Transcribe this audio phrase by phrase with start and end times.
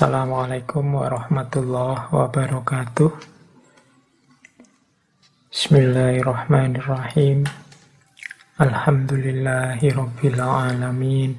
[0.00, 3.12] Assalamualaikum warahmatullahi wabarakatuh.
[5.52, 7.44] Bismillahirrahmanirrahim.
[8.56, 11.36] Alhamdulillahi rabbil alamin.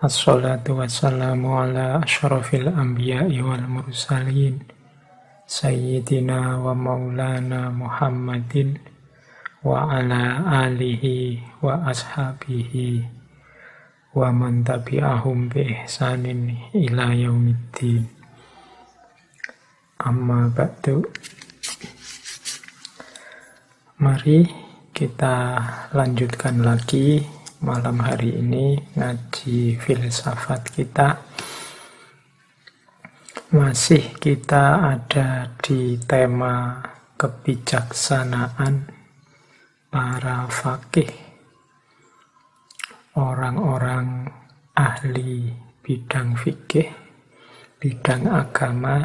[0.00, 4.64] Assalatu wassalamu ala anbiya'i wal mursalin.
[5.44, 8.80] Sayyidina wa maulana Muhammadin
[9.60, 13.19] wa ala alihi wa ashabihi
[14.10, 18.10] wa man tabi'ahum bi ihsanin ila yaumiddin.
[20.02, 21.06] Amma ba'du.
[24.00, 24.48] Mari
[24.90, 25.36] kita
[25.94, 27.22] lanjutkan lagi
[27.62, 31.20] malam hari ini ngaji filsafat kita.
[33.54, 36.82] Masih kita ada di tema
[37.14, 38.88] kebijaksanaan
[39.90, 41.29] para fakih
[43.20, 44.24] orang-orang
[44.72, 45.52] ahli
[45.84, 46.88] bidang fikih,
[47.76, 49.04] bidang agama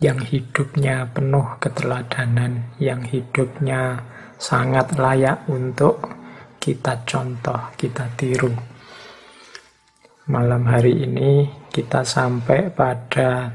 [0.00, 4.00] yang hidupnya penuh keteladanan, yang hidupnya
[4.40, 6.00] sangat layak untuk
[6.56, 8.52] kita contoh, kita tiru.
[10.32, 13.52] Malam hari ini kita sampai pada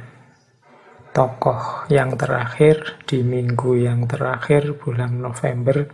[1.09, 5.87] tokoh yang terakhir di minggu yang terakhir bulan November,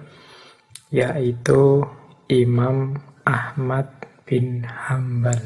[0.92, 1.86] yaitu
[2.28, 3.88] Imam Ahmad
[4.28, 5.40] bin Hambal.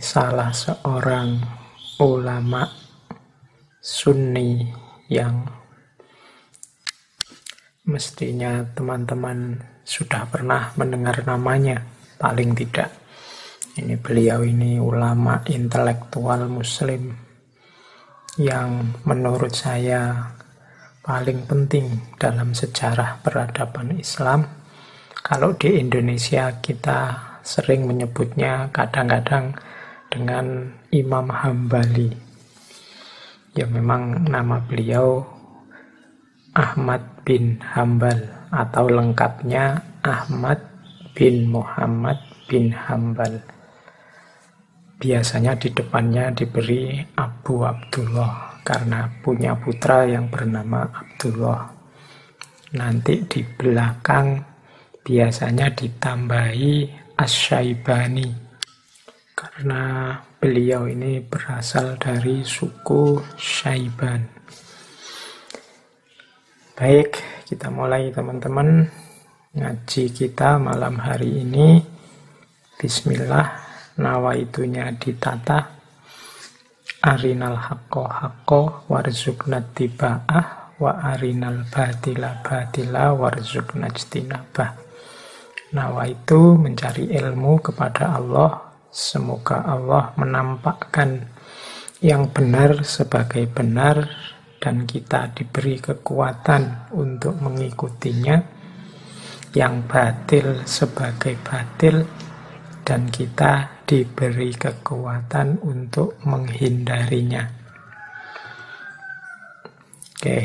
[0.00, 1.44] Salah seorang
[2.00, 2.64] ulama
[3.84, 4.64] sunni
[5.12, 5.44] yang
[7.84, 11.84] mestinya teman-teman sudah pernah mendengar namanya,
[12.16, 12.88] paling tidak.
[13.76, 17.12] Ini beliau ini ulama intelektual muslim
[18.40, 20.32] yang menurut saya
[21.04, 24.63] paling penting dalam sejarah peradaban Islam
[25.24, 29.56] kalau di Indonesia kita sering menyebutnya kadang-kadang
[30.12, 32.12] dengan Imam Hambali.
[33.56, 35.24] Ya memang nama beliau
[36.52, 38.20] Ahmad bin Hambal
[38.52, 40.60] atau lengkapnya Ahmad
[41.16, 43.40] bin Muhammad bin Hambal.
[45.00, 51.64] Biasanya di depannya diberi Abu Abdullah karena punya putra yang bernama Abdullah.
[52.76, 54.53] Nanti di belakang
[55.04, 58.32] biasanya ditambahi Asyaibani
[59.36, 64.24] karena beliau ini berasal dari suku Syaiban.
[66.74, 68.88] Baik, kita mulai teman-teman
[69.54, 71.78] ngaji kita malam hari ini.
[72.80, 73.46] Bismillah,
[74.00, 75.70] nawaitunya ditata.
[77.04, 84.83] Arinal hakko hakko warzukna tiba'ah wa arinal batila batila warzukna jtinabah.
[85.74, 88.62] Nawa itu mencari ilmu kepada Allah.
[88.94, 91.18] Semoga Allah menampakkan
[91.98, 94.06] yang benar sebagai benar
[94.62, 98.38] dan kita diberi kekuatan untuk mengikutinya.
[99.54, 102.06] Yang batil sebagai batil
[102.86, 107.42] dan kita diberi kekuatan untuk menghindarinya.
[110.14, 110.38] Oke,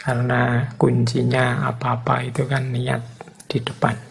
[0.00, 3.02] karena kuncinya apa-apa itu kan niat
[3.48, 4.07] di depan.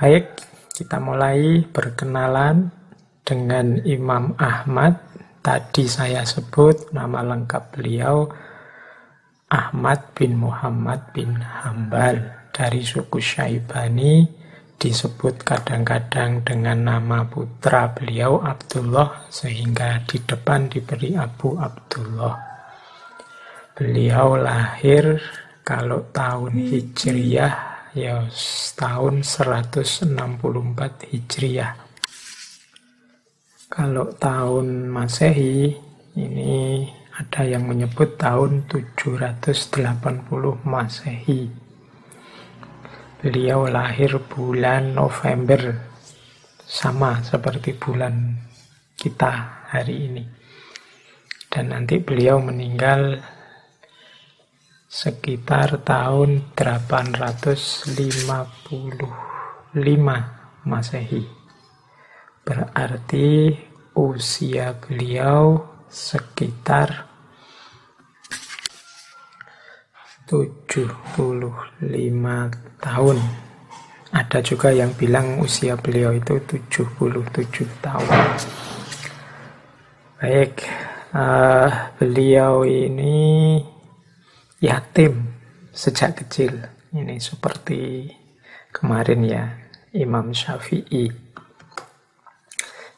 [0.00, 0.32] Baik,
[0.72, 2.72] kita mulai berkenalan
[3.20, 4.96] dengan Imam Ahmad.
[5.44, 8.24] Tadi saya sebut nama lengkap beliau
[9.52, 12.16] Ahmad bin Muhammad bin Hambal
[12.48, 14.24] dari suku Syaibani
[14.80, 22.40] disebut kadang-kadang dengan nama putra beliau Abdullah sehingga di depan diberi Abu Abdullah.
[23.76, 25.20] Beliau lahir
[25.60, 28.26] kalau tahun Hijriyah ya
[28.78, 30.14] tahun 164
[31.10, 31.74] Hijriah.
[33.70, 35.74] Kalau tahun Masehi
[36.18, 39.42] ini ada yang menyebut tahun 780
[40.66, 41.50] Masehi.
[43.20, 45.76] Beliau lahir bulan November
[46.64, 48.38] sama seperti bulan
[48.96, 50.24] kita hari ini.
[51.50, 53.18] Dan nanti beliau meninggal
[54.90, 57.86] sekitar tahun 855
[60.66, 61.30] Masehi.
[62.42, 63.54] Berarti
[63.94, 67.06] usia beliau sekitar
[70.26, 70.90] 75
[72.82, 73.18] tahun.
[74.10, 78.10] Ada juga yang bilang usia beliau itu 77 tahun.
[80.18, 80.66] Baik,
[81.14, 83.62] uh, beliau ini
[84.60, 85.24] yatim
[85.72, 86.60] sejak kecil.
[86.92, 88.12] Ini seperti
[88.70, 89.44] kemarin ya
[89.96, 91.08] Imam Syafi'i.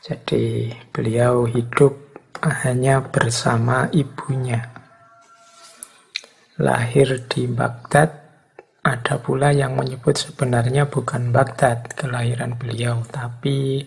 [0.02, 1.94] Jadi beliau hidup
[2.42, 4.66] hanya bersama ibunya.
[6.58, 8.10] Lahir di Baghdad,
[8.82, 13.86] ada pula yang menyebut sebenarnya bukan Baghdad kelahiran beliau, tapi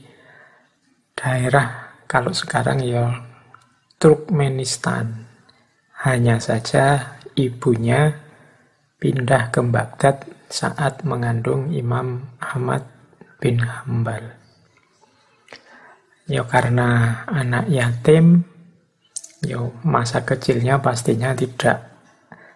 [1.12, 3.12] daerah kalau sekarang ya
[4.00, 5.27] Turkmenistan.
[6.06, 8.16] Hanya saja ibunya
[9.00, 12.88] pindah ke Baghdad saat mengandung Imam Ahmad
[13.38, 14.34] bin Hambal.
[16.26, 18.42] Ya karena anak yatim,
[19.46, 21.96] ya masa kecilnya pastinya tidak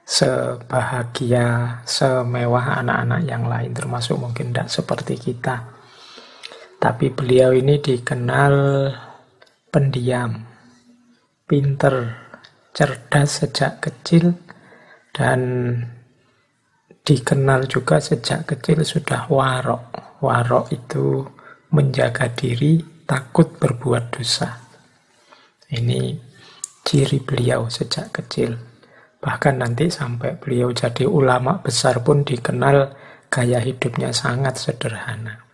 [0.09, 5.69] sebahagia, semewah anak-anak yang lain, termasuk mungkin tidak seperti kita.
[6.81, 8.55] Tapi beliau ini dikenal
[9.69, 10.49] pendiam,
[11.45, 12.17] pinter,
[12.73, 14.33] cerdas sejak kecil,
[15.13, 15.39] dan
[17.03, 20.17] dikenal juga sejak kecil sudah warok.
[20.21, 21.25] Warok itu
[21.73, 24.49] menjaga diri takut berbuat dosa.
[25.69, 26.17] Ini
[26.85, 28.57] ciri beliau sejak kecil.
[29.19, 32.93] Bahkan nanti sampai beliau jadi ulama besar pun dikenal
[33.29, 35.45] gaya hidupnya sangat sederhana.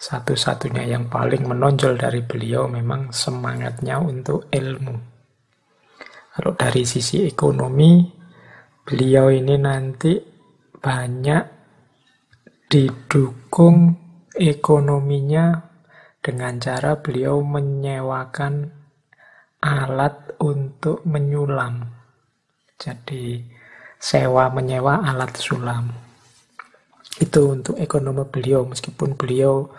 [0.00, 4.96] Satu-satunya yang paling menonjol dari beliau memang semangatnya untuk ilmu.
[6.30, 8.19] Kalau dari sisi ekonomi,
[8.90, 10.18] beliau ini nanti
[10.82, 11.44] banyak
[12.66, 13.94] didukung
[14.34, 15.62] ekonominya
[16.18, 18.66] dengan cara beliau menyewakan
[19.62, 21.86] alat untuk menyulam.
[22.82, 23.38] Jadi
[23.94, 25.94] sewa menyewa alat sulam.
[27.14, 29.70] Itu untuk ekonomi beliau meskipun beliau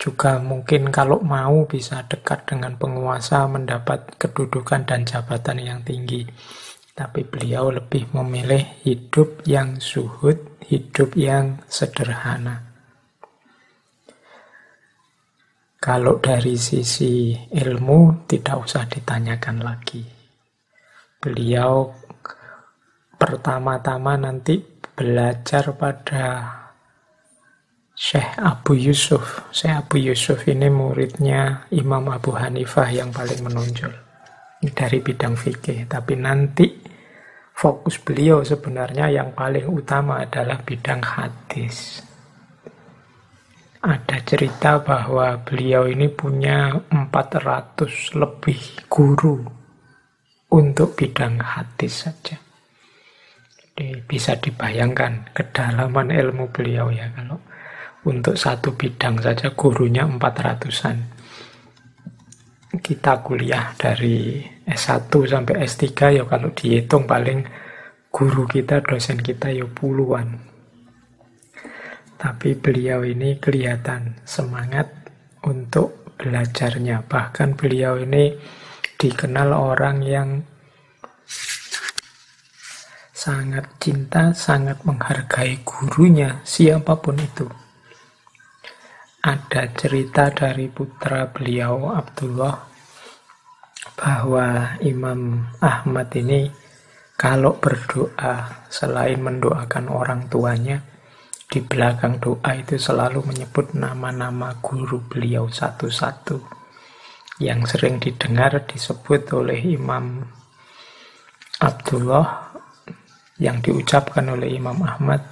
[0.00, 6.24] juga mungkin kalau mau bisa dekat dengan penguasa mendapat kedudukan dan jabatan yang tinggi.
[6.94, 12.70] Tapi beliau lebih memilih hidup yang suhud, hidup yang sederhana.
[15.82, 20.06] Kalau dari sisi ilmu tidak usah ditanyakan lagi.
[21.18, 21.90] Beliau
[23.18, 24.62] pertama-tama nanti
[24.94, 26.24] belajar pada
[27.90, 29.50] Syekh Abu Yusuf.
[29.50, 34.03] Syekh Abu Yusuf ini muridnya Imam Abu Hanifah yang paling menonjol.
[34.72, 35.84] Dari bidang fikih.
[35.84, 36.66] Tapi nanti
[37.52, 42.00] fokus beliau sebenarnya yang paling utama adalah bidang hadis
[43.84, 49.44] ada cerita bahwa beliau ini punya 400 lebih guru
[50.56, 52.40] untuk bidang hadis saja.
[53.52, 57.36] Jadi bisa dibayangkan kedalaman ilmu beliau ya kalau
[58.08, 61.13] untuk satu bidang saja gurunya 400-an.
[62.80, 65.86] Kita kuliah dari S1 sampai S3
[66.18, 67.44] ya kalau dihitung paling
[68.14, 70.38] guru kita, dosen kita ya puluhan.
[72.14, 74.88] Tapi beliau ini kelihatan semangat
[75.44, 77.04] untuk belajarnya.
[77.04, 78.32] Bahkan beliau ini
[78.96, 80.28] dikenal orang yang
[83.12, 87.63] sangat cinta, sangat menghargai gurunya, siapa pun itu.
[89.24, 92.60] Ada cerita dari putra beliau, Abdullah,
[93.96, 96.44] bahwa Imam Ahmad ini
[97.16, 100.76] kalau berdoa, selain mendoakan orang tuanya,
[101.48, 106.44] di belakang doa itu selalu menyebut nama-nama guru beliau satu-satu.
[107.40, 110.20] Yang sering didengar disebut oleh Imam
[111.64, 112.60] Abdullah
[113.40, 115.24] yang diucapkan oleh Imam Ahmad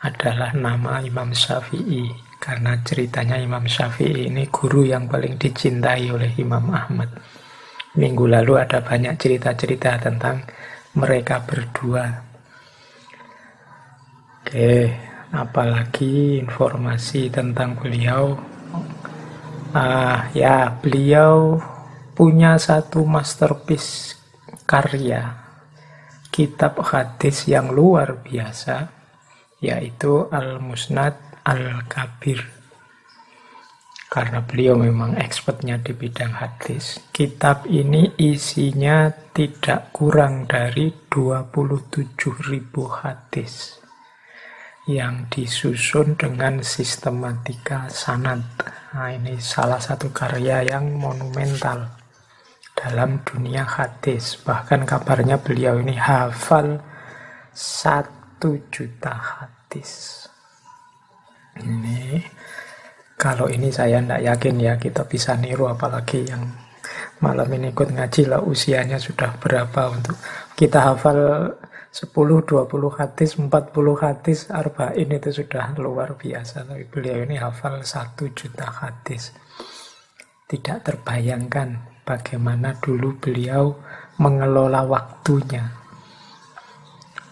[0.00, 6.74] adalah nama Imam Syafi'i karena ceritanya Imam Syafi'i ini guru yang paling dicintai oleh Imam
[6.74, 7.14] Ahmad.
[7.94, 10.42] Minggu lalu ada banyak cerita-cerita tentang
[10.98, 12.10] mereka berdua.
[14.42, 14.90] Oke,
[15.30, 18.36] apalagi informasi tentang beliau
[19.72, 21.56] ah ya beliau
[22.12, 24.20] punya satu masterpiece
[24.68, 25.32] karya
[26.28, 28.92] kitab hadis yang luar biasa
[29.64, 32.62] yaitu Al-Musnad Al-Kabir
[34.12, 37.00] karena beliau memang expertnya di bidang hadis.
[37.16, 42.28] Kitab ini isinya tidak kurang dari 27.000
[43.00, 43.80] hadis
[44.84, 48.44] yang disusun dengan sistematika sanad.
[48.92, 51.88] Nah, ini salah satu karya yang monumental
[52.76, 54.36] dalam dunia hadis.
[54.44, 56.84] Bahkan kabarnya beliau ini hafal
[57.56, 60.21] satu juta hadis.
[61.60, 62.22] Ini
[63.20, 66.42] kalau ini saya tidak yakin ya kita bisa niru apalagi yang
[67.22, 70.16] malam ini ikut ngaji lah usianya sudah berapa untuk
[70.58, 71.52] kita hafal
[71.92, 72.08] 10,
[72.48, 73.52] 20 hadis, 40
[74.00, 76.64] hadis, arba'in itu sudah luar biasa.
[76.64, 79.36] Tapi beliau ini hafal 1 juta hadis.
[80.48, 83.72] tidak terbayangkan bagaimana dulu beliau
[84.20, 85.64] mengelola waktunya.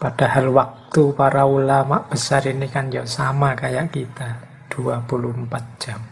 [0.01, 4.43] Padahal waktu para ulama besar ini kan ya sama kayak kita,
[4.75, 6.03] 24 jam.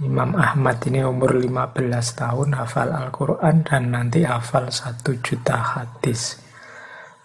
[0.00, 1.76] Imam Ahmad ini umur 15
[2.16, 6.40] tahun hafal Al-Quran dan nanti hafal satu juta hadis.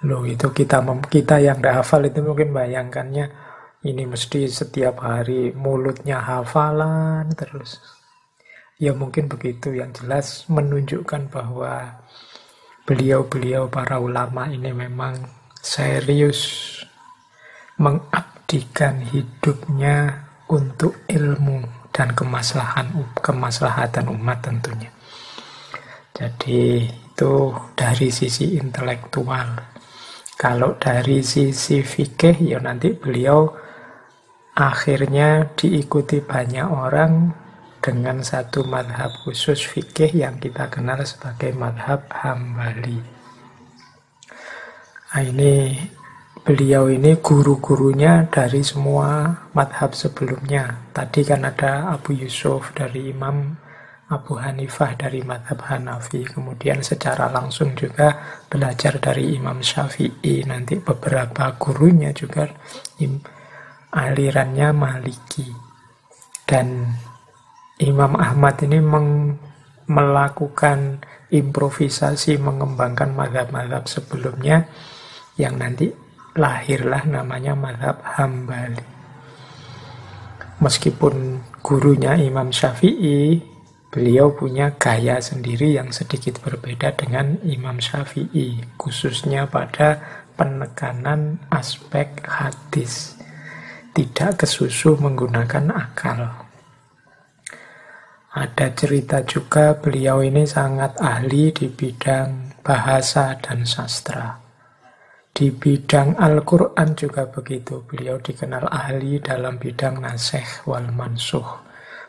[0.05, 3.25] Loh itu kita kita yang tidak hafal itu mungkin bayangkannya
[3.87, 7.79] ini mesti setiap hari mulutnya hafalan terus.
[8.77, 12.03] Ya mungkin begitu yang jelas menunjukkan bahwa
[12.85, 15.36] beliau-beliau para ulama ini memang
[15.67, 16.39] serius
[17.75, 22.87] mengabdikan hidupnya untuk ilmu dan kemaslahan
[23.19, 24.87] kemaslahatan umat tentunya.
[26.15, 29.75] Jadi itu dari sisi intelektual.
[30.39, 33.51] Kalau dari sisi fikih ya nanti beliau
[34.55, 37.33] akhirnya diikuti banyak orang
[37.83, 43.16] dengan satu madhab khusus fikih yang kita kenal sebagai madhab hambali.
[45.17, 45.73] Nah, ini
[46.45, 50.93] beliau ini guru-gurunya dari semua madhab sebelumnya.
[50.93, 53.57] Tadi kan ada Abu Yusuf dari Imam
[54.13, 56.21] Abu Hanifah dari madhab Hanafi.
[56.21, 58.13] Kemudian secara langsung juga
[58.45, 60.45] belajar dari Imam Syafi'i.
[60.45, 62.45] Nanti beberapa gurunya juga
[63.97, 65.49] alirannya Maliki.
[66.45, 66.93] Dan
[67.81, 69.33] Imam Ahmad ini meng,
[69.89, 71.01] melakukan
[71.33, 74.69] improvisasi mengembangkan madhab-madhab sebelumnya
[75.37, 75.93] yang nanti
[76.37, 78.81] lahirlah namanya madhab hambali.
[80.57, 83.37] Meskipun gurunya Imam Syafi'i,
[83.93, 90.01] beliau punya gaya sendiri yang sedikit berbeda dengan Imam Syafi'i, khususnya pada
[90.33, 93.17] penekanan aspek hadis.
[93.93, 96.45] Tidak kesusu menggunakan akal.
[98.37, 104.46] Ada cerita juga beliau ini sangat ahli di bidang bahasa dan sastra.
[105.37, 107.85] Di bidang Al-Quran juga begitu.
[107.85, 111.61] Beliau dikenal ahli dalam bidang nasih wal mansuh.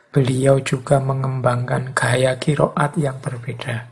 [0.08, 3.84] Beliau juga mengembangkan gaya kiroat yang berbeda.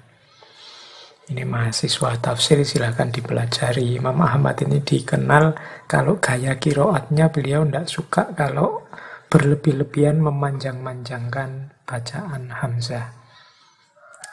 [1.28, 4.00] Ini mahasiswa tafsir silahkan dipelajari.
[4.00, 5.52] Imam Ahmad ini dikenal
[5.84, 8.88] kalau gaya kiroatnya beliau tidak suka kalau
[9.28, 13.12] berlebih-lebihan memanjang-manjangkan bacaan Hamzah.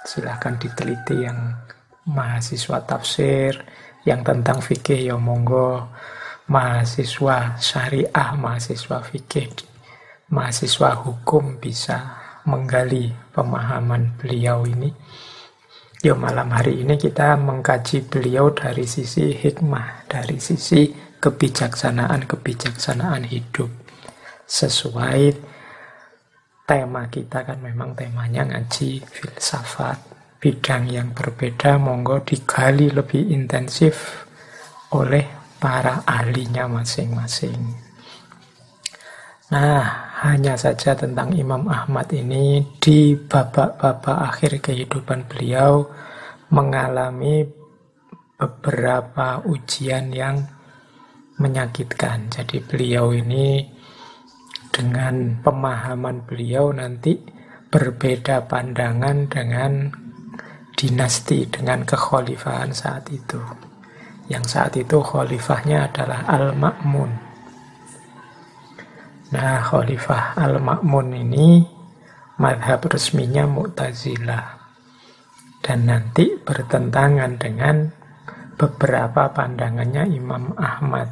[0.07, 1.59] Silahkan diteliti yang
[2.07, 3.59] mahasiswa tafsir,
[4.03, 5.87] yang tentang fikih ya monggo
[6.51, 9.47] mahasiswa syariah, mahasiswa fikih,
[10.31, 14.91] mahasiswa hukum bisa menggali pemahaman beliau ini.
[16.03, 20.91] Ya malam hari ini kita mengkaji beliau dari sisi hikmah, dari sisi
[21.23, 23.71] kebijaksanaan-kebijaksanaan hidup.
[24.43, 25.31] Sesuai
[26.67, 30.12] tema kita kan memang temanya ngaji filsafat
[30.43, 34.27] bidang yang berbeda monggo digali lebih intensif
[34.91, 35.23] oleh
[35.55, 37.55] para ahlinya masing-masing.
[39.55, 45.87] Nah, hanya saja tentang Imam Ahmad ini di babak-babak akhir kehidupan beliau
[46.51, 47.47] mengalami
[48.35, 50.43] beberapa ujian yang
[51.39, 52.27] menyakitkan.
[52.27, 53.63] Jadi beliau ini
[54.75, 57.15] dengan pemahaman beliau nanti
[57.71, 60.02] berbeda pandangan dengan
[60.73, 63.39] dinasti dengan kekhalifahan saat itu.
[64.31, 67.11] Yang saat itu khalifahnya adalah Al-Ma'mun.
[69.33, 71.61] Nah, khalifah Al-Ma'mun ini
[72.39, 74.63] madhab resminya Mu'tazilah.
[75.63, 77.87] Dan nanti bertentangan dengan
[78.59, 81.07] beberapa pandangannya Imam Ahmad.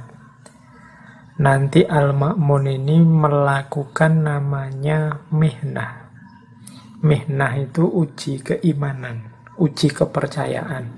[1.41, 6.11] Nanti Al-Ma'mun ini melakukan namanya mihnah.
[7.01, 9.30] Mihnah itu uji keimanan
[9.61, 10.89] uji kepercayaan.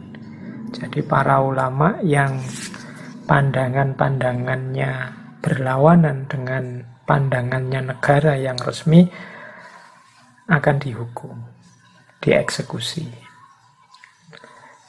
[0.72, 2.40] Jadi para ulama yang
[3.28, 4.92] pandangan-pandangannya
[5.44, 9.12] berlawanan dengan pandangannya negara yang resmi
[10.48, 11.36] akan dihukum,
[12.24, 13.06] dieksekusi.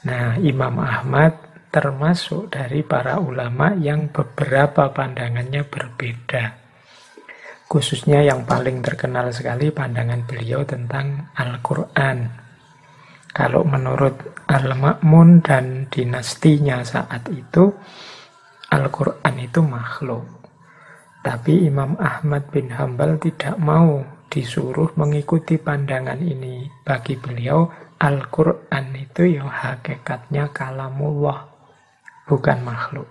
[0.07, 1.35] Nah, Imam Ahmad
[1.75, 6.55] termasuk dari para ulama yang beberapa pandangannya berbeda.
[7.65, 12.44] Khususnya yang paling terkenal sekali pandangan beliau tentang Al-Quran.
[13.35, 14.15] Kalau menurut
[14.47, 17.67] Al-Ma'mun dan dinastinya saat itu,
[18.71, 20.23] Al-Quran itu makhluk.
[21.19, 23.99] Tapi Imam Ahmad bin Hambal tidak mau
[24.31, 26.63] disuruh mengikuti pandangan ini.
[26.87, 27.67] Bagi beliau,
[27.99, 31.43] Al-Quran itu ya hakikatnya kalamullah,
[32.31, 33.09] bukan makhluk.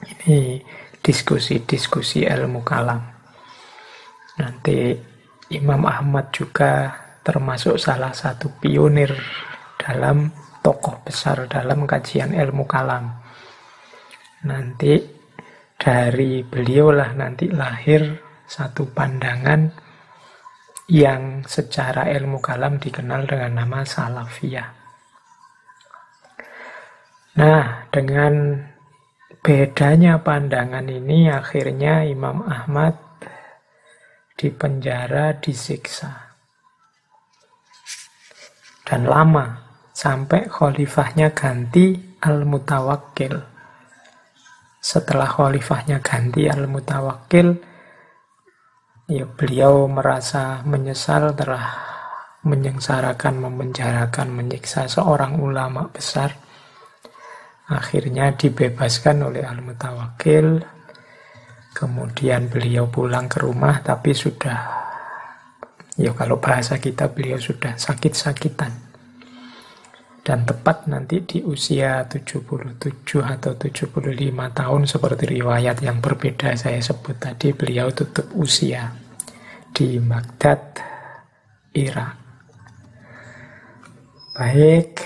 [0.00, 0.64] Ini
[1.04, 3.04] diskusi-diskusi ilmu kalam.
[4.40, 4.96] Nanti
[5.52, 6.94] Imam Ahmad juga
[7.30, 9.14] termasuk salah satu pionir
[9.78, 13.06] dalam tokoh besar dalam kajian ilmu kalam.
[14.50, 14.98] Nanti
[15.78, 18.18] dari beliaulah nanti lahir
[18.50, 19.70] satu pandangan
[20.90, 24.68] yang secara ilmu kalam dikenal dengan nama salafiyah.
[27.38, 28.58] Nah, dengan
[29.38, 32.98] bedanya pandangan ini akhirnya Imam Ahmad
[34.34, 36.29] dipenjara, disiksa.
[38.90, 39.54] Dan lama
[39.94, 43.38] sampai khalifahnya ganti Al-Mutawakkil.
[44.82, 47.54] Setelah khalifahnya ganti Al-Mutawakkil,
[49.06, 51.70] ya beliau merasa menyesal telah
[52.42, 56.34] menyengsarakan, memenjarakan, menyiksa seorang ulama besar.
[57.70, 60.66] Akhirnya dibebaskan oleh Al-Mutawakkil.
[61.70, 64.89] Kemudian beliau pulang ke rumah tapi sudah
[66.00, 68.88] ya kalau bahasa kita beliau sudah sakit-sakitan.
[70.20, 72.76] Dan tepat nanti di usia 77
[73.24, 73.88] atau 75
[74.52, 78.92] tahun seperti riwayat yang berbeda saya sebut tadi beliau tutup usia
[79.72, 80.60] di Baghdad
[81.72, 82.14] Irak.
[84.36, 85.02] Baik.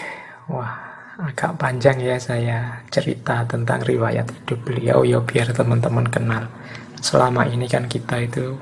[0.50, 0.82] Wah
[1.14, 5.06] agak panjang ya saya cerita tentang riwayat hidup beliau.
[5.06, 6.50] Ya biar teman-teman kenal.
[6.98, 8.58] Selama ini kan kita itu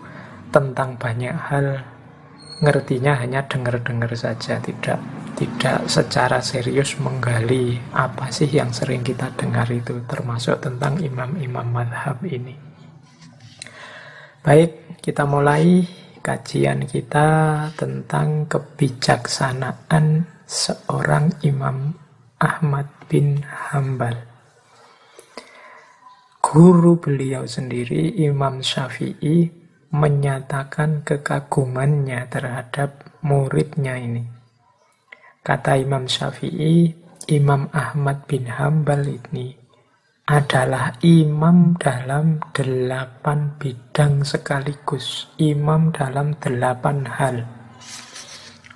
[0.52, 1.80] tentang banyak hal
[2.62, 5.02] ngertinya hanya dengar-dengar saja tidak
[5.34, 12.22] tidak secara serius menggali apa sih yang sering kita dengar itu termasuk tentang imam-imam madhab
[12.22, 12.54] ini.
[14.42, 15.82] Baik, kita mulai
[16.22, 17.26] kajian kita
[17.74, 21.94] tentang kebijaksanaan seorang Imam
[22.38, 24.18] Ahmad bin Hambal.
[26.42, 29.61] Guru beliau sendiri, Imam Syafi'i,
[29.92, 34.24] menyatakan kekagumannya terhadap muridnya ini.
[35.44, 36.96] Kata Imam Syafi'i,
[37.28, 39.52] Imam Ahmad bin Hambal ini
[40.22, 45.28] adalah imam dalam delapan bidang sekaligus.
[45.36, 47.36] Imam dalam delapan hal.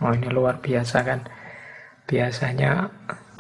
[0.02, 1.24] Oh ini luar biasa kan.
[2.04, 2.90] Biasanya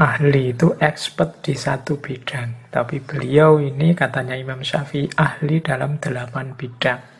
[0.00, 2.70] ahli itu expert di satu bidang.
[2.72, 7.15] Tapi beliau ini katanya Imam Syafi'i ahli dalam delapan bidang.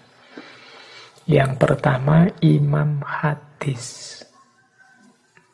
[1.26, 4.22] Yang pertama imam hadis.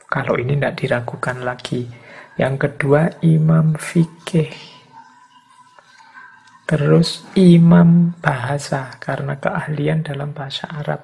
[0.04, 1.88] Kalau ini tidak diragukan lagi.
[2.36, 4.52] Yang kedua, imam fikih.
[6.68, 11.00] Terus imam bahasa, karena keahlian dalam bahasa Arab.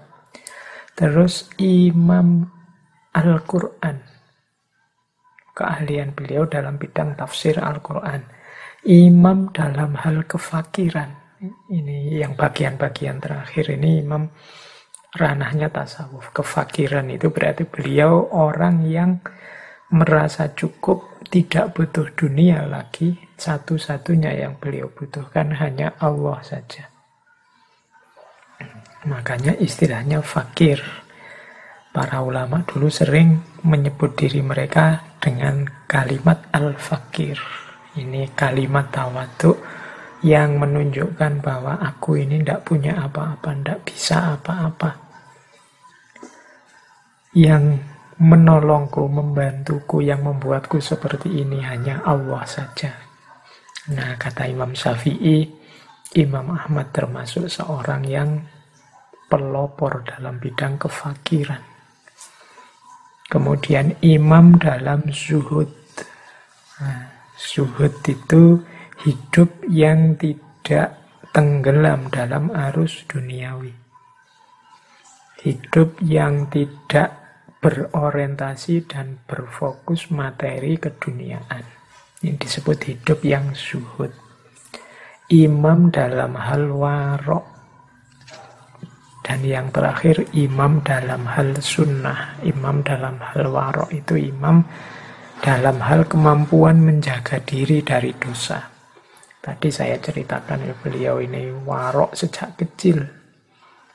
[0.92, 2.44] Terus imam
[3.16, 4.04] Al-Quran.
[5.56, 8.20] Keahlian beliau dalam bidang tafsir Al-Quran.
[8.84, 11.40] Imam dalam hal kefakiran.
[11.72, 14.26] Ini yang bagian-bagian terakhir ini imam
[15.18, 16.30] ranahnya tasawuf.
[16.30, 19.18] Kefakiran itu berarti beliau orang yang
[19.90, 23.18] merasa cukup, tidak butuh dunia lagi.
[23.38, 26.86] Satu-satunya yang beliau butuhkan hanya Allah saja.
[29.06, 30.82] Makanya istilahnya fakir.
[31.94, 37.38] Para ulama dulu sering menyebut diri mereka dengan kalimat al-fakir.
[37.98, 39.58] Ini kalimat tawaduk
[40.22, 45.07] yang menunjukkan bahwa aku ini tidak punya apa-apa, tidak bisa apa-apa.
[47.38, 47.86] Yang
[48.18, 52.90] menolongku, membantuku, yang membuatku seperti ini hanya Allah saja.
[53.94, 55.46] Nah, kata Imam Syafi'i,
[56.18, 58.42] Imam Ahmad termasuk seorang yang
[59.28, 61.60] pelopor dalam bidang kefakiran.
[63.28, 65.68] Kemudian imam dalam zuhud.
[66.80, 68.56] Nah, zuhud itu
[69.04, 70.96] hidup yang tidak
[71.36, 73.76] tenggelam dalam arus duniawi.
[75.44, 77.17] Hidup yang tidak
[77.58, 81.66] berorientasi dan berfokus materi keduniaan.
[82.18, 84.10] Ini disebut hidup yang suhud.
[85.30, 87.46] Imam dalam hal warok.
[89.22, 92.40] Dan yang terakhir imam dalam hal sunnah.
[92.42, 94.64] Imam dalam hal warok itu imam
[95.38, 98.58] dalam hal kemampuan menjaga diri dari dosa.
[99.38, 102.98] Tadi saya ceritakan ya beliau ini warok sejak kecil,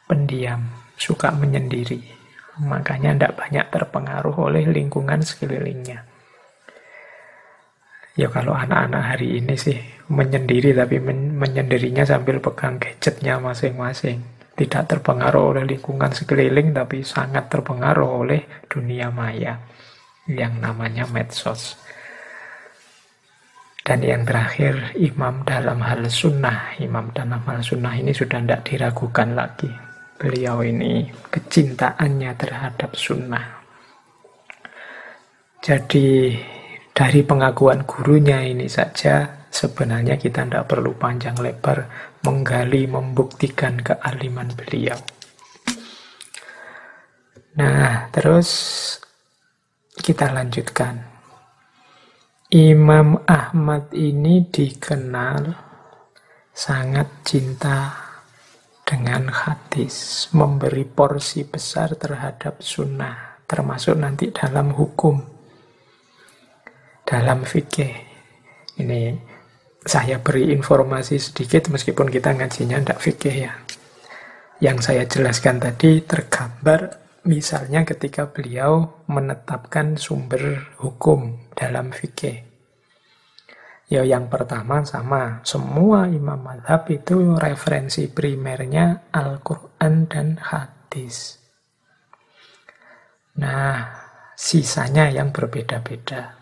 [0.07, 0.63] pendiam,
[0.95, 2.22] suka menyendiri.
[2.61, 6.05] Makanya tidak banyak terpengaruh oleh lingkungan sekelilingnya.
[8.13, 9.73] Ya kalau anak-anak hari ini sih
[10.13, 14.21] menyendiri tapi men menyendirinya sambil pegang gadgetnya masing-masing.
[14.53, 19.57] Tidak terpengaruh oleh lingkungan sekeliling tapi sangat terpengaruh oleh dunia maya
[20.29, 21.81] yang namanya medsos.
[23.83, 26.71] Dan yang terakhir, imam dalam hal sunnah.
[26.79, 29.67] Imam dalam hal sunnah ini sudah tidak diragukan lagi.
[30.23, 33.59] Beliau ini, kecintaannya terhadap sunnah.
[35.59, 36.31] Jadi
[36.95, 41.83] dari pengakuan gurunya ini saja sebenarnya kita tidak perlu panjang lebar
[42.23, 44.95] menggali, membuktikan kealiman beliau.
[47.59, 48.49] Nah, terus
[49.99, 51.11] kita lanjutkan.
[52.53, 55.57] Imam Ahmad ini dikenal
[56.53, 58.02] sangat cinta
[58.83, 65.33] dengan hadis, memberi porsi besar terhadap sunnah, termasuk nanti dalam hukum
[67.03, 67.93] dalam fikih.
[68.79, 69.13] Ini
[69.83, 73.53] saya beri informasi sedikit meskipun kita ngajinya tidak fikih ya.
[74.63, 82.52] Yang saya jelaskan tadi tergambar misalnya ketika beliau menetapkan sumber hukum dalam fikih.
[83.93, 91.37] Ya yang pertama sama, semua imam madhab itu referensi primernya Al-Quran dan hadis.
[93.37, 93.85] Nah,
[94.33, 96.41] sisanya yang berbeda-beda.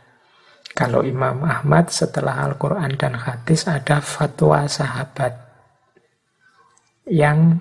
[0.72, 5.36] Kalau Imam Ahmad setelah Al-Quran dan hadis ada fatwa sahabat
[7.12, 7.60] yang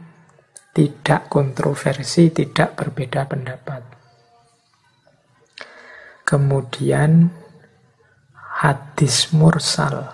[0.71, 3.83] tidak kontroversi, tidak berbeda pendapat.
[6.23, 7.40] Kemudian
[8.61, 10.05] hadis mursal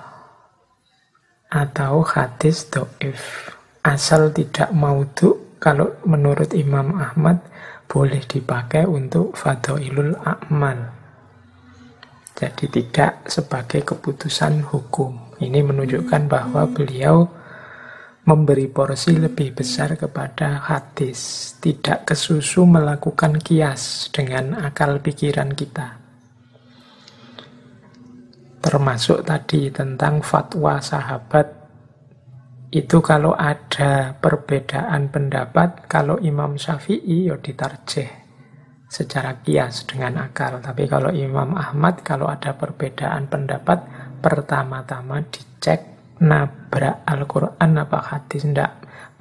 [1.51, 3.51] atau hadis do'if.
[3.83, 7.43] Asal tidak maudhu, kalau menurut Imam Ahmad
[7.87, 10.97] boleh dipakai untuk fadoilul a'mal
[12.37, 15.41] jadi tidak sebagai keputusan hukum.
[15.41, 17.25] Ini menunjukkan bahwa beliau
[18.29, 21.53] memberi porsi lebih besar kepada hadis.
[21.57, 25.96] Tidak kesusu melakukan kias dengan akal pikiran kita.
[28.67, 31.47] Termasuk tadi tentang fatwa sahabat
[32.75, 38.11] itu kalau ada perbedaan pendapat, kalau Imam Syafi'i ya ditarjeh
[38.91, 40.59] secara kias dengan akal.
[40.59, 43.87] Tapi kalau Imam Ahmad, kalau ada perbedaan pendapat,
[44.19, 45.87] pertama-tama dicek
[46.19, 48.43] nabrak Al-Quran apa hadis.
[48.43, 48.73] Tidak.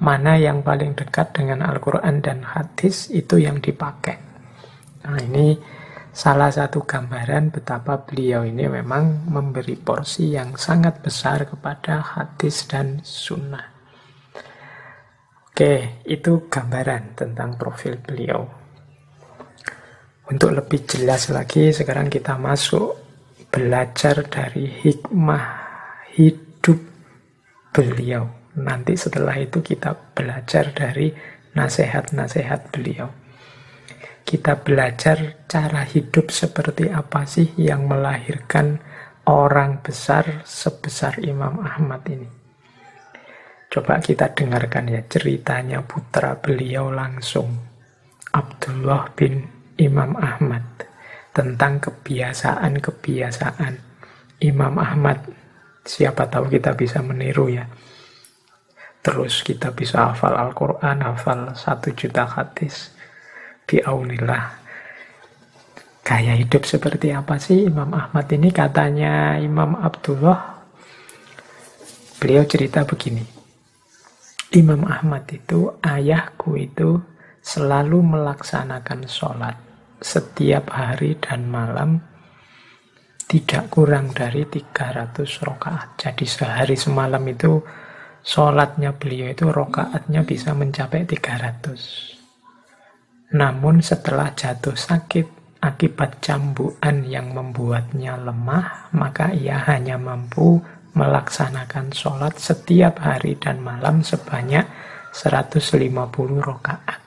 [0.02, 4.18] Mana yang paling dekat dengan Al-Quran dan hadis, itu yang dipakai.
[5.06, 5.54] Nah ini
[6.16, 13.04] salah satu gambaran betapa beliau ini memang memberi porsi yang sangat besar kepada hadis dan
[13.04, 13.68] sunnah.
[15.52, 18.48] Oke, itu gambaran tentang profil beliau.
[20.32, 22.96] Untuk lebih jelas lagi, sekarang kita masuk
[23.52, 25.44] belajar dari hikmah
[26.16, 26.80] hidup
[27.76, 28.24] beliau.
[28.56, 31.12] Nanti setelah itu kita belajar dari
[31.52, 33.25] nasihat-nasihat beliau.
[34.26, 38.82] Kita belajar cara hidup seperti apa sih yang melahirkan
[39.30, 42.26] orang besar sebesar Imam Ahmad ini.
[43.70, 47.54] Coba kita dengarkan ya ceritanya putra beliau langsung.
[48.34, 49.46] Abdullah bin
[49.78, 50.64] Imam Ahmad
[51.30, 53.74] tentang kebiasaan-kebiasaan
[54.42, 55.22] Imam Ahmad.
[55.86, 57.62] Siapa tahu kita bisa meniru ya.
[59.06, 62.95] Terus kita bisa hafal Al-Quran, hafal satu juta hadis.
[63.66, 64.44] Biaunillah.
[66.06, 68.54] Gaya hidup seperti apa sih Imam Ahmad ini?
[68.54, 70.62] Katanya Imam Abdullah.
[72.22, 73.26] Beliau cerita begini.
[74.54, 77.02] Imam Ahmad itu, ayahku itu
[77.42, 79.58] selalu melaksanakan sholat
[79.98, 81.98] setiap hari dan malam
[83.26, 85.98] tidak kurang dari 300 rokaat.
[85.98, 87.58] Jadi sehari semalam itu
[88.22, 92.15] sholatnya beliau itu rokaatnya bisa mencapai 300.
[93.34, 100.62] Namun setelah jatuh sakit akibat cambuan yang membuatnya lemah, maka ia hanya mampu
[100.94, 104.62] melaksanakan sholat setiap hari dan malam sebanyak
[105.10, 105.90] 150
[106.38, 107.00] rokaat.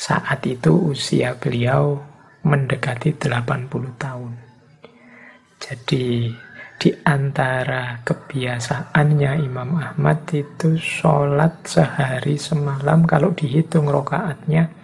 [0.00, 2.00] Saat itu usia beliau
[2.42, 4.32] mendekati 80 tahun.
[5.60, 6.32] Jadi
[6.80, 14.79] di antara kebiasaannya Imam Ahmad itu sholat sehari semalam kalau dihitung rokaatnya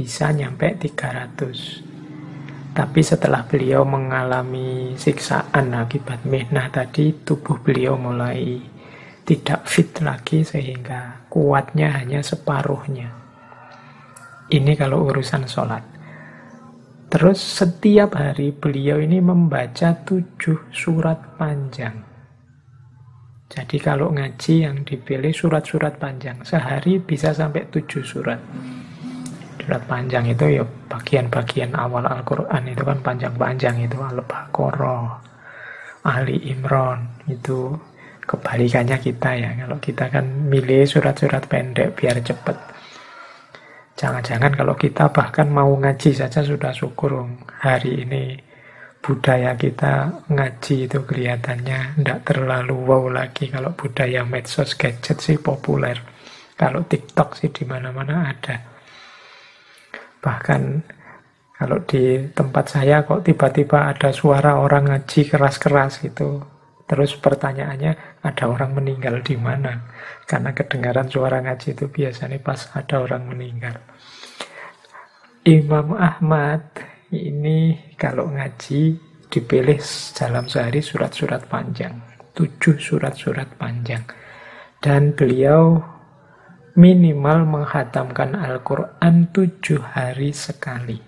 [0.00, 2.72] bisa nyampe 300.
[2.72, 8.64] Tapi setelah beliau mengalami siksaan akibat mihnah tadi, tubuh beliau mulai
[9.28, 13.12] tidak fit lagi sehingga kuatnya hanya separuhnya.
[14.48, 15.84] Ini kalau urusan sholat.
[17.12, 22.08] Terus setiap hari beliau ini membaca tujuh surat panjang.
[23.52, 26.40] Jadi kalau ngaji yang dipilih surat-surat panjang.
[26.46, 28.40] Sehari bisa sampai tujuh surat.
[29.70, 34.02] Surat panjang itu ya bagian-bagian awal Al-Quran itu kan panjang-panjang itu.
[34.02, 35.14] Al-Baqarah,
[36.10, 37.70] Ali Imran itu
[38.26, 39.54] kebalikannya kita ya.
[39.62, 42.58] Kalau kita kan milih surat-surat pendek biar cepat.
[43.94, 47.30] Jangan-jangan kalau kita bahkan mau ngaji saja sudah syukur
[47.62, 48.42] hari ini
[48.98, 55.94] budaya kita ngaji itu kelihatannya tidak terlalu wow lagi kalau budaya medsos gadget sih populer
[56.58, 58.69] kalau TikTok sih di mana-mana ada
[60.20, 60.84] bahkan
[61.60, 66.40] kalau di tempat saya kok tiba-tiba ada suara orang ngaji keras-keras gitu.
[66.88, 69.92] Terus pertanyaannya ada orang meninggal di mana?
[70.24, 73.76] Karena kedengaran suara ngaji itu biasanya pas ada orang meninggal.
[75.44, 76.64] Imam Ahmad
[77.12, 78.96] ini kalau ngaji
[79.30, 79.78] dipilih
[80.16, 81.94] dalam sehari surat-surat panjang,
[82.34, 84.02] tujuh surat-surat panjang.
[84.80, 85.76] Dan beliau
[86.78, 90.98] minimal menghatamkan Al-Quran tujuh hari sekali.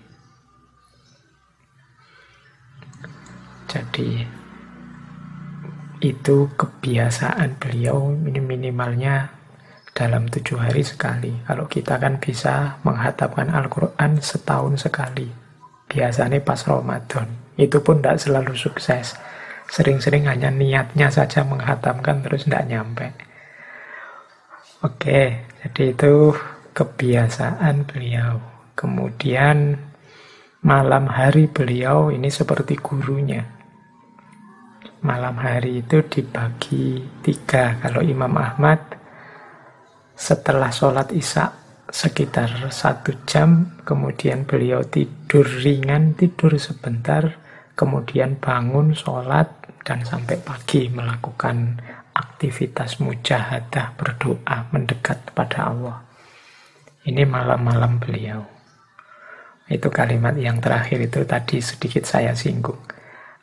[3.69, 4.21] Jadi
[6.03, 9.31] itu kebiasaan beliau ini minimalnya
[9.95, 11.31] dalam tujuh hari sekali.
[11.47, 15.31] Kalau kita kan bisa menghatapkan Al-Quran setahun sekali.
[15.87, 17.29] Biasanya pas Ramadan.
[17.55, 19.15] Itu pun tidak selalu sukses.
[19.69, 23.13] Sering-sering hanya niatnya saja menghatamkan terus tidak nyampe.
[24.83, 26.35] Oke, jadi itu
[26.75, 28.35] kebiasaan beliau.
[28.75, 29.79] Kemudian
[30.59, 33.47] malam hari beliau ini seperti gurunya.
[35.07, 37.79] Malam hari itu dibagi tiga.
[37.79, 38.79] Kalau Imam Ahmad
[40.19, 41.47] setelah sholat isya
[41.87, 47.39] sekitar satu jam, kemudian beliau tidur ringan, tidur sebentar,
[47.79, 49.47] kemudian bangun, sholat,
[49.83, 51.79] dan sampai pagi melakukan
[52.13, 55.97] aktivitas mujahadah, berdoa, mendekat kepada Allah.
[57.03, 58.41] Ini malam-malam beliau.
[59.67, 62.79] Itu kalimat yang terakhir itu tadi sedikit saya singgung.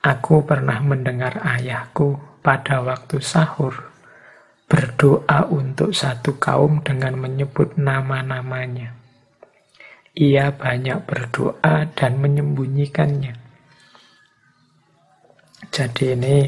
[0.01, 3.91] Aku pernah mendengar ayahku pada waktu sahur
[4.71, 8.95] berdoa untuk satu kaum dengan menyebut nama-namanya.
[10.15, 13.35] Ia banyak berdoa dan menyembunyikannya.
[15.75, 16.47] Jadi ini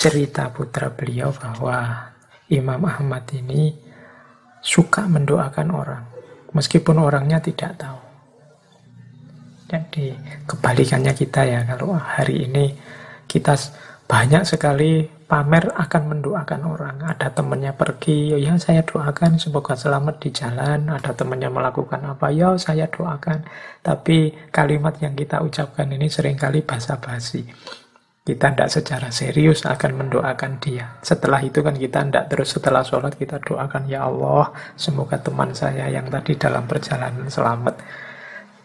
[0.00, 2.08] cerita putra beliau bahwa
[2.48, 3.76] Imam Ahmad ini
[4.64, 6.04] suka mendoakan orang,
[6.56, 8.00] meskipun orangnya tidak tahu.
[9.68, 10.16] Jadi
[10.48, 12.72] kebalikannya kita ya, kalau hari ini
[13.28, 13.54] kita
[14.10, 16.96] banyak sekali pamer akan mendoakan orang.
[17.06, 20.90] Ada temannya pergi, ya saya doakan semoga selamat di jalan.
[20.90, 23.46] Ada temannya melakukan apa, ya saya doakan.
[23.84, 27.46] Tapi kalimat yang kita ucapkan ini sering kali basa-basi.
[28.20, 31.00] Kita tidak secara serius akan mendoakan dia.
[31.00, 35.88] Setelah itu kan kita tidak terus setelah sholat kita doakan, ya Allah, semoga teman saya
[35.88, 37.80] yang tadi dalam perjalanan selamat.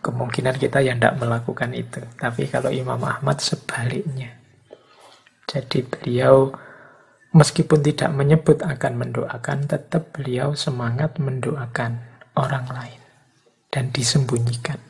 [0.04, 2.04] Kemungkinan kita yang tidak melakukan itu.
[2.20, 4.38] Tapi kalau Imam Ahmad sebaliknya.
[5.48, 6.52] Jadi beliau
[7.32, 12.04] meskipun tidak menyebut akan mendoakan, tetap beliau semangat mendoakan
[12.36, 13.02] orang lain
[13.72, 14.85] dan disembunyikan.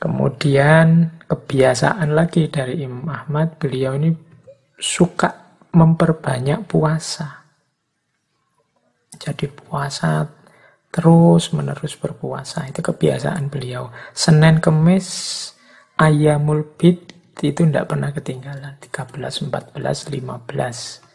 [0.00, 4.08] Kemudian kebiasaan lagi dari Imam Ahmad, beliau ini
[4.80, 7.44] suka memperbanyak puasa.
[9.20, 10.24] Jadi puasa
[10.88, 13.92] terus menerus berpuasa itu kebiasaan beliau.
[14.16, 15.06] Senin Kemis
[16.00, 17.12] ayamul bid
[17.44, 21.10] itu tidak pernah ketinggalan 13, 14, 15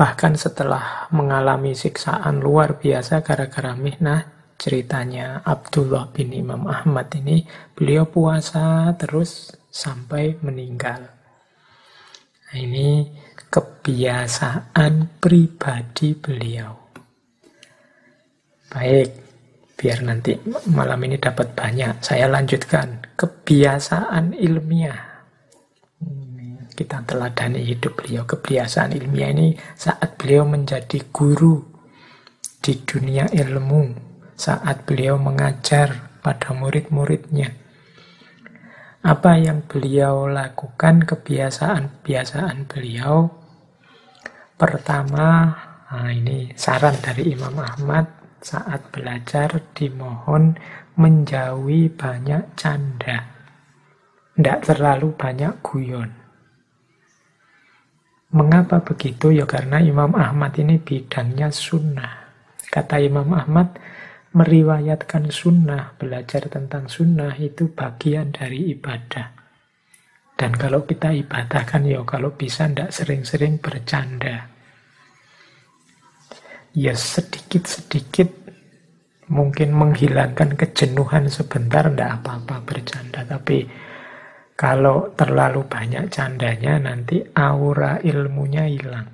[0.00, 7.48] bahkan setelah mengalami siksaan luar biasa gara-gara mihnah ceritanya Abdullah bin Imam Ahmad ini.
[7.72, 11.00] Beliau puasa terus sampai meninggal.
[12.44, 13.08] Nah, ini
[13.48, 16.76] kebiasaan pribadi beliau.
[18.68, 19.08] Baik
[19.80, 20.36] biar nanti
[20.68, 22.04] malam ini dapat banyak.
[22.04, 23.16] Saya lanjutkan.
[23.16, 25.08] Kebiasaan ilmiah.
[26.76, 28.28] Kita teladani hidup beliau.
[28.28, 31.60] Kebiasaan ilmiah ini saat beliau menjadi guru
[32.60, 34.09] di dunia ilmu,
[34.40, 37.52] saat beliau mengajar pada murid-muridnya.
[39.04, 43.28] Apa yang beliau lakukan, kebiasaan-kebiasaan beliau.
[44.56, 45.52] Pertama,
[45.92, 48.08] nah ini saran dari Imam Ahmad
[48.40, 50.56] saat belajar dimohon
[50.96, 53.24] menjauhi banyak canda.
[54.36, 56.10] Tidak terlalu banyak guyon.
[58.32, 59.32] Mengapa begitu?
[59.32, 62.30] Ya karena Imam Ahmad ini bidangnya sunnah.
[62.70, 63.74] Kata Imam Ahmad,
[64.30, 69.34] meriwayatkan sunnah, belajar tentang sunnah itu bagian dari ibadah.
[70.38, 74.48] Dan kalau kita ibadah kan ya kalau bisa ndak sering-sering bercanda.
[76.72, 78.30] Ya sedikit-sedikit
[79.28, 83.20] mungkin menghilangkan kejenuhan sebentar ndak apa-apa bercanda.
[83.26, 83.68] Tapi
[84.56, 89.12] kalau terlalu banyak candanya nanti aura ilmunya hilang.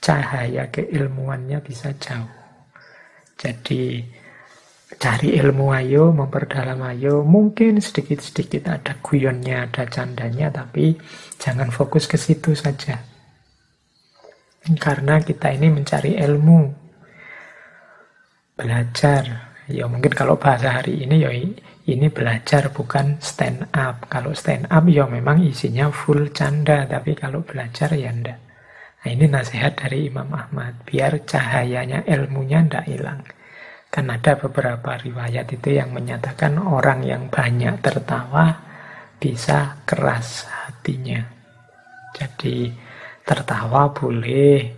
[0.00, 2.39] Cahaya keilmuannya bisa jauh.
[3.40, 4.04] Jadi
[5.00, 7.24] cari ilmu ayo, memperdalam ayo.
[7.24, 10.92] Mungkin sedikit-sedikit ada guyonnya, ada candanya, tapi
[11.40, 13.00] jangan fokus ke situ saja.
[14.76, 16.60] Karena kita ini mencari ilmu,
[18.60, 19.56] belajar.
[19.70, 21.32] Ya mungkin kalau bahasa hari ini ya
[21.88, 24.04] ini belajar bukan stand up.
[24.12, 28.49] Kalau stand up ya memang isinya full canda, tapi kalau belajar ya ndak.
[29.00, 33.24] Nah ini nasihat dari Imam Ahmad, biar cahayanya ilmunya ndak hilang.
[33.88, 38.60] Kan ada beberapa riwayat itu yang menyatakan orang yang banyak tertawa
[39.16, 41.20] bisa keras hatinya.
[42.12, 42.70] Jadi
[43.24, 44.68] tertawa boleh,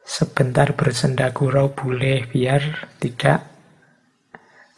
[0.00, 3.40] sebentar bersenda gurau boleh, biar tidak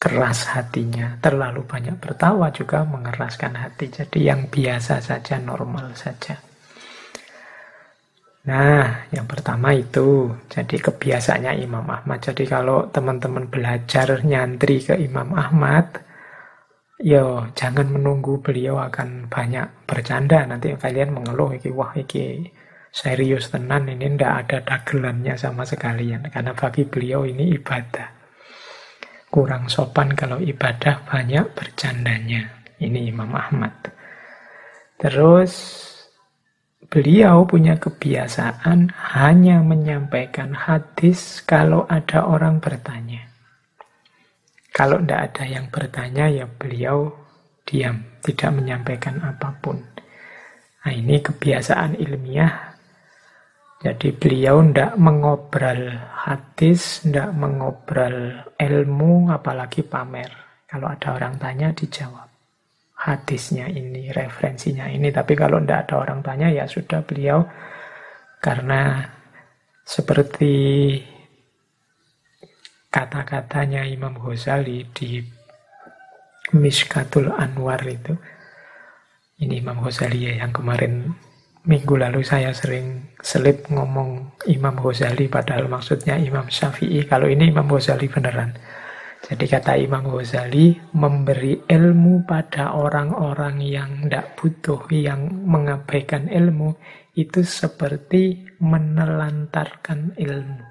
[0.03, 1.15] keras hatinya.
[1.23, 3.87] Terlalu banyak tertawa juga mengeraskan hati.
[3.91, 6.46] Jadi yang biasa saja, normal saja.
[8.47, 12.23] Nah, yang pertama itu, jadi kebiasaannya Imam Ahmad.
[12.23, 15.99] Jadi kalau teman-teman belajar nyantri ke Imam Ahmad,
[17.03, 20.47] yo jangan menunggu beliau akan banyak bercanda.
[20.47, 22.47] Nanti kalian mengeluh, iki wah iki
[22.95, 26.31] serius tenan, ini ndak ada dagelannya sama sekalian.
[26.31, 28.15] Karena bagi beliau ini ibadah.
[29.27, 32.47] Kurang sopan kalau ibadah banyak bercandanya.
[32.79, 33.75] Ini Imam Ahmad.
[35.03, 35.83] Terus
[36.87, 43.27] Beliau punya kebiasaan hanya menyampaikan hadis kalau ada orang bertanya.
[44.71, 47.11] Kalau tidak ada yang bertanya, ya beliau
[47.67, 49.83] diam, tidak menyampaikan apa pun.
[50.87, 52.55] Nah ini kebiasaan ilmiah.
[53.83, 55.91] Jadi beliau tidak mengobrol
[56.23, 60.31] hadis, tidak mengobrol ilmu, apalagi pamer.
[60.71, 62.26] Kalau ada orang tanya, dijawab
[63.07, 65.15] hadisnya ini, referensinya ini.
[65.15, 67.47] Tapi kalau tidak ada orang tanya, ya sudah beliau
[68.43, 69.07] karena
[69.87, 70.55] seperti
[72.91, 75.23] kata-katanya Imam Ghazali di
[76.59, 78.19] Miskatul Anwar itu.
[79.39, 81.15] Ini Imam Ghazali ya yang kemarin
[81.67, 87.07] minggu lalu saya sering selip ngomong Imam Ghazali padahal maksudnya Imam Syafi'i.
[87.07, 88.55] Kalau ini Imam Ghazali beneran.
[89.27, 96.79] Jadi kata Imam Ghazali, memberi ilmu pada orang-orang yang tidak butuh, yang mengabaikan ilmu,
[97.19, 100.63] itu seperti menelantarkan ilmu.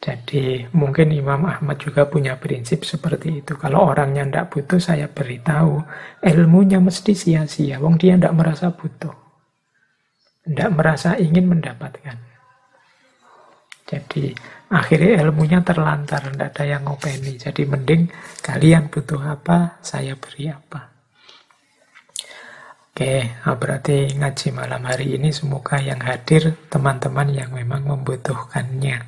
[0.00, 3.52] Jadi mungkin Imam Ahmad juga punya prinsip seperti itu.
[3.60, 5.76] Kalau orangnya tidak butuh, saya beritahu,
[6.24, 7.76] ilmunya mesti sia-sia.
[7.76, 9.12] Wong dia tidak merasa butuh.
[10.40, 12.16] Tidak merasa ingin mendapatkan.
[13.84, 14.32] Jadi
[14.70, 17.34] Akhirnya ilmunya terlantar, tidak ada yang ngopeni.
[17.34, 18.06] Jadi mending
[18.38, 20.94] kalian butuh apa, saya beri apa.
[22.94, 29.02] Oke, nah berarti ngaji malam hari ini semoga yang hadir teman-teman yang memang membutuhkannya.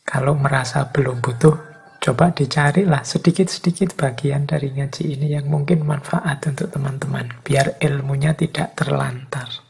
[0.00, 1.56] Kalau merasa belum butuh,
[2.00, 7.36] coba dicarilah sedikit-sedikit bagian dari ngaji ini yang mungkin manfaat untuk teman-teman.
[7.44, 9.65] Biar ilmunya tidak terlantar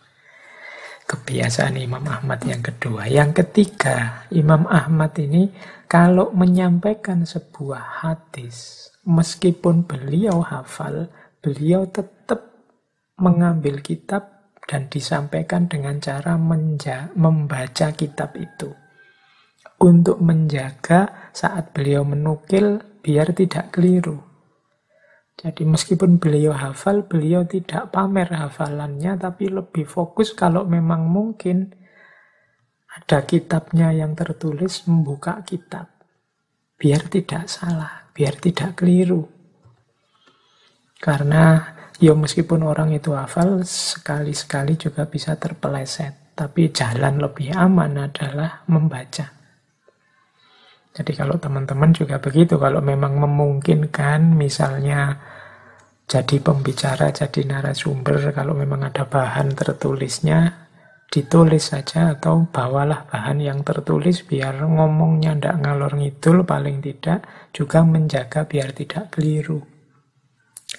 [1.07, 3.07] kebiasaan Imam Ahmad yang kedua.
[3.07, 5.49] Yang ketiga, Imam Ahmad ini
[5.87, 11.07] kalau menyampaikan sebuah hadis, meskipun beliau hafal,
[11.39, 12.43] beliau tetap
[13.23, 18.75] mengambil kitab dan disampaikan dengan cara menja membaca kitab itu.
[19.79, 24.26] Untuk menjaga saat beliau menukil biar tidak keliru.
[25.37, 31.77] Jadi meskipun beliau hafal, beliau tidak pamer hafalannya, tapi lebih fokus kalau memang mungkin
[32.89, 35.93] ada kitabnya yang tertulis, membuka kitab.
[36.81, 39.29] Biar tidak salah, biar tidak keliru.
[40.97, 46.33] Karena ya meskipun orang itu hafal, sekali-sekali juga bisa terpeleset.
[46.33, 49.37] Tapi jalan lebih aman adalah membaca.
[50.97, 55.13] Jadi kalau teman-teman juga begitu, kalau memang memungkinkan misalnya
[56.09, 60.71] jadi pembicara, jadi narasumber, kalau memang ada bahan tertulisnya,
[61.13, 67.85] ditulis saja atau bawalah bahan yang tertulis biar ngomongnya ndak ngalor ngidul paling tidak juga
[67.85, 69.61] menjaga biar tidak keliru.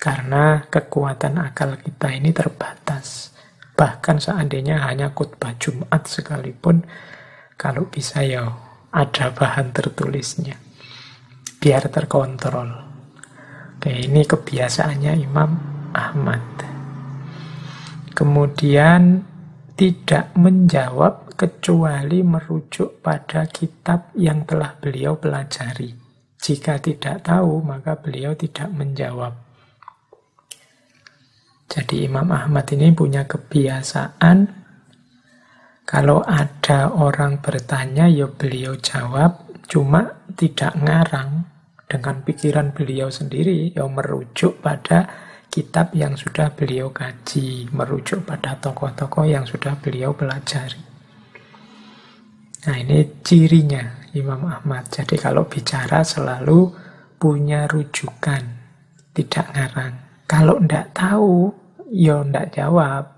[0.02, 3.38] Karena kekuatan akal kita ini terbatas.
[3.78, 6.82] Bahkan seandainya hanya khutbah Jumat sekalipun,
[7.54, 8.67] kalau bisa ya
[8.98, 10.58] ada bahan tertulisnya.
[11.62, 12.70] Biar terkontrol.
[13.78, 15.52] Oke, ini kebiasaannya Imam
[15.94, 16.46] Ahmad.
[18.18, 19.22] Kemudian
[19.78, 25.94] tidak menjawab kecuali merujuk pada kitab yang telah beliau pelajari.
[26.42, 29.38] Jika tidak tahu, maka beliau tidak menjawab.
[31.70, 34.67] Jadi Imam Ahmad ini punya kebiasaan
[35.88, 39.48] kalau ada orang bertanya, ya beliau jawab.
[39.72, 41.48] Cuma tidak ngarang
[41.88, 45.08] dengan pikiran beliau sendiri yang merujuk pada
[45.48, 50.84] kitab yang sudah beliau kaji, merujuk pada tokoh-tokoh yang sudah beliau pelajari.
[52.68, 54.92] Nah ini cirinya Imam Ahmad.
[54.92, 56.68] Jadi kalau bicara selalu
[57.16, 58.44] punya rujukan,
[59.16, 59.96] tidak ngarang.
[60.28, 61.48] Kalau tidak tahu,
[61.96, 63.17] ya tidak jawab.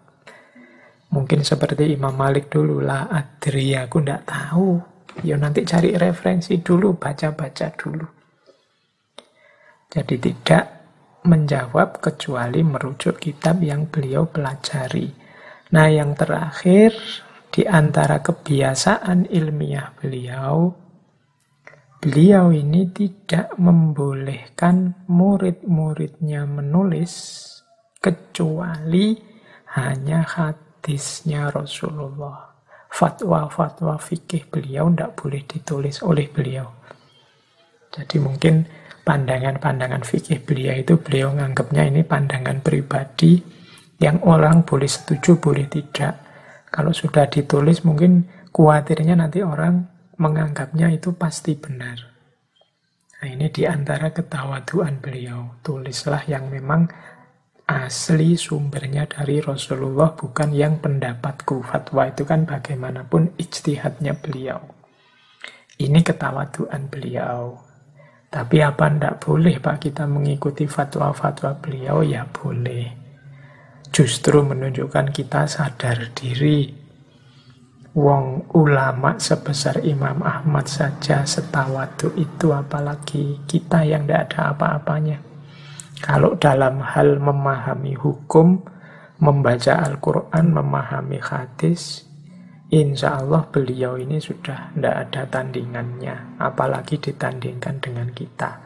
[1.10, 4.78] Mungkin seperti Imam Malik dulu lah, adri aku tidak tahu.
[5.26, 8.08] Ya nanti cari referensi dulu, baca-baca dulu.
[9.90, 10.66] Jadi tidak
[11.26, 15.10] menjawab kecuali merujuk kitab yang beliau pelajari.
[15.74, 16.94] Nah yang terakhir
[17.50, 20.70] di antara kebiasaan ilmiah beliau,
[21.98, 27.14] beliau ini tidak membolehkan murid-muridnya menulis
[27.98, 29.18] kecuali
[29.74, 30.22] hanya
[30.80, 32.56] hadisnya Rasulullah.
[32.88, 36.72] Fatwa-fatwa fikih beliau tidak boleh ditulis oleh beliau.
[37.92, 38.64] Jadi mungkin
[39.04, 43.44] pandangan-pandangan fikih beliau itu beliau menganggapnya ini pandangan pribadi
[44.00, 46.16] yang orang boleh setuju, boleh tidak.
[46.72, 48.24] Kalau sudah ditulis mungkin
[48.56, 49.84] khawatirnya nanti orang
[50.16, 52.08] menganggapnya itu pasti benar.
[53.20, 55.60] Nah ini di antara ketawaduan beliau.
[55.60, 56.88] Tulislah yang memang
[57.70, 61.62] asli sumbernya dari Rasulullah bukan yang pendapatku.
[61.62, 64.58] Fatwa itu kan bagaimanapun ijtihadnya beliau.
[65.78, 67.62] Ini ketawaduan beliau.
[68.34, 72.02] Tapi apa ndak boleh Pak kita mengikuti fatwa-fatwa beliau?
[72.02, 73.00] Ya boleh
[73.90, 76.78] justru menunjukkan kita sadar diri.
[77.98, 85.29] Wong ulama sebesar Imam Ahmad saja setawadu itu apalagi kita yang tidak ada apa-apanya.
[86.00, 88.64] Kalau dalam hal memahami hukum,
[89.20, 92.08] membaca Al-Quran, memahami hadis,
[92.72, 98.64] insya Allah beliau ini sudah tidak ada tandingannya, apalagi ditandingkan dengan kita.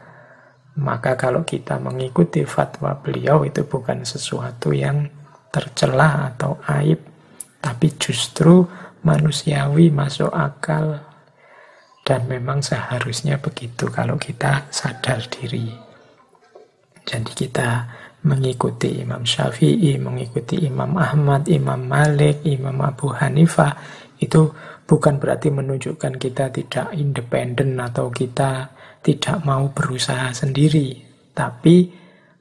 [0.78, 5.06] Maka kalau kita mengikuti fatwa beliau itu bukan sesuatu yang
[5.50, 7.02] tercela atau aib,
[7.58, 8.66] tapi justru
[9.02, 11.02] manusiawi masuk akal
[12.06, 15.83] dan memang seharusnya begitu kalau kita sadar diri.
[17.04, 17.68] Jadi kita
[18.24, 23.76] mengikuti Imam Syafi'i, mengikuti Imam Ahmad, Imam Malik, Imam Abu Hanifah
[24.16, 24.48] itu
[24.88, 28.72] bukan berarti menunjukkan kita tidak independen atau kita
[29.04, 30.96] tidak mau berusaha sendiri,
[31.36, 31.92] tapi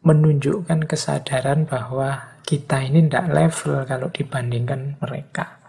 [0.03, 5.59] menunjukkan kesadaran bahwa kita ini tidak level kalau dibandingkan mereka.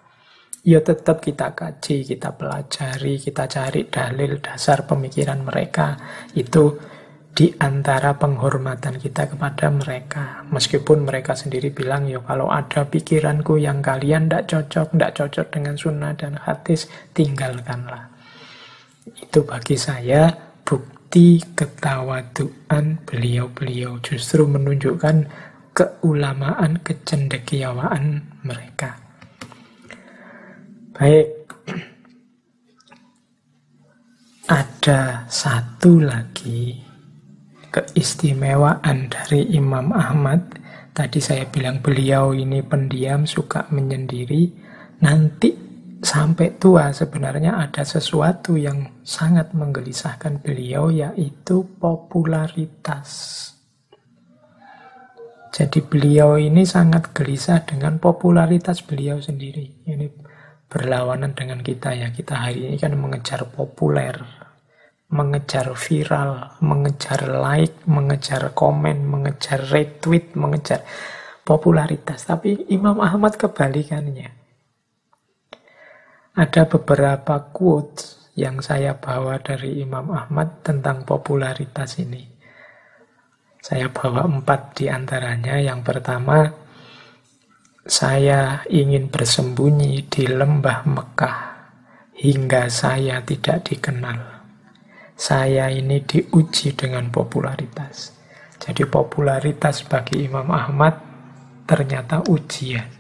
[0.65, 5.99] Ya tetap kita kaji, kita pelajari, kita cari dalil dasar pemikiran mereka.
[6.33, 6.81] Itu
[7.35, 10.47] di antara penghormatan kita kepada mereka.
[10.55, 15.75] Meskipun mereka sendiri bilang, ya kalau ada pikiranku yang kalian tidak cocok, tidak cocok dengan
[15.75, 18.07] sunnah dan hadis, tinggalkanlah.
[19.19, 20.31] Itu bagi saya
[20.63, 25.27] bukti ketawaduan beliau-beliau justru menunjukkan
[25.75, 28.95] keulamaan, kecendekiawaan mereka.
[30.95, 31.51] Baik,
[34.63, 36.94] ada satu lagi
[37.75, 40.63] keistimewaan dari Imam Ahmad.
[40.95, 44.55] Tadi saya bilang beliau ini pendiam, suka menyendiri.
[45.03, 45.51] Nanti
[45.99, 53.11] sampai tua sebenarnya ada sesuatu yang sangat menggelisahkan beliau yaitu popularitas.
[55.51, 59.87] Jadi beliau ini sangat gelisah dengan popularitas beliau sendiri.
[59.87, 60.07] Ini
[60.67, 62.11] berlawanan dengan kita ya.
[62.11, 64.19] Kita hari ini kan mengejar populer,
[65.15, 70.83] mengejar viral, mengejar like, mengejar komen, mengejar retweet, mengejar
[71.47, 72.27] popularitas.
[72.27, 74.45] Tapi Imam Ahmad kebalikannya
[76.35, 82.27] ada beberapa quotes yang saya bawa dari Imam Ahmad tentang popularitas ini.
[83.63, 85.63] Saya bawa empat di antaranya.
[85.63, 86.43] Yang pertama,
[87.87, 91.39] saya ingin bersembunyi di lembah Mekah
[92.19, 94.34] hingga saya tidak dikenal.
[95.15, 98.11] Saya ini diuji dengan popularitas.
[98.59, 100.99] Jadi popularitas bagi Imam Ahmad
[101.63, 102.91] ternyata ujian.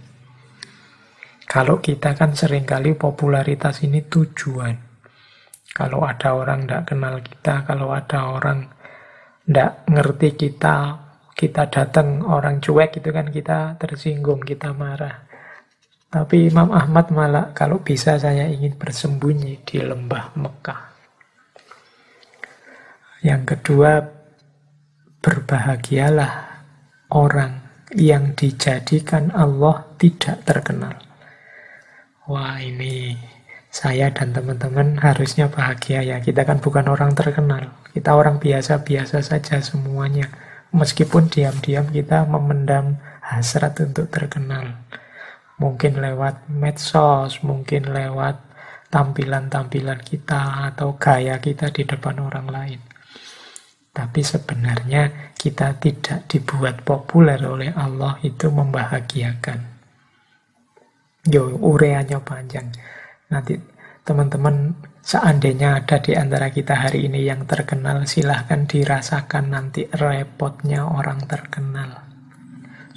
[1.45, 4.79] Kalau kita kan sering kali popularitas ini tujuan.
[5.75, 8.71] Kalau ada orang tidak kenal kita, kalau ada orang
[9.43, 10.77] tidak ngerti kita,
[11.35, 15.27] kita datang orang cuek itu kan kita tersinggung, kita marah.
[16.15, 20.94] Tapi Imam Ahmad malah kalau bisa saya ingin bersembunyi di lembah Mekah.
[23.25, 24.05] Yang kedua,
[25.25, 26.61] berbahagialah
[27.09, 27.65] orang
[27.97, 31.01] yang dijadikan Allah tidak terkenal.
[32.29, 33.17] Wah ini
[33.75, 36.23] Saya dan teman-teman harusnya bahagia ya.
[36.23, 37.75] Kita kan bukan orang terkenal.
[37.91, 40.31] Kita orang biasa-biasa saja semuanya.
[40.71, 44.79] Meskipun diam-diam kita memendam hasrat untuk terkenal.
[45.59, 48.39] Mungkin lewat medsos, mungkin lewat
[48.95, 52.94] tampilan-tampilan kita atau gaya kita di depan orang lain.
[53.95, 59.71] Tapi sebenarnya kita tidak dibuat populer oleh Allah itu membahagiakan.
[61.31, 62.75] Yo, ureanya panjang.
[63.31, 63.55] Nanti
[64.03, 71.23] teman-teman seandainya ada di antara kita hari ini yang terkenal, silahkan dirasakan nanti repotnya orang
[71.31, 72.03] terkenal.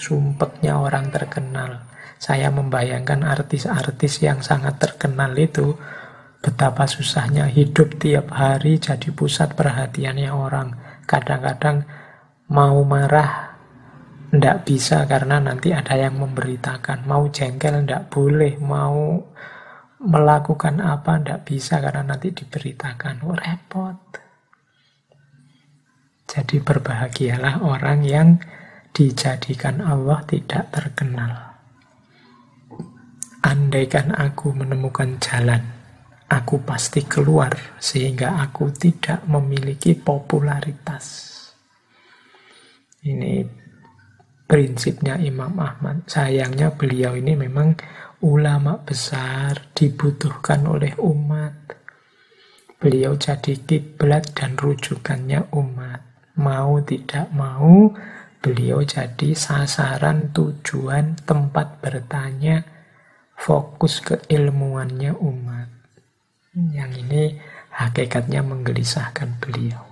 [0.01, 1.85] Sumpetnya orang terkenal.
[2.17, 5.77] Saya membayangkan artis-artis yang sangat terkenal itu
[6.41, 10.86] betapa susahnya hidup tiap hari jadi pusat perhatiannya orang.
[11.07, 11.87] Kadang-kadang
[12.51, 13.55] mau marah
[14.27, 17.07] ndak bisa karena nanti ada yang memberitakan.
[17.07, 19.23] Mau jengkel ndak boleh, mau
[20.03, 23.23] melakukan apa ndak bisa karena nanti diberitakan.
[23.23, 23.97] Oh, repot.
[26.27, 28.35] Jadi berbahagialah orang yang
[28.91, 31.55] dijadikan Allah tidak terkenal.
[33.47, 35.63] Andaikan aku menemukan jalan,
[36.27, 41.35] aku pasti keluar sehingga aku tidak memiliki popularitas.
[43.07, 43.47] Ini
[44.47, 46.07] prinsipnya Imam Ahmad.
[46.07, 47.75] Sayangnya beliau ini memang
[48.23, 51.55] ulama besar dibutuhkan oleh umat.
[52.77, 56.01] Beliau jadi kiblat dan rujukannya umat.
[56.37, 57.89] Mau tidak mau,
[58.43, 62.61] beliau jadi sasaran tujuan tempat bertanya
[63.33, 65.76] fokus keilmuannya umat.
[66.57, 67.23] Yang ini
[67.69, 69.85] hakikatnya menggelisahkan beliau.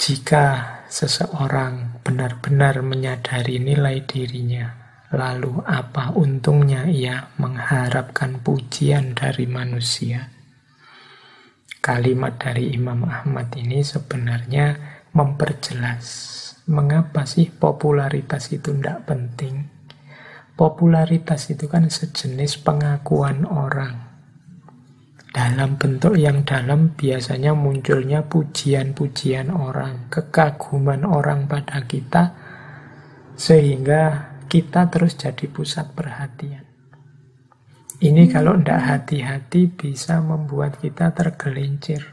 [0.00, 4.80] Jika seseorang benar-benar menyadari nilai dirinya,
[5.10, 10.30] Lalu apa untungnya ia mengharapkan pujian dari manusia?
[11.82, 14.78] Kalimat dari Imam Ahmad ini sebenarnya
[15.10, 16.06] memperjelas
[16.70, 19.79] mengapa sih popularitas itu tidak penting.
[20.60, 23.96] Popularitas itu kan sejenis pengakuan orang.
[25.32, 32.36] Dalam bentuk yang dalam biasanya munculnya pujian-pujian orang, kekaguman orang pada kita,
[33.40, 36.68] sehingga kita terus jadi pusat perhatian.
[38.04, 42.04] Ini kalau tidak hati-hati bisa membuat kita tergelincir,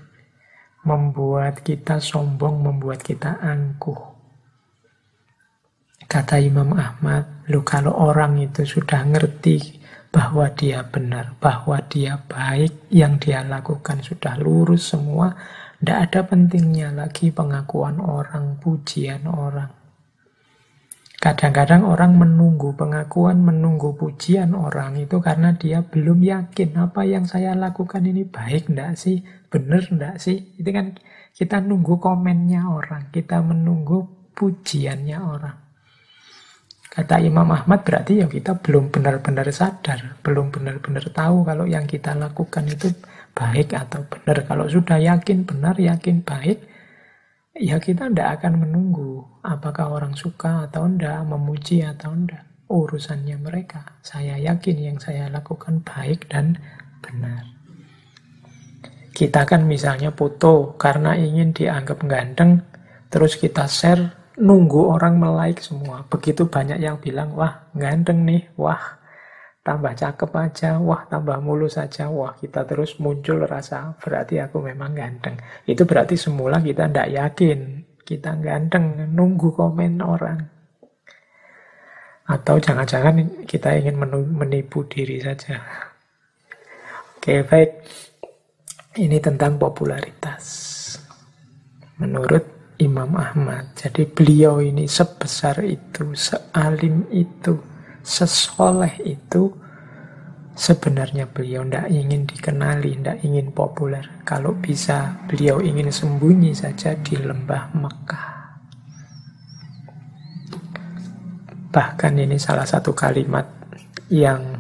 [0.88, 4.07] membuat kita sombong, membuat kita angkuh.
[6.08, 12.88] Kata Imam Ahmad, lu kalau orang itu sudah ngerti bahwa dia benar, bahwa dia baik,
[12.88, 15.36] yang dia lakukan sudah lurus semua,
[15.84, 19.68] tidak ada pentingnya lagi pengakuan orang, pujian orang.
[21.20, 27.52] Kadang-kadang orang menunggu pengakuan, menunggu pujian orang itu karena dia belum yakin apa yang saya
[27.52, 30.56] lakukan ini baik enggak sih, benar enggak sih.
[30.56, 30.96] Itu kan
[31.36, 35.67] kita nunggu komennya orang, kita menunggu pujiannya orang.
[36.98, 42.18] Kata Imam Ahmad berarti ya kita belum benar-benar sadar, belum benar-benar tahu kalau yang kita
[42.18, 42.90] lakukan itu
[43.38, 44.42] baik atau benar.
[44.50, 46.58] Kalau sudah yakin benar, yakin baik,
[47.54, 52.50] ya kita tidak akan menunggu apakah orang suka atau tidak, memuji atau tidak.
[52.66, 54.02] Urusannya mereka.
[54.02, 56.58] Saya yakin yang saya lakukan baik dan
[57.06, 57.46] benar.
[59.14, 62.66] Kita kan misalnya foto karena ingin dianggap ganteng,
[63.14, 66.06] terus kita share, nunggu orang melike semua.
[66.06, 68.80] Begitu banyak yang bilang, wah ganteng nih, wah
[69.66, 74.96] tambah cakep aja, wah tambah mulus saja, wah kita terus muncul rasa berarti aku memang
[74.96, 75.36] ganteng.
[75.68, 80.40] Itu berarti semula kita tidak yakin kita ganteng, nunggu komen orang.
[82.28, 84.00] Atau jangan-jangan kita ingin
[84.32, 85.60] menipu diri saja.
[87.20, 87.72] Oke, baik.
[88.98, 90.44] Ini tentang popularitas.
[92.00, 93.74] Menurut Imam Ahmad.
[93.74, 97.58] Jadi beliau ini sebesar itu, sealim itu,
[98.06, 99.50] sesoleh itu
[100.58, 104.06] sebenarnya beliau tidak ingin dikenali, tidak ingin populer.
[104.26, 108.28] Kalau bisa beliau ingin sembunyi saja di lembah Mekah.
[111.74, 113.46] Bahkan ini salah satu kalimat
[114.10, 114.58] yang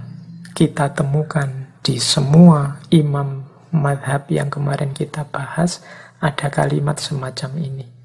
[0.53, 1.49] kita temukan
[1.82, 3.41] di semua imam
[3.74, 5.82] madhab yang kemarin kita bahas,
[6.22, 7.97] ada kalimat semacam ini.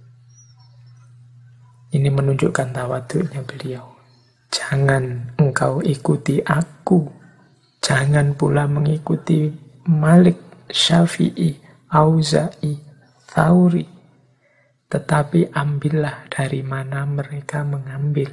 [1.92, 3.84] Ini menunjukkan tawaduknya beliau.
[4.48, 7.04] Jangan engkau ikuti aku.
[7.84, 9.52] Jangan pula mengikuti
[9.84, 10.40] Malik,
[10.72, 11.52] Syafi'i,
[11.92, 12.80] Auza'i,
[13.28, 13.84] Thauri.
[14.88, 18.32] Tetapi ambillah dari mana mereka mengambil.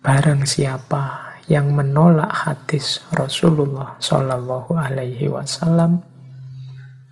[0.00, 6.00] Barang siapa yang menolak hadis Rasulullah Shallallahu Alaihi Wasallam,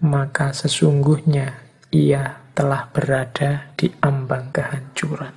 [0.00, 1.60] maka sesungguhnya
[1.92, 5.32] ia telah berada di ambang kehancuran.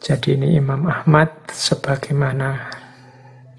[0.00, 2.72] Jadi ini Imam Ahmad sebagaimana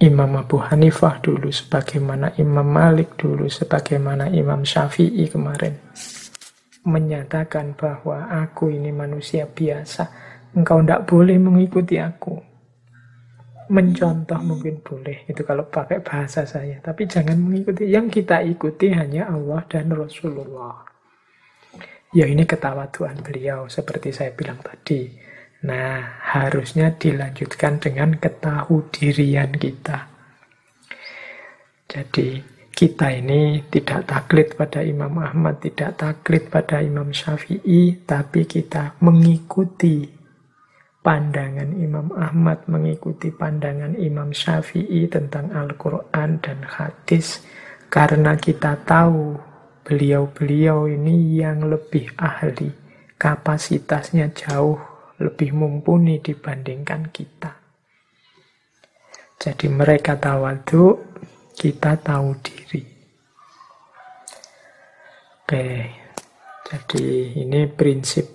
[0.01, 5.77] Imam Abu Hanifah dulu, sebagaimana Imam Malik dulu, sebagaimana Imam Syafi'i kemarin
[6.81, 10.09] menyatakan bahwa aku ini manusia biasa,
[10.57, 12.41] engkau tidak boleh mengikuti aku.
[13.69, 16.81] Mencontoh mungkin boleh, itu kalau pakai bahasa saya.
[16.81, 20.92] Tapi jangan mengikuti, yang kita ikuti hanya Allah dan Rasulullah.
[22.13, 25.09] Ya ini ketawaduan beliau, seperti saya bilang tadi.
[25.65, 30.13] Nah, harusnya dilanjutkan dengan ketahu dirian kita.
[31.89, 32.37] Jadi,
[32.69, 40.05] kita ini tidak taklid pada Imam Ahmad, tidak taklid pada Imam Syafi'i, tapi kita mengikuti
[41.01, 47.41] pandangan Imam Ahmad, mengikuti pandangan Imam Syafi'i tentang Al-Quran dan hadis,
[47.93, 49.52] karena kita tahu
[49.83, 52.71] beliau-beliau ini yang lebih ahli,
[53.19, 54.79] kapasitasnya jauh
[55.19, 57.51] lebih mumpuni dibandingkan kita.
[59.37, 60.95] Jadi mereka tawadu,
[61.51, 62.83] kita tahu diri.
[65.43, 65.67] Oke,
[66.63, 67.05] jadi
[67.43, 68.25] ini prinsip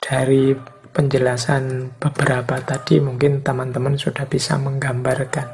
[0.00, 0.56] dari
[0.96, 5.44] penjelasan beberapa tadi mungkin teman-teman sudah bisa menggambarkan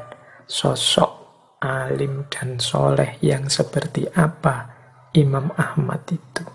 [0.47, 1.11] sosok
[1.59, 4.72] alim dan soleh yang seperti apa
[5.13, 6.45] Imam Ahmad itu.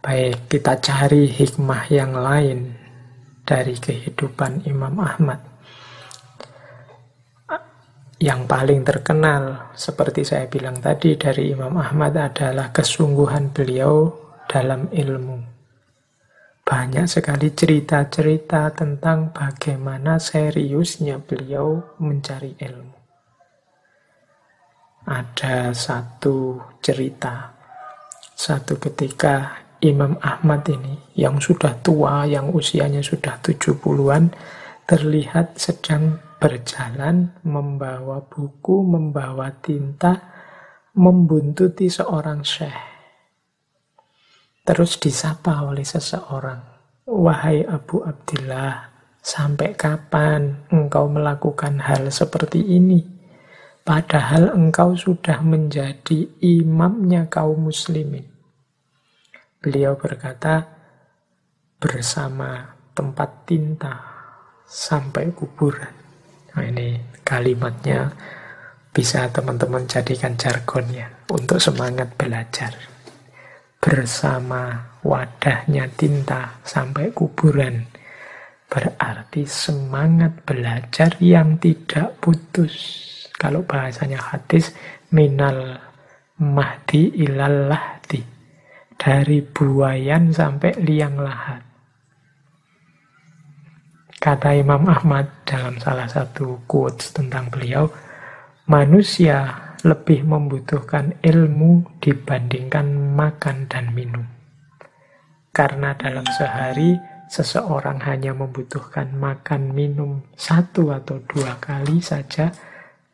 [0.00, 2.72] Baik, kita cari hikmah yang lain
[3.44, 5.50] dari kehidupan Imam Ahmad
[8.20, 14.12] yang paling terkenal seperti saya bilang tadi dari Imam Ahmad adalah kesungguhan beliau
[14.44, 15.40] dalam ilmu.
[16.60, 22.99] Banyak sekali cerita-cerita tentang bagaimana seriusnya beliau mencari ilmu.
[25.10, 27.50] Ada satu cerita,
[28.30, 34.30] satu ketika Imam Ahmad ini yang sudah tua, yang usianya sudah 70-an,
[34.86, 40.14] terlihat sedang berjalan membawa buku, membawa tinta,
[40.94, 42.78] membuntuti seorang syekh.
[44.62, 46.62] Terus disapa oleh seseorang,
[47.10, 53.19] "Wahai Abu Abdillah, sampai kapan engkau melakukan hal seperti ini?
[53.90, 58.22] Padahal engkau sudah menjadi imamnya kaum muslimin."
[59.58, 60.62] Beliau berkata,
[61.74, 63.98] "Bersama tempat tinta
[64.62, 65.90] sampai kuburan."
[66.54, 68.14] Nah, ini kalimatnya
[68.94, 72.70] bisa teman-teman jadikan jargonnya untuk semangat belajar.
[73.82, 77.90] Bersama wadahnya tinta sampai kuburan.
[78.70, 83.09] Berarti semangat belajar yang tidak putus.
[83.40, 84.76] Kalau bahasanya hadis,
[85.08, 85.80] minal
[86.36, 88.20] mahdi ilal lahdi.
[89.00, 91.64] Dari buayan sampai liang lahat.
[94.20, 97.88] Kata Imam Ahmad dalam salah satu quotes tentang beliau,
[98.68, 104.28] manusia lebih membutuhkan ilmu dibandingkan makan dan minum.
[105.56, 107.00] Karena dalam sehari
[107.32, 112.52] seseorang hanya membutuhkan makan minum satu atau dua kali saja,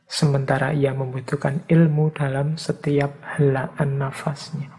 [0.07, 4.71] sementara ia membutuhkan ilmu dalam setiap helaan nafasnya.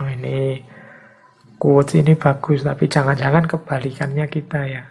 [0.00, 0.62] Oh, ini
[1.58, 4.82] quotes ini bagus, tapi jangan-jangan kebalikannya kita ya.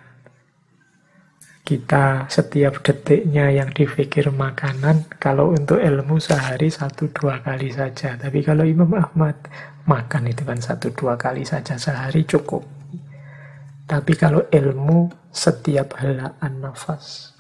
[1.62, 8.20] Kita setiap detiknya yang dipikir makanan, kalau untuk ilmu sehari satu dua kali saja.
[8.20, 9.40] Tapi kalau Imam Ahmad,
[9.88, 12.66] makan itu kan satu dua kali saja sehari cukup.
[13.88, 17.31] Tapi kalau ilmu setiap helaan nafas.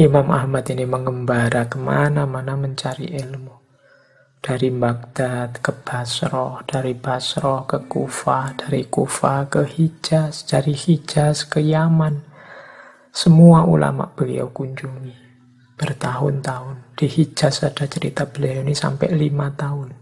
[0.00, 3.62] Imam Ahmad ini mengembara ke mana-mana mencari ilmu
[4.42, 11.62] dari Baghdad ke Basro, dari Basro ke Kufah, dari Kufah ke Hijaz, dari Hijaz ke
[11.62, 12.24] Yaman.
[13.12, 15.14] Semua ulama beliau kunjungi
[15.78, 16.96] bertahun-tahun.
[16.98, 19.94] Di Hijaz ada cerita beliau ini sampai lima tahun.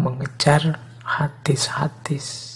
[0.00, 2.49] Mengejar hadis-hadis.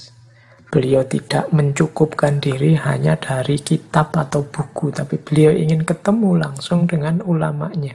[0.74, 7.22] Beliau tidak mencukupkan diri hanya dari kitab atau buku, tapi beliau ingin ketemu langsung dengan
[7.22, 7.94] ulamanya.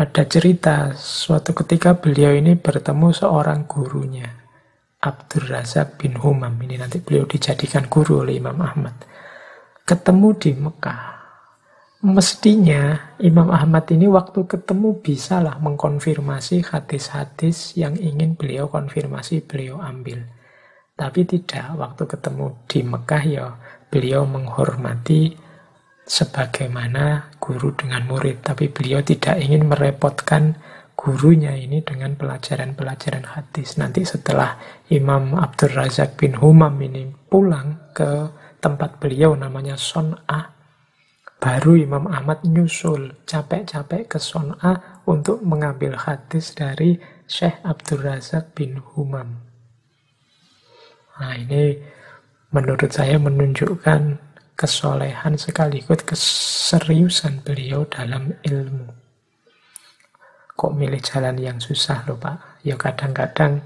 [0.00, 4.32] Ada cerita suatu ketika beliau ini bertemu seorang gurunya,
[5.04, 6.56] Abdur Razak bin Humam.
[6.56, 8.96] Ini nanti beliau dijadikan guru oleh Imam Ahmad.
[9.84, 11.04] Ketemu di Mekah.
[12.00, 20.24] Mestinya Imam Ahmad ini waktu ketemu bisalah mengkonfirmasi hadis-hadis yang ingin beliau konfirmasi, beliau ambil.
[20.96, 23.46] Tapi tidak, waktu ketemu di Mekah ya
[23.92, 25.36] beliau menghormati
[26.08, 28.40] sebagaimana guru dengan murid.
[28.40, 30.56] Tapi beliau tidak ingin merepotkan
[30.96, 33.76] gurunya ini dengan pelajaran-pelajaran hadis.
[33.76, 34.56] Nanti setelah
[34.88, 38.32] Imam Abdul Razak bin Humam ini pulang ke
[38.64, 40.56] tempat beliau namanya Son'ah,
[41.36, 46.96] baru Imam Ahmad nyusul capek-capek ke Son'ah untuk mengambil hadis dari
[47.28, 49.45] Syekh Abdul Razak bin Humam.
[51.16, 51.76] Nah ini
[52.52, 54.00] menurut saya menunjukkan
[54.56, 58.88] kesolehan sekaligus keseriusan beliau dalam ilmu.
[60.56, 62.64] Kok milih jalan yang susah loh Pak?
[62.64, 63.60] Ya kadang-kadang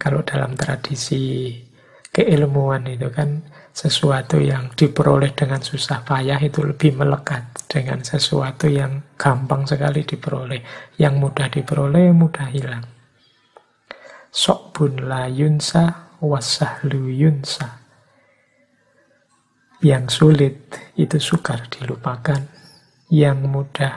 [0.00, 1.52] kalau dalam tradisi
[2.08, 3.44] keilmuan itu kan
[3.76, 10.64] sesuatu yang diperoleh dengan susah payah itu lebih melekat dengan sesuatu yang gampang sekali diperoleh.
[10.96, 12.88] Yang mudah diperoleh, mudah hilang.
[14.32, 17.78] Sok bun la yunsa wasahlu yunsa.
[19.78, 20.56] Yang sulit
[20.98, 22.42] itu sukar dilupakan.
[23.08, 23.94] Yang mudah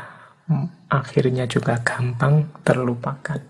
[0.91, 3.41] akhirnya juga gampang terlupakan.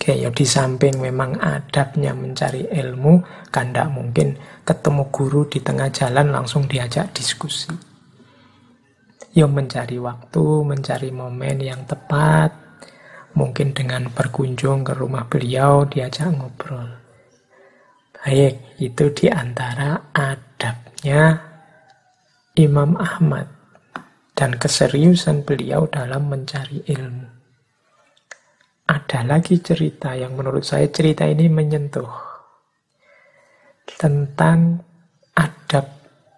[0.00, 3.20] Oke, ya di samping memang adabnya mencari ilmu,
[3.52, 4.32] kan tidak mungkin
[4.64, 7.68] ketemu guru di tengah jalan langsung diajak diskusi.
[9.36, 12.48] Ya mencari waktu, mencari momen yang tepat,
[13.36, 16.99] mungkin dengan berkunjung ke rumah beliau diajak ngobrol.
[18.20, 21.40] Baik, itu di antara adabnya
[22.52, 23.48] Imam Ahmad
[24.36, 27.24] dan keseriusan beliau dalam mencari ilmu.
[28.92, 32.12] Ada lagi cerita yang menurut saya cerita ini menyentuh
[33.96, 34.84] tentang
[35.40, 35.88] adab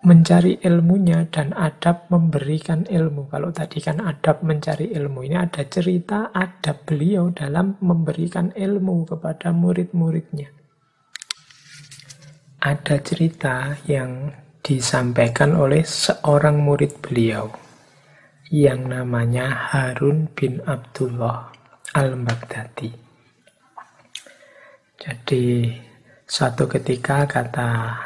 [0.07, 3.27] mencari ilmunya dan adab memberikan ilmu.
[3.27, 9.51] Kalau tadi kan adab mencari ilmu, ini ada cerita adab beliau dalam memberikan ilmu kepada
[9.51, 10.62] murid-muridnya
[12.63, 14.31] ada cerita yang
[14.63, 17.51] disampaikan oleh seorang murid beliau
[18.55, 21.51] yang namanya Harun bin Abdullah
[21.91, 22.95] al-Baghdadi.
[24.95, 25.75] Jadi
[26.23, 27.99] suatu ketika kata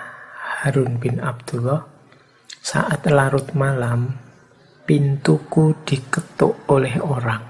[0.64, 1.84] Harun bin Abdullah
[2.64, 4.09] saat larut malam
[4.88, 7.44] pintuku diketuk oleh orang.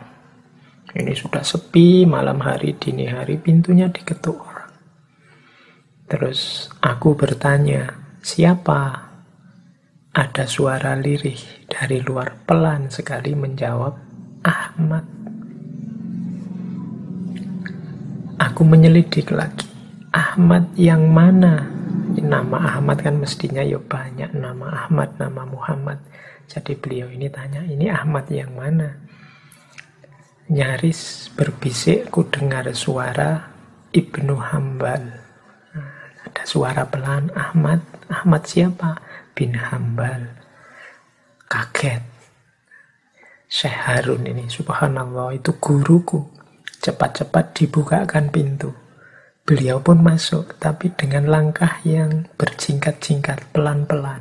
[0.91, 4.46] Ini sudah sepi malam hari dini hari pintunya diketuk.
[6.07, 7.91] Terus aku bertanya,
[8.23, 9.11] siapa?
[10.15, 13.95] Ada suara lirih dari luar pelan sekali menjawab,
[14.47, 15.03] Ahmad.
[18.39, 19.67] Aku menyelidik lagi,
[20.15, 21.67] Ahmad yang mana?
[22.17, 25.99] Nama Ahmad kan mestinya ya banyak, nama Ahmad, nama Muhammad.
[26.47, 28.95] Jadi beliau ini tanya, ini Ahmad yang mana?
[30.47, 33.51] Nyaris berbisik ku dengar suara
[33.91, 35.16] Ibnu Hambal
[36.37, 37.81] ada suara pelan, Ahmad.
[38.13, 39.01] Ahmad siapa?
[39.33, 40.37] Bin Hambal.
[41.49, 42.05] Kaget.
[43.49, 46.29] Syekh Harun ini, subhanallah, itu guruku.
[46.85, 48.69] Cepat-cepat dibukakan pintu.
[49.49, 54.21] Beliau pun masuk, tapi dengan langkah yang berjingkat-jingkat, pelan-pelan.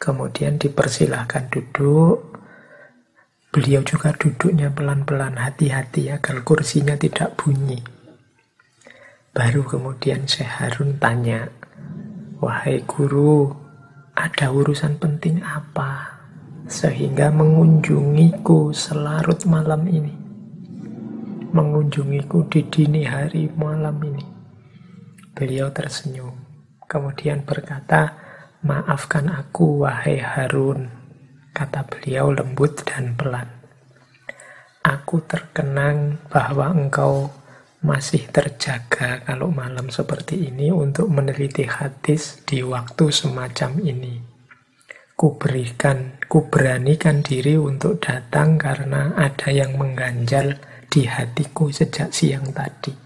[0.00, 2.40] Kemudian dipersilahkan duduk.
[3.52, 8.03] Beliau juga duduknya pelan-pelan, hati-hati agar kursinya tidak bunyi.
[9.34, 11.50] Baru kemudian Syekh Harun tanya,
[12.38, 13.50] Wahai guru,
[14.14, 16.22] ada urusan penting apa?
[16.70, 20.14] Sehingga mengunjungiku selarut malam ini.
[21.50, 24.22] Mengunjungiku di dini hari malam ini.
[25.34, 26.38] Beliau tersenyum.
[26.86, 28.14] Kemudian berkata,
[28.62, 30.94] Maafkan aku, wahai Harun.
[31.50, 33.50] Kata beliau lembut dan pelan.
[34.86, 37.34] Aku terkenang bahwa engkau
[37.84, 44.24] masih terjaga kalau malam seperti ini untuk meneliti hadis di waktu semacam ini.
[45.12, 50.56] Ku berikan, ku beranikan diri untuk datang karena ada yang mengganjal
[50.88, 52.96] di hatiku sejak siang tadi.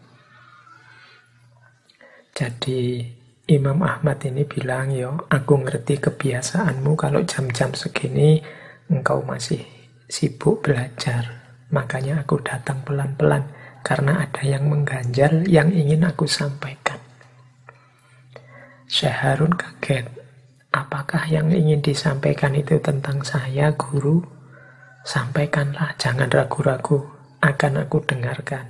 [2.39, 3.03] Jadi
[3.51, 8.39] Imam Ahmad ini bilang, yo, aku ngerti kebiasaanmu kalau jam-jam segini
[8.87, 9.67] engkau masih
[10.07, 11.51] sibuk belajar.
[11.75, 13.58] Makanya aku datang pelan-pelan
[13.89, 17.01] karena ada yang mengganjal yang ingin aku sampaikan.
[18.85, 20.05] Syekh Harun kaget.
[20.69, 24.21] Apakah yang ingin disampaikan itu tentang saya, guru?
[25.09, 27.01] Sampaikanlah, jangan ragu-ragu.
[27.41, 28.69] Akan aku dengarkan.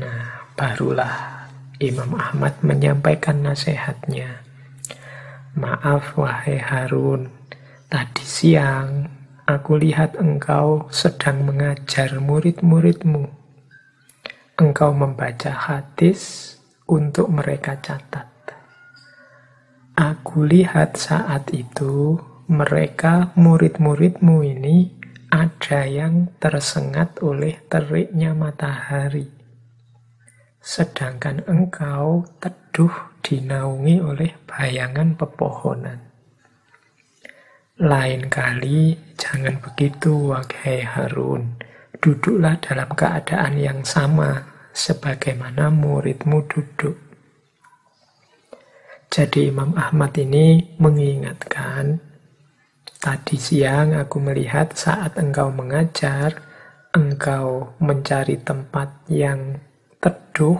[0.00, 1.44] Nah, barulah
[1.76, 4.40] Imam Ahmad menyampaikan nasihatnya.
[5.52, 7.28] Maaf, wahai Harun.
[7.92, 9.04] Tadi siang,
[9.44, 13.41] aku lihat engkau sedang mengajar murid-muridmu
[14.62, 16.54] engkau membaca hadis
[16.86, 18.30] untuk mereka catat.
[19.98, 22.14] Aku lihat saat itu
[22.46, 24.94] mereka murid-muridmu ini
[25.34, 29.26] ada yang tersengat oleh teriknya matahari.
[30.62, 35.98] Sedangkan engkau teduh dinaungi oleh bayangan pepohonan.
[37.82, 41.58] Lain kali jangan begitu, wahai Harun.
[41.98, 46.96] Duduklah dalam keadaan yang sama sebagaimana muridmu duduk.
[49.12, 52.00] Jadi Imam Ahmad ini mengingatkan,
[52.96, 56.40] tadi siang aku melihat saat engkau mengajar,
[56.96, 59.60] engkau mencari tempat yang
[60.00, 60.56] teduh,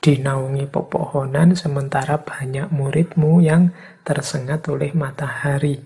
[0.00, 5.80] dinaungi pepohonan, sementara banyak muridmu yang tersengat oleh matahari.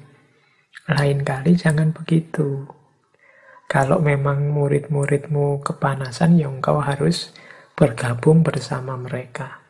[0.87, 2.63] Lain kali jangan begitu.
[3.67, 7.35] Kalau memang murid-muridmu kepanasan, ya engkau harus
[7.79, 9.63] bergabung bersama mereka.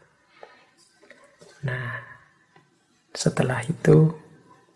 [1.68, 2.00] Nah,
[3.12, 4.16] setelah itu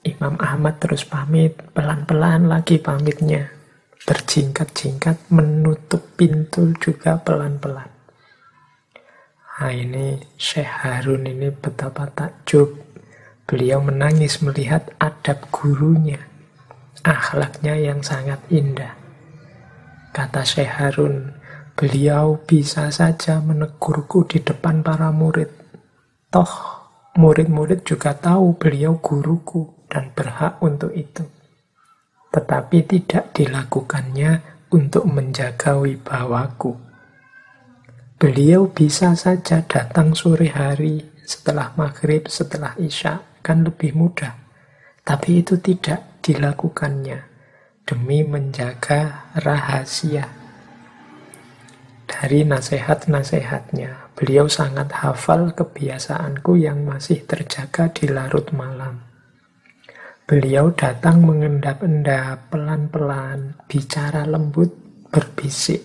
[0.04, 3.48] Imam Ahmad terus pamit, pelan-pelan lagi pamitnya.
[4.04, 7.88] Berjingkat-jingkat menutup pintu juga pelan-pelan.
[9.62, 12.82] Nah ini Syekh Harun ini betapa takjub.
[13.46, 16.18] Beliau menangis melihat adab gurunya.
[17.06, 18.98] Akhlaknya yang sangat indah.
[20.10, 21.38] Kata Syekh Harun,
[21.82, 25.50] Beliau bisa saja menegurku di depan para murid.
[26.30, 26.52] Toh,
[27.18, 31.26] murid-murid juga tahu beliau guruku dan berhak untuk itu.
[32.30, 36.78] Tetapi tidak dilakukannya untuk menjaga wibawaku.
[38.14, 44.38] Beliau bisa saja datang sore hari setelah maghrib, setelah isya, kan lebih mudah.
[45.02, 47.26] Tapi itu tidak dilakukannya
[47.82, 50.41] demi menjaga rahasia
[52.22, 54.14] dari nasihat-nasihatnya.
[54.14, 59.02] Beliau sangat hafal kebiasaanku yang masih terjaga di larut malam.
[60.22, 64.70] Beliau datang mengendap-endap pelan-pelan, bicara lembut,
[65.10, 65.82] berbisik.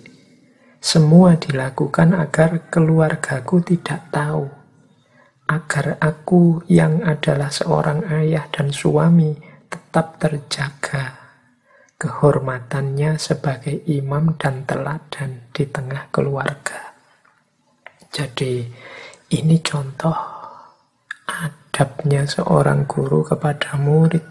[0.77, 4.45] Semua dilakukan agar keluargaku tidak tahu.
[5.49, 9.33] Agar aku yang adalah seorang ayah dan suami
[9.73, 11.16] tetap terjaga
[11.97, 16.93] kehormatannya sebagai imam dan teladan di tengah keluarga.
[18.13, 18.61] Jadi
[19.33, 20.15] ini contoh
[21.27, 24.23] adabnya seorang guru kepada murid.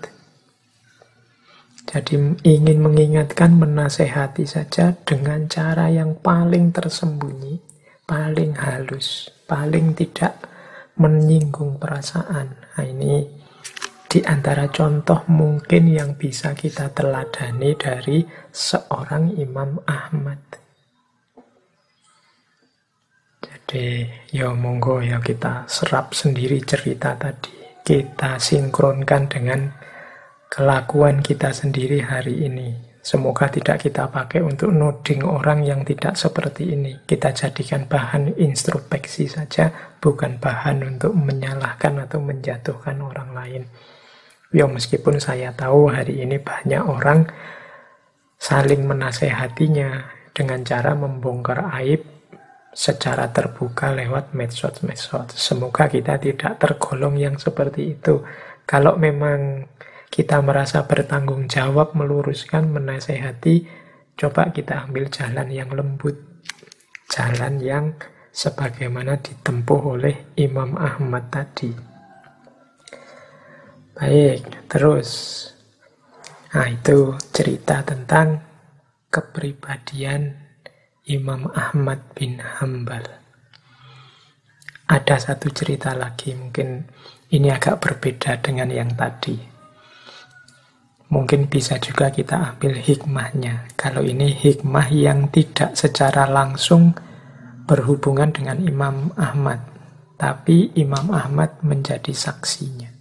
[1.86, 7.62] Jadi ingin mengingatkan, menasehati saja dengan cara yang paling tersembunyi,
[8.02, 10.34] paling halus, paling tidak
[10.98, 12.58] menyinggung perasaan.
[12.58, 13.36] Nah ini
[14.16, 20.40] di antara contoh mungkin yang bisa kita teladani dari seorang Imam Ahmad.
[23.44, 27.52] Jadi, ya monggo ya kita serap sendiri cerita tadi.
[27.84, 29.68] Kita sinkronkan dengan
[30.48, 32.72] kelakuan kita sendiri hari ini.
[33.04, 37.04] Semoga tidak kita pakai untuk noding orang yang tidak seperti ini.
[37.04, 39.68] Kita jadikan bahan introspeksi saja,
[40.00, 43.64] bukan bahan untuk menyalahkan atau menjatuhkan orang lain.
[44.55, 47.26] Ya meskipun saya tahu hari ini banyak orang
[48.38, 52.05] saling menasehatinya dengan cara membongkar aib
[52.76, 55.32] secara terbuka lewat medsos-medsos.
[55.32, 58.20] Semoga kita tidak tergolong yang seperti itu.
[58.68, 59.64] Kalau memang
[60.12, 63.64] kita merasa bertanggung jawab meluruskan, menasehati,
[64.20, 66.20] coba kita ambil jalan yang lembut.
[67.09, 67.97] Jalan yang
[68.28, 71.86] sebagaimana ditempuh oleh Imam Ahmad tadi.
[73.97, 75.09] Baik, terus.
[76.53, 78.44] Nah, itu cerita tentang
[79.09, 80.36] kepribadian
[81.09, 83.09] Imam Ahmad bin Hambal.
[84.84, 86.84] Ada satu cerita lagi, mungkin
[87.32, 89.32] ini agak berbeda dengan yang tadi.
[91.09, 93.72] Mungkin bisa juga kita ambil hikmahnya.
[93.80, 96.92] Kalau ini hikmah yang tidak secara langsung
[97.64, 99.64] berhubungan dengan Imam Ahmad,
[100.20, 102.95] tapi Imam Ahmad menjadi saksinya.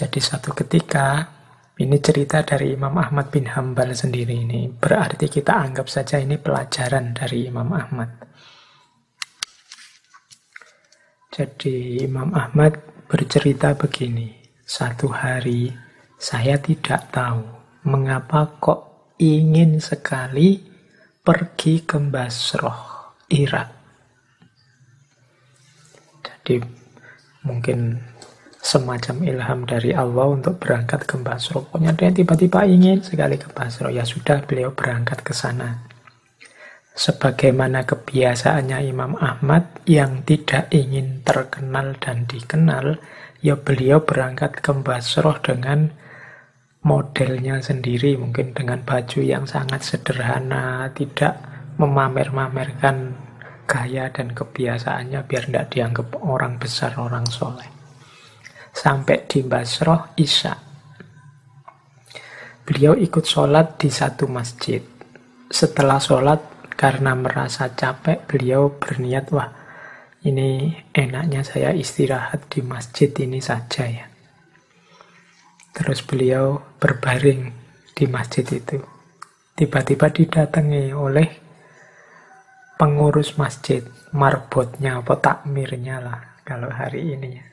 [0.00, 1.28] Jadi satu ketika,
[1.76, 4.72] ini cerita dari Imam Ahmad bin Hambal sendiri ini.
[4.72, 8.08] Berarti kita anggap saja ini pelajaran dari Imam Ahmad.
[11.28, 12.80] Jadi Imam Ahmad
[13.12, 14.40] bercerita begini.
[14.64, 15.68] Satu hari
[16.16, 17.44] saya tidak tahu
[17.84, 20.64] mengapa kok ingin sekali
[21.20, 23.68] pergi ke Basroh, Irak.
[26.24, 26.56] Jadi
[27.44, 28.09] mungkin
[28.60, 31.64] semacam ilham dari Allah untuk berangkat ke Basro.
[31.64, 33.88] Pokoknya dia tiba-tiba ingin sekali ke Basro.
[33.88, 35.90] Ya sudah, beliau berangkat ke sana.
[37.00, 43.00] sebagaimana kebiasaannya Imam Ahmad yang tidak ingin terkenal dan dikenal,
[43.40, 45.88] ya beliau berangkat ke Basroh dengan
[46.84, 51.40] modelnya sendiri, mungkin dengan baju yang sangat sederhana, tidak
[51.80, 53.16] memamer-mamerkan
[53.64, 57.79] gaya dan kebiasaannya biar tidak dianggap orang besar, orang soleh.
[58.70, 60.54] Sampai di Basroh, Isya.
[62.64, 64.78] Beliau ikut sholat di satu masjid.
[65.50, 66.40] Setelah sholat,
[66.78, 69.50] karena merasa capek, beliau berniat, wah
[70.24, 74.06] ini enaknya saya istirahat di masjid ini saja ya.
[75.76, 77.52] Terus beliau berbaring
[77.92, 78.80] di masjid itu.
[79.52, 81.28] Tiba-tiba didatangi oleh
[82.80, 83.84] pengurus masjid,
[84.16, 87.49] marbotnya atau takmirnya lah kalau hari ini ya.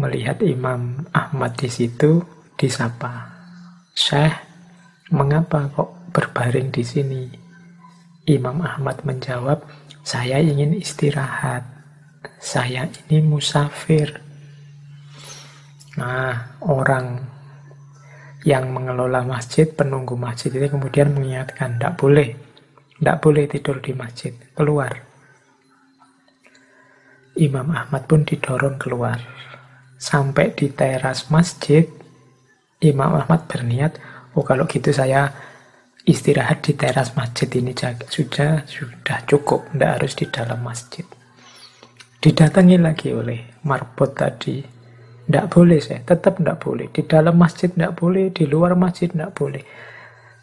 [0.00, 2.24] Melihat Imam Ahmad di situ,
[2.56, 3.28] disapa.
[3.92, 4.32] Syekh,
[5.12, 7.28] mengapa kok berbaring di sini.
[8.24, 9.60] Imam Ahmad menjawab,
[10.00, 11.68] saya ingin istirahat.
[12.40, 14.24] Saya ini musafir.
[16.00, 17.20] Nah, orang
[18.48, 22.28] yang mengelola masjid, penunggu masjid ini kemudian mengingatkan, tidak boleh,
[22.96, 24.96] tidak boleh tidur di masjid, keluar.
[27.36, 29.20] Imam Ahmad pun didorong keluar.
[30.00, 31.84] Sampai di teras masjid,
[32.80, 34.00] Imam Ahmad berniat,
[34.32, 35.28] oh kalau gitu saya
[36.08, 37.76] istirahat di teras masjid ini
[38.08, 41.04] sudah sudah cukup, tidak harus di dalam masjid.
[42.16, 44.64] Didatangi lagi oleh marbot tadi,
[45.28, 46.88] tidak boleh saya, tetap tidak boleh.
[46.88, 49.60] Di dalam masjid tidak boleh, di luar masjid tidak boleh.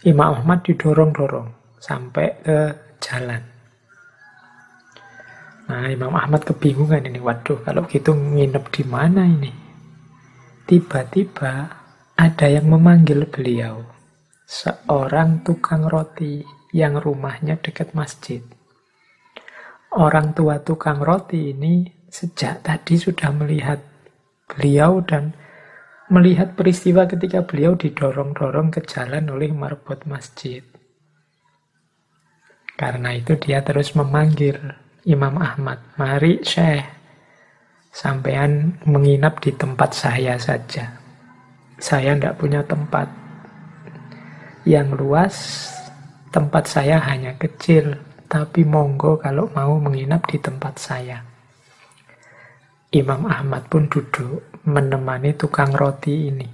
[0.06, 2.58] Imam Ahmad didorong-dorong sampai ke
[3.02, 3.57] jalan.
[5.68, 7.20] Nah, Imam Ahmad kebingungan ini.
[7.20, 9.52] Waduh, kalau gitu nginep di mana ini?
[10.68, 11.54] Tiba-tiba
[12.16, 13.84] ada yang memanggil beliau
[14.48, 18.40] seorang tukang roti yang rumahnya dekat masjid.
[19.92, 23.84] Orang tua tukang roti ini sejak tadi sudah melihat
[24.48, 25.36] beliau dan
[26.08, 30.64] melihat peristiwa ketika beliau didorong-dorong ke jalan oleh marbot masjid.
[32.80, 36.84] Karena itu dia terus memanggil Imam Ahmad, mari Syekh,
[37.96, 41.00] sampean menginap di tempat saya saja.
[41.80, 43.08] Saya tidak punya tempat,
[44.68, 45.72] yang luas,
[46.28, 47.96] tempat saya hanya kecil,
[48.28, 51.24] tapi monggo kalau mau menginap di tempat saya.
[52.92, 56.48] Imam Ahmad pun duduk menemani tukang roti ini.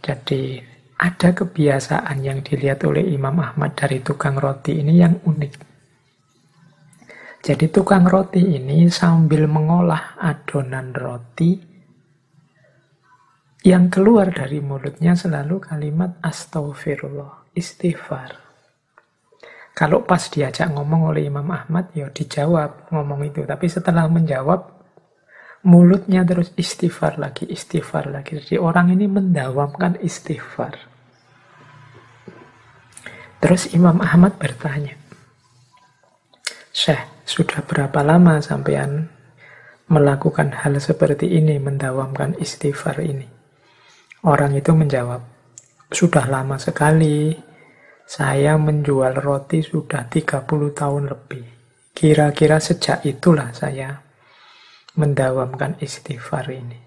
[0.00, 0.56] Jadi
[0.96, 5.69] ada kebiasaan yang dilihat oleh Imam Ahmad dari tukang roti ini yang unik.
[7.40, 11.56] Jadi tukang roti ini sambil mengolah adonan roti,
[13.64, 18.36] yang keluar dari mulutnya selalu kalimat astagfirullah, istighfar.
[19.76, 23.44] Kalau pas diajak ngomong oleh Imam Ahmad, ya dijawab ngomong itu.
[23.48, 24.60] Tapi setelah menjawab,
[25.64, 28.40] mulutnya terus istighfar lagi, istighfar lagi.
[28.40, 30.76] Jadi orang ini mendawamkan istighfar.
[33.40, 34.96] Terus Imam Ahmad bertanya,
[36.76, 39.08] Syekh, sudah berapa lama sampean
[39.90, 43.26] melakukan hal seperti ini, mendawamkan istighfar ini?
[44.26, 45.24] Orang itu menjawab,
[45.88, 47.32] sudah lama sekali
[48.10, 51.44] saya menjual roti sudah 30 tahun lebih.
[51.94, 54.02] Kira-kira sejak itulah saya
[54.98, 56.78] mendawamkan istighfar ini.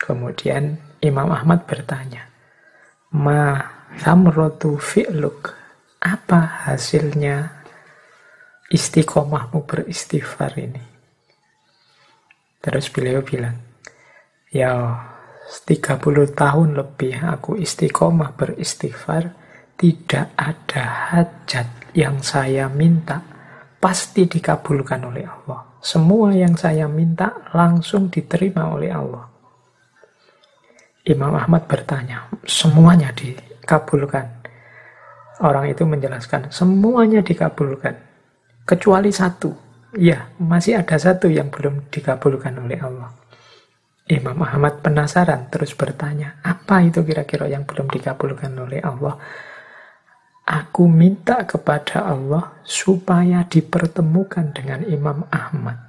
[0.00, 2.28] Kemudian Imam Ahmad bertanya,
[3.14, 3.60] Ma
[4.00, 5.54] samrotu fi'luk,
[6.02, 7.63] apa hasilnya
[8.74, 10.82] istiqomahmu beristighfar ini?
[12.58, 13.54] Terus beliau bilang,
[14.50, 14.98] ya
[15.46, 16.00] 30
[16.34, 19.30] tahun lebih aku istiqomah beristighfar,
[19.78, 23.22] tidak ada hajat yang saya minta
[23.78, 25.76] pasti dikabulkan oleh Allah.
[25.84, 29.28] Semua yang saya minta langsung diterima oleh Allah.
[31.04, 34.24] Imam Ahmad bertanya, semuanya dikabulkan.
[35.44, 38.13] Orang itu menjelaskan, semuanya dikabulkan.
[38.64, 39.52] Kecuali satu.
[39.94, 43.12] Ya, masih ada satu yang belum dikabulkan oleh Allah.
[44.08, 49.16] Imam Ahmad penasaran terus bertanya, apa itu kira-kira yang belum dikabulkan oleh Allah?
[50.44, 55.80] Aku minta kepada Allah supaya dipertemukan dengan Imam Ahmad.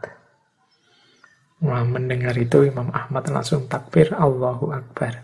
[1.60, 5.24] Wah, mendengar itu Imam Ahmad langsung takbir Allahu Akbar.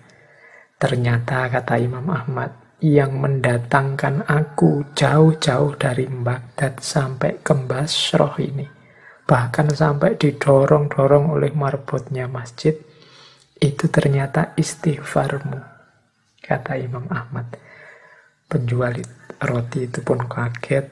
[0.76, 2.52] Ternyata kata Imam Ahmad,
[2.82, 8.82] yang mendatangkan aku jauh-jauh dari Baghdad sampai ke Basroh ini
[9.32, 12.76] bahkan sampai didorong-dorong oleh marbotnya masjid,
[13.64, 15.56] itu ternyata istighfarmu,
[16.44, 17.48] kata Imam Ahmad.
[18.52, 19.00] Penjual
[19.40, 20.84] roti itu pun kaget.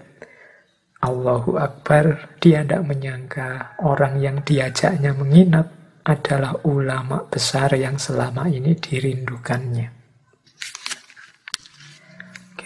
[1.03, 5.67] Allahu Akbar, dia tidak menyangka orang yang diajaknya menginap
[6.07, 9.98] adalah ulama besar yang selama ini dirindukannya.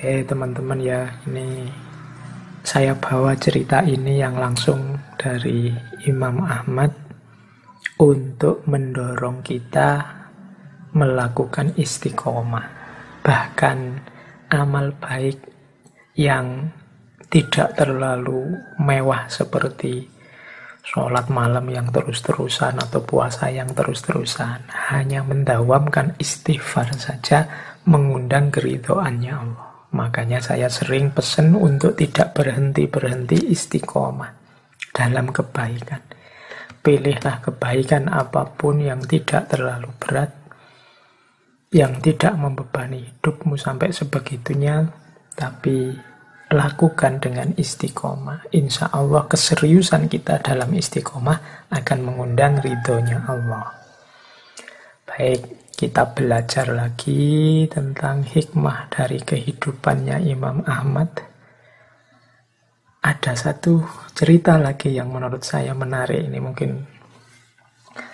[0.04, 1.64] Oke teman-teman ya, ini
[2.60, 5.72] saya bawa cerita ini yang langsung dari
[6.04, 6.92] Imam Ahmad
[8.04, 10.04] untuk mendorong kita
[10.92, 12.68] melakukan istiqomah.
[13.24, 13.78] Bahkan
[14.52, 15.40] amal baik
[16.20, 16.68] yang
[17.32, 20.04] tidak terlalu mewah seperti
[20.84, 24.68] sholat malam yang terus-terusan atau puasa yang terus-terusan.
[24.68, 27.48] Hanya mendawamkan istighfar saja
[27.88, 29.73] mengundang keridoannya Allah.
[29.94, 34.34] Makanya saya sering pesan untuk tidak berhenti-berhenti istiqomah
[34.90, 36.02] dalam kebaikan.
[36.84, 40.34] Pilihlah kebaikan apa pun yang tidak terlalu berat,
[41.72, 44.90] yang tidak membebani hidupmu sampai sebegitunya,
[45.38, 45.94] tapi
[46.54, 48.50] lakukan dengan istiqomah.
[48.54, 53.74] Insya Allah keseriusan kita dalam istiqomah akan mengundang ridhonya Allah.
[55.06, 61.10] Baik, kita belajar lagi tentang hikmah dari kehidupannya Imam Ahmad.
[63.04, 66.30] Ada satu cerita lagi yang menurut saya menarik.
[66.30, 66.72] Ini mungkin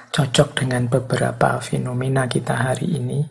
[0.10, 3.22] cocok dengan beberapa fenomena kita hari ini.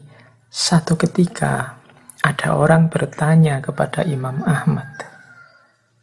[0.47, 1.81] Satu ketika
[2.23, 4.87] ada orang bertanya kepada Imam Ahmad.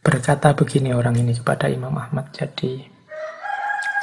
[0.02, 2.30] Berkata begini orang ini kepada Imam Ahmad.
[2.36, 2.84] Jadi,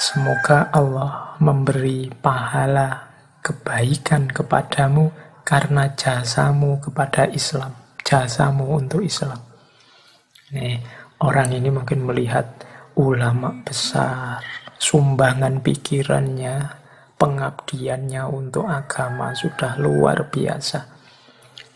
[0.00, 3.11] semoga Allah memberi pahala
[3.42, 5.10] kebaikan kepadamu
[5.42, 7.74] karena jasamu kepada Islam.
[8.06, 9.38] Jasamu untuk Islam.
[10.54, 10.78] Ini
[11.20, 12.62] orang ini mungkin melihat
[12.94, 14.42] ulama besar,
[14.78, 16.70] sumbangan pikirannya,
[17.18, 21.01] pengabdiannya untuk agama sudah luar biasa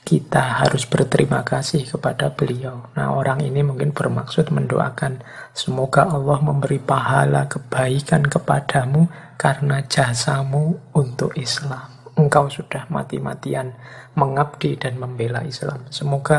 [0.06, 2.94] kita harus berterima kasih kepada beliau.
[2.94, 5.18] Nah, orang ini mungkin bermaksud mendoakan
[5.50, 11.90] semoga Allah memberi pahala kebaikan kepadamu karena jasamu untuk Islam.
[12.14, 13.74] Engkau sudah mati-matian
[14.14, 15.90] mengabdi dan membela Islam.
[15.90, 16.38] Semoga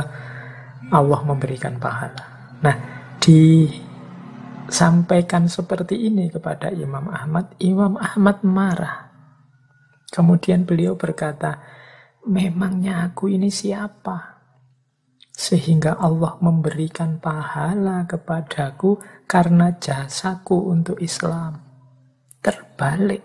[0.88, 2.56] Allah memberikan pahala.
[2.64, 2.76] Nah,
[3.20, 9.12] disampaikan seperti ini kepada Imam Ahmad, Imam Ahmad marah.
[10.08, 11.76] Kemudian beliau berkata,
[12.28, 14.38] memangnya aku ini siapa?
[15.32, 19.00] Sehingga Allah memberikan pahala kepadaku
[19.30, 21.62] karena jasaku untuk Islam.
[22.44, 23.24] Terbalik.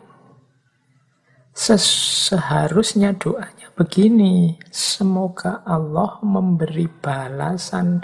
[1.52, 4.56] Seharusnya doanya begini.
[4.68, 8.00] Semoga Allah memberi balasan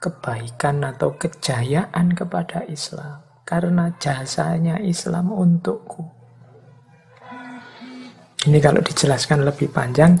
[0.00, 3.24] kebaikan atau kejayaan kepada Islam.
[3.44, 6.20] Karena jasanya Islam untukku.
[8.40, 10.16] Ini kalau dijelaskan lebih panjang,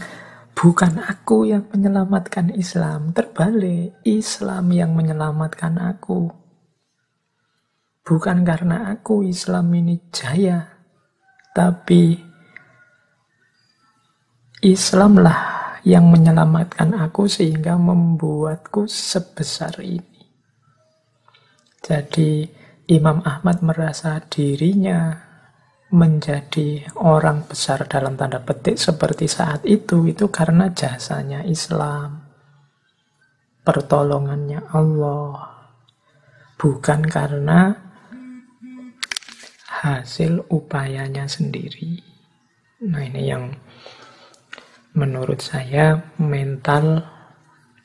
[0.56, 6.28] Bukan aku yang menyelamatkan Islam, terbalik Islam yang menyelamatkan aku.
[8.04, 10.66] Bukan karena aku Islam ini jaya,
[11.54, 12.18] tapi
[14.60, 20.20] Islamlah yang menyelamatkan aku sehingga membuatku sebesar ini.
[21.80, 22.44] Jadi
[22.90, 25.29] Imam Ahmad merasa dirinya
[25.90, 32.30] menjadi orang besar dalam tanda petik seperti saat itu itu karena jasanya Islam
[33.66, 35.60] pertolongannya Allah
[36.56, 37.90] bukan karena
[39.80, 42.02] hasil upayanya sendiri.
[42.84, 43.48] Nah ini yang
[44.92, 47.00] menurut saya mental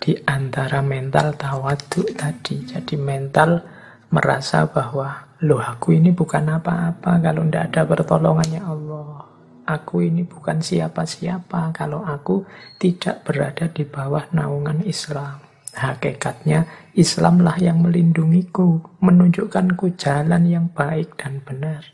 [0.02, 2.68] di antara mental tawaduk tadi.
[2.68, 3.64] Jadi mental
[4.12, 9.22] merasa bahwa Loh aku ini bukan apa-apa kalau tidak ada pertolongannya Allah.
[9.66, 12.50] Aku ini bukan siapa-siapa kalau aku
[12.82, 15.38] tidak berada di bawah naungan Islam.
[15.76, 16.66] Hakikatnya
[16.98, 21.94] Islamlah yang melindungiku, menunjukkanku jalan yang baik dan benar.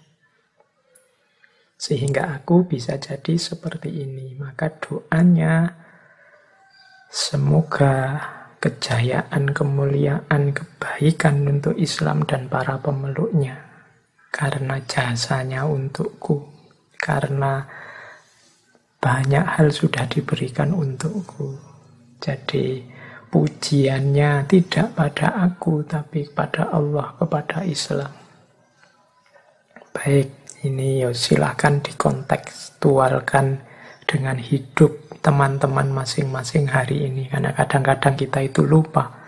[1.76, 4.38] Sehingga aku bisa jadi seperti ini.
[4.40, 5.76] Maka doanya
[7.12, 8.22] semoga
[8.62, 13.58] kejayaan, kemuliaan, kebaikan untuk Islam dan para pemeluknya.
[14.32, 16.46] Karena jasanya untukku,
[16.96, 17.66] karena
[19.02, 21.58] banyak hal sudah diberikan untukku.
[22.22, 22.86] Jadi
[23.34, 28.14] pujiannya tidak pada aku, tapi pada Allah, kepada Islam.
[29.92, 30.32] Baik,
[30.64, 33.60] ini ya silahkan dikontekstualkan
[34.08, 37.30] dengan hidup teman-teman masing-masing hari ini.
[37.30, 39.22] Karena kadang-kadang kita itu lupa.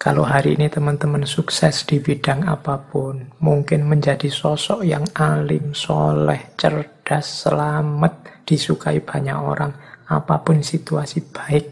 [0.00, 6.56] Kalau hari ini teman-teman sukses di bidang apa pun, mungkin menjadi sosok yang alim, soleh,
[6.56, 9.76] cerdas, selamat, disukai banyak orang,
[10.08, 11.66] apa pun situasi baik.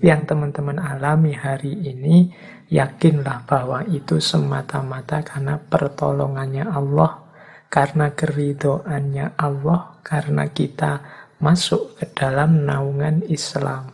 [0.00, 2.32] yang teman-teman alami hari ini,
[2.72, 7.20] yakinlah bahwa itu semata-mata karena pertolongannya Allah,
[7.68, 13.88] karena keridoannya Allah, karena kita masuk ke dalam naungan Islam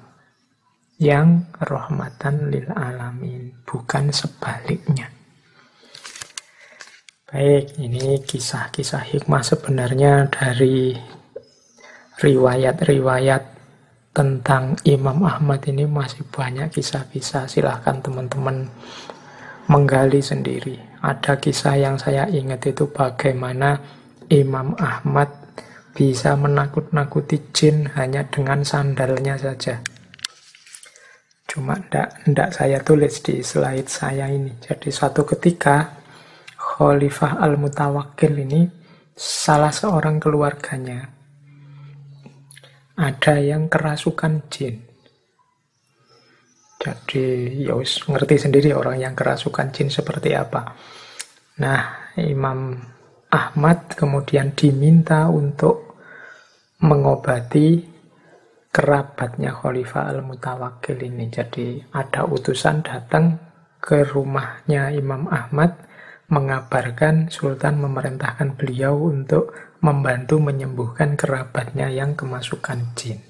[0.98, 5.12] yang rahmatan lil alamin, bukan sebaliknya.
[7.26, 10.94] Baik, ini kisah-kisah hikmah sebenarnya dari
[12.22, 13.42] riwayat-riwayat
[14.16, 17.44] tentang Imam Ahmad ini masih banyak kisah-kisah.
[17.44, 18.64] Silahkan teman-teman
[19.68, 20.80] menggali sendiri.
[21.04, 23.76] Ada kisah yang saya ingat itu bagaimana
[24.32, 25.45] Imam Ahmad
[25.96, 29.80] bisa menakut-nakuti jin hanya dengan sandalnya saja.
[31.48, 34.52] Cuma ndak, ndak saya tulis di slide saya ini.
[34.60, 35.88] Jadi suatu ketika
[36.52, 38.68] Khalifah Al-Mutawakkil ini
[39.16, 41.16] salah seorang keluarganya
[43.00, 44.84] ada yang kerasukan jin.
[46.76, 47.24] Jadi
[47.64, 50.76] ya ngerti sendiri orang yang kerasukan jin seperti apa.
[51.56, 52.76] Nah, Imam
[53.32, 55.85] Ahmad kemudian diminta untuk
[56.82, 57.80] mengobati
[58.68, 61.32] kerabatnya Khalifah Al-Mutawakkil ini.
[61.32, 63.40] Jadi ada utusan datang
[63.80, 65.78] ke rumahnya Imam Ahmad
[66.26, 73.22] mengabarkan Sultan memerintahkan beliau untuk membantu menyembuhkan kerabatnya yang kemasukan jin.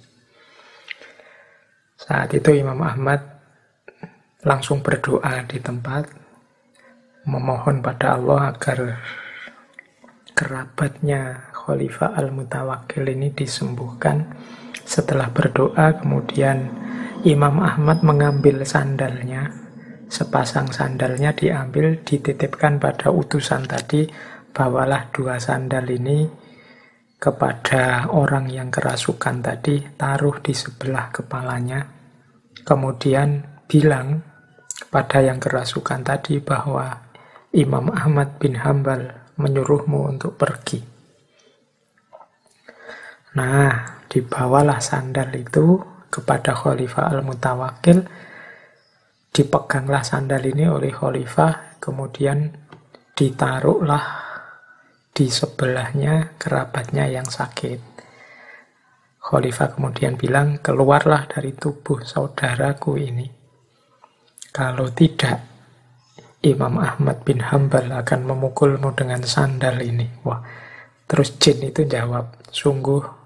[2.00, 3.20] Saat itu Imam Ahmad
[4.46, 6.08] langsung berdoa di tempat,
[7.28, 8.78] memohon pada Allah agar
[10.32, 14.22] kerabatnya Khalifah Al-Mutawakkil ini disembuhkan.
[14.86, 16.70] Setelah berdoa, kemudian
[17.26, 19.50] Imam Ahmad mengambil sandalnya,
[20.06, 24.06] sepasang sandalnya diambil, dititipkan pada utusan tadi,
[24.54, 26.22] bawalah dua sandal ini
[27.18, 31.82] kepada orang yang kerasukan tadi, taruh di sebelah kepalanya,
[32.62, 34.22] kemudian bilang
[34.70, 36.94] kepada yang kerasukan tadi bahwa
[37.50, 40.95] Imam Ahmad bin Hambal menyuruhmu untuk pergi.
[43.36, 45.76] Nah, dibawalah sandal itu
[46.08, 48.00] kepada Khalifah Al-Mutawakil,
[49.28, 52.48] dipeganglah sandal ini oleh Khalifah, kemudian
[53.12, 54.04] ditaruhlah
[55.12, 57.80] di sebelahnya kerabatnya yang sakit.
[59.20, 63.28] Khalifah kemudian bilang, keluarlah dari tubuh saudaraku ini.
[64.48, 65.44] Kalau tidak,
[66.40, 70.08] Imam Ahmad bin Hambal akan memukulmu dengan sandal ini.
[70.24, 70.40] Wah,
[71.04, 73.25] terus jin itu jawab, sungguh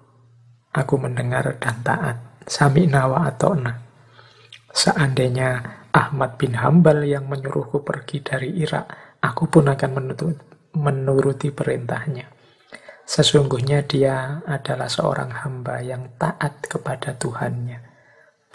[0.74, 2.16] aku mendengar dan taat.
[2.47, 3.74] Sami nawa atau na.
[4.70, 5.60] Seandainya
[5.90, 10.38] Ahmad bin Hambal yang menyuruhku pergi dari Irak, aku pun akan menuntut
[10.70, 12.30] menuruti perintahnya.
[13.02, 17.82] Sesungguhnya dia adalah seorang hamba yang taat kepada Tuhannya.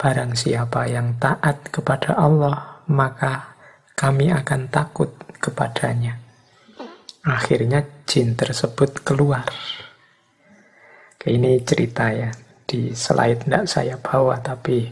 [0.00, 3.56] Barang siapa yang taat kepada Allah, maka
[3.92, 6.16] kami akan takut kepadanya.
[7.28, 9.44] Akhirnya jin tersebut keluar.
[11.26, 12.30] Ini cerita ya,
[12.62, 14.86] di slide tidak saya bawa, tapi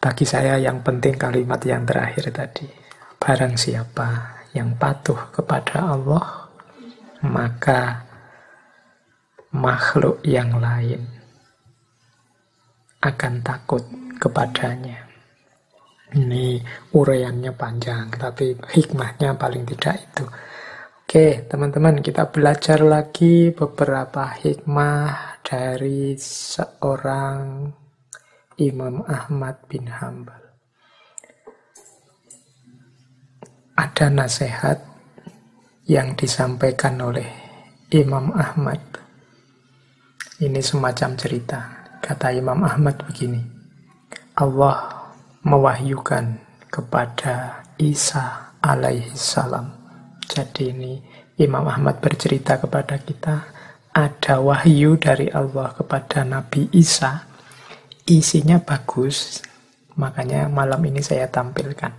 [0.00, 2.64] bagi saya yang penting kalimat yang terakhir tadi.
[3.20, 6.48] Barang siapa yang patuh kepada Allah,
[7.28, 8.08] maka
[9.52, 11.04] makhluk yang lain
[13.04, 13.84] akan takut
[14.16, 15.12] kepadanya.
[16.12, 16.60] Ini
[16.96, 20.24] uraiannya panjang, tapi hikmahnya paling tidak itu.
[21.12, 27.68] Oke, teman-teman, kita belajar lagi beberapa hikmah dari seorang
[28.56, 30.40] Imam Ahmad bin Hambal.
[33.76, 34.80] ada nasihat
[35.84, 37.28] yang disampaikan oleh
[37.92, 38.80] Imam Ahmad.
[40.40, 41.60] Ini semacam cerita.
[42.00, 43.44] Kata Imam Ahmad begini,
[44.40, 45.12] Allah
[45.44, 46.40] mewahyukan
[46.72, 49.81] kepada Isa alaihi salam.
[50.32, 50.96] Jadi ini
[51.36, 53.52] Imam Ahmad bercerita kepada kita,
[53.92, 57.28] ada wahyu dari Allah kepada Nabi Isa.
[58.08, 59.44] Isinya bagus,
[60.00, 61.92] makanya malam ini saya tampilkan.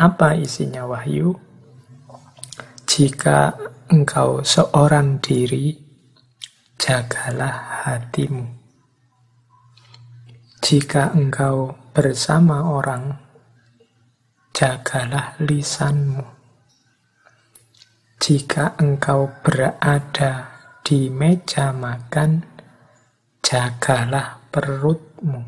[0.00, 1.36] Apa isinya wahyu?
[2.88, 3.52] Jika
[3.92, 5.76] engkau seorang diri,
[6.80, 8.48] jagalah hatimu.
[10.64, 13.23] Jika engkau bersama orang,
[14.54, 16.22] jagalah lisanmu.
[18.22, 22.38] Jika engkau berada di meja makan,
[23.42, 25.42] jagalah perutmu.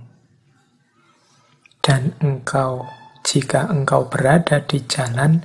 [1.79, 2.83] Dan engkau
[3.23, 5.39] jika engkau berada di jalan,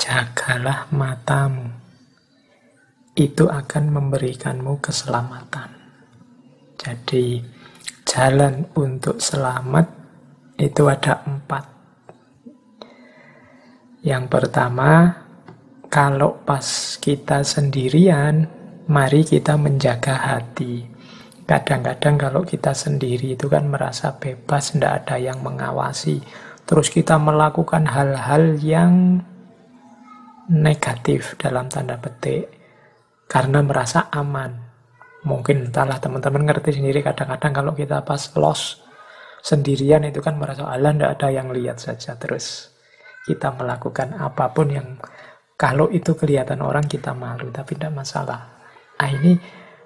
[0.00, 1.68] jagalah matamu.
[3.12, 5.68] Itu akan memberikanmu keselamatan.
[6.80, 7.44] Jadi,
[8.08, 9.84] jalan untuk selamat
[10.56, 11.71] itu ada empat.
[14.02, 15.14] Yang pertama,
[15.86, 18.50] kalau pas kita sendirian,
[18.90, 20.90] mari kita menjaga hati.
[21.46, 26.18] Kadang-kadang kalau kita sendiri itu kan merasa bebas, tidak ada yang mengawasi.
[26.66, 29.22] Terus kita melakukan hal-hal yang
[30.50, 32.50] negatif dalam tanda petik
[33.30, 34.50] karena merasa aman.
[35.22, 38.82] Mungkin entahlah teman-teman ngerti sendiri kadang-kadang kalau kita pas lost
[39.46, 42.71] sendirian itu kan merasa Allah tidak ada yang lihat saja terus
[43.26, 44.88] kita melakukan apa pun yang
[45.54, 48.50] kalau itu kelihatan orang kita malu, tapi tidak masalah.
[48.98, 49.38] Ah ini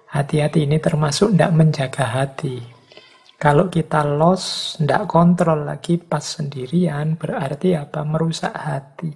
[0.08, 2.64] hati-hati ini termasuk tidak menjaga hati.
[3.36, 8.00] Kalau kita loss, tidak kontrol lagi pas sendirian, berarti apa?
[8.08, 9.12] Merusak hati.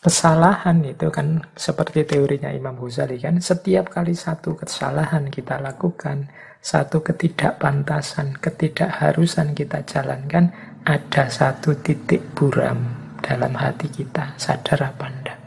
[0.00, 6.28] Kesalahan itu kan seperti teorinya Imam Ghazali kan, setiap kali satu kesalahan kita lakukan,
[6.60, 10.52] satu ketidakpantasan, ketidakharusan kita jalankan,
[10.84, 12.78] ada satu titik buram
[13.20, 15.38] dalam hati kita, sadar apa enggak?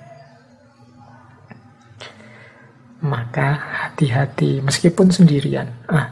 [3.04, 5.68] Maka hati-hati, meskipun sendirian.
[5.92, 6.08] Ah,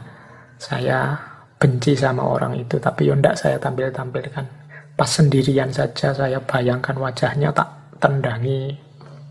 [0.60, 1.16] saya
[1.56, 4.44] benci sama orang itu, tapi ya enggak saya tampil-tampilkan.
[4.92, 8.76] Pas sendirian saja saya bayangkan wajahnya tak tendangi,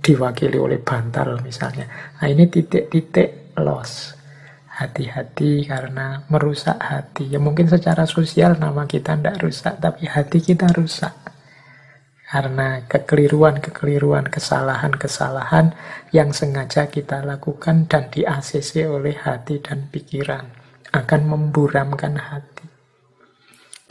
[0.01, 1.85] diwakili oleh bantal misalnya.
[2.17, 4.20] Nah ini titik-titik loss.
[4.71, 7.27] Hati-hati karena merusak hati.
[7.27, 11.11] Ya mungkin secara sosial nama kita tidak rusak, tapi hati kita rusak.
[12.31, 15.75] Karena kekeliruan-kekeliruan, kesalahan-kesalahan
[16.15, 20.47] yang sengaja kita lakukan dan di ACC oleh hati dan pikiran
[20.95, 22.71] akan memburamkan hati.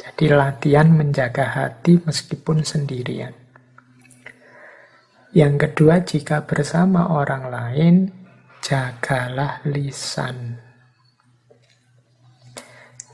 [0.00, 3.36] Jadi latihan menjaga hati meskipun sendirian.
[5.36, 7.94] Yang kedua, jika bersama orang lain,
[8.64, 10.69] jagalah lisan.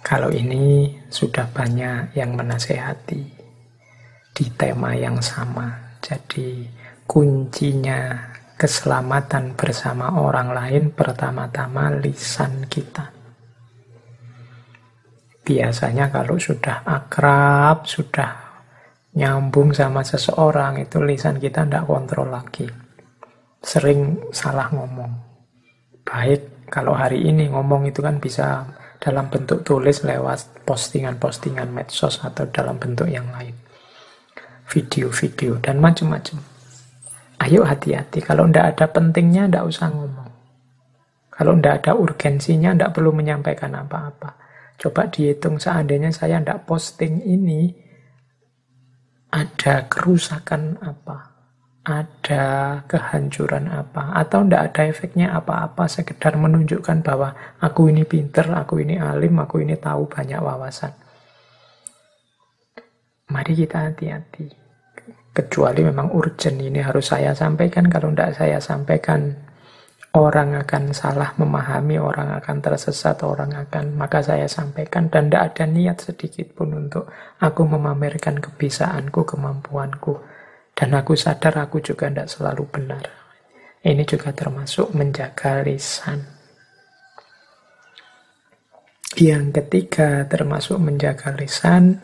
[0.06, 3.22] Kalau ini sudah banyak yang menasehati
[4.30, 5.98] di tema yang sama.
[5.98, 6.62] Jadi
[7.02, 8.14] kuncinya
[8.54, 13.10] keselamatan bersama orang lain pertama-tama lisan kita.
[15.42, 18.30] Biasanya kalau sudah akrab, sudah
[19.18, 22.70] nyambung sama seseorang, itu lisan kita tidak kontrol lagi.
[23.58, 25.10] Sering salah ngomong.
[26.06, 28.62] Baik, kalau hari ini ngomong itu kan bisa
[29.06, 33.54] dalam bentuk tulis lewat postingan-postingan medsos atau dalam bentuk yang lain
[34.66, 36.42] video-video, dan macam-macam.
[37.38, 40.30] Ayo hati-hati, kalau tidak ada pentingnya, tidak usah ngomong.
[41.30, 44.30] Kalau tidak ada urgensinya, tidak perlu menyampaikan apa-apa.
[44.76, 47.70] Coba dihitung seandainya saya tidak posting ini,
[49.30, 51.35] ada kerusakan apa?
[51.86, 54.10] Ada kehancuran apa?
[54.18, 57.30] Atau tidak ada efeknya apa-apa, sekedar menunjukkan bahwa
[57.62, 60.90] aku ini pinter, aku ini alim, aku ini tahu banyak wawasan.
[63.30, 64.50] Mari kita hati-hati.
[65.30, 67.86] Kecuali memang urgent ini harus saya sampaikan.
[67.86, 69.30] Kalau tidak saya sampaikan,
[70.10, 73.94] orang akan salah memahami, orang akan tersesat, orang akan...
[73.94, 77.06] Maka saya sampaikan dan tidak ada niat sedikit pun untuk
[77.38, 80.34] aku memamerkan kebisaanku, kemampuanku.
[80.76, 83.04] Dan aku sadar aku juga tidak selalu benar.
[83.80, 86.20] Ini juga termasuk menjaga lisan.
[89.16, 91.96] Yang ketiga termasuk menjaga lisan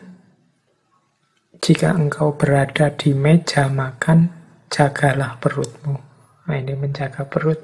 [1.63, 4.27] jika engkau berada di meja makan,
[4.67, 5.95] jagalah perutmu.
[6.43, 7.63] Nah, ini menjaga perut.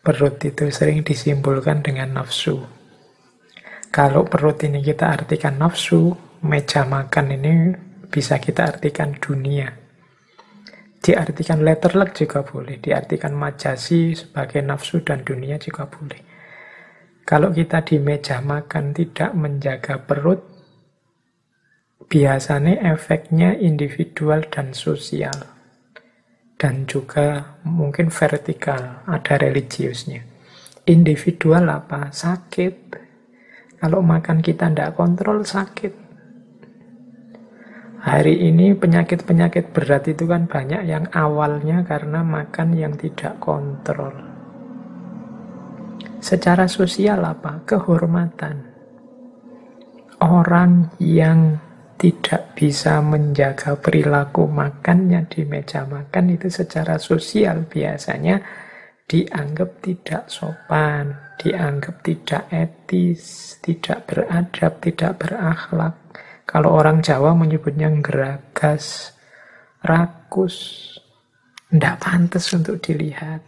[0.00, 2.64] Perut itu sering disimpulkan dengan nafsu.
[3.92, 6.16] Kalau perut ini kita artikan nafsu,
[6.48, 7.52] meja makan ini
[8.08, 9.68] bisa kita artikan dunia.
[11.02, 16.18] Diartikan letterlek juga boleh, diartikan majasi sebagai nafsu dan dunia juga boleh.
[17.26, 20.42] Kalau kita di meja makan tidak menjaga perut,
[22.06, 25.34] biasanya efeknya individual dan sosial.
[26.56, 30.24] Dan juga mungkin vertikal ada religiusnya.
[30.88, 32.08] Individual apa?
[32.08, 32.74] Sakit.
[33.76, 36.05] Kalau makan kita tidak kontrol sakit
[38.06, 44.14] hari ini penyakit-penyakit berat itu kan banyak yang awalnya karena makan yang tidak kontrol.
[46.22, 47.66] Secara sosial apa?
[47.66, 48.78] Kehormatan.
[50.22, 51.58] Orang yang
[51.98, 58.40] tidak bisa menjaga perilaku makannya di meja makan itu secara sosial biasanya
[59.06, 65.94] dianggap tidak sopan, dianggap tidak etis, tidak beradab, tidak berakhlak.
[66.46, 69.10] Kalau orang Jawa menyebutnya geragas,
[69.82, 70.86] rakus,
[71.66, 73.42] tidak pantas untuk dilihat.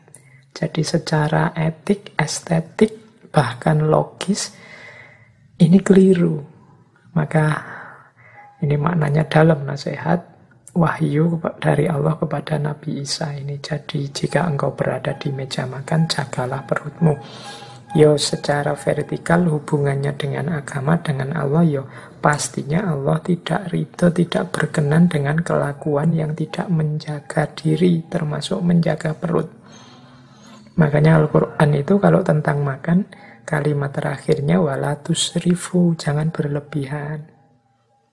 [0.51, 4.51] Jadi secara etik, estetik, bahkan logis,
[5.63, 6.43] ini keliru.
[7.15, 7.47] Maka
[8.67, 10.19] ini maknanya dalam nasihat
[10.75, 13.63] wahyu dari Allah kepada Nabi Isa ini.
[13.63, 17.15] Jadi jika engkau berada di meja makan, jagalah perutmu.
[17.97, 21.83] Yo secara vertikal hubungannya dengan agama, dengan Allah, yo
[22.19, 29.49] pastinya Allah tidak ridho, tidak berkenan dengan kelakuan yang tidak menjaga diri, termasuk menjaga perut.
[30.79, 33.07] Makanya Al-Quran itu kalau tentang makan,
[33.43, 37.27] kalimat terakhirnya walatus rifu, jangan berlebihan.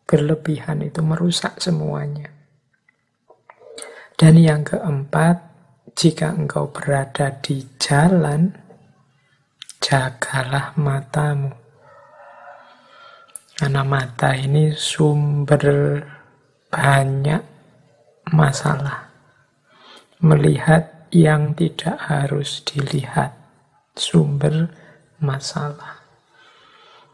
[0.05, 2.29] Berlebihan itu merusak semuanya.
[4.15, 5.37] Dan yang keempat,
[5.93, 8.53] jika engkau berada di jalan,
[9.83, 11.64] jagalah matamu.
[13.55, 15.63] Karena mata ini sumber
[16.67, 17.39] banyak
[18.35, 19.07] masalah.
[20.19, 23.31] Melihat yang tidak harus dilihat,
[23.95, 24.67] sumber
[25.23, 26.03] masalah.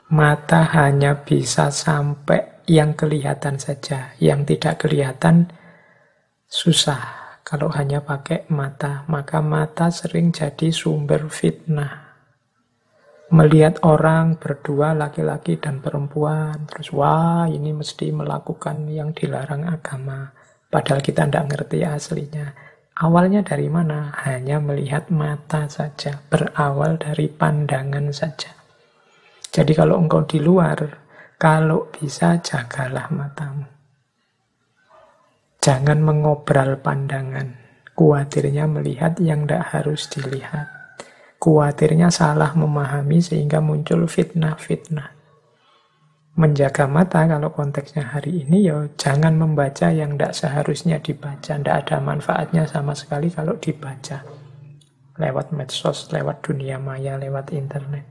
[0.09, 5.45] Mata hanya bisa sampai yang kelihatan saja, yang tidak kelihatan
[6.49, 7.37] susah.
[7.45, 12.10] Kalau hanya pakai mata, maka mata sering jadi sumber fitnah
[13.31, 20.35] melihat orang berdua laki-laki dan perempuan terus wah ini mesti melakukan yang dilarang agama.
[20.67, 22.51] Padahal kita tidak ngerti aslinya.
[22.91, 24.11] Awalnya dari mana?
[24.27, 28.51] Hanya melihat mata saja berawal dari pandangan saja.
[29.51, 30.79] Jadi kalau engkau di luar
[31.39, 33.67] kalau bisa jagalah matamu.
[35.63, 37.63] Jangan mengobral pandangan.
[37.95, 40.80] Kuatirnya melihat yang tidak harus dilihat
[41.41, 45.09] Kuatirnya salah memahami sehingga muncul fitnah-fitnah.
[46.37, 51.57] Menjaga mata kalau konteksnya hari ini ya jangan membaca yang tidak seharusnya dibaca.
[51.57, 54.21] Tidak ada manfaatnya sama sekali kalau dibaca.
[55.17, 58.05] Lewat medsos, lewat dunia maya, lewat internet.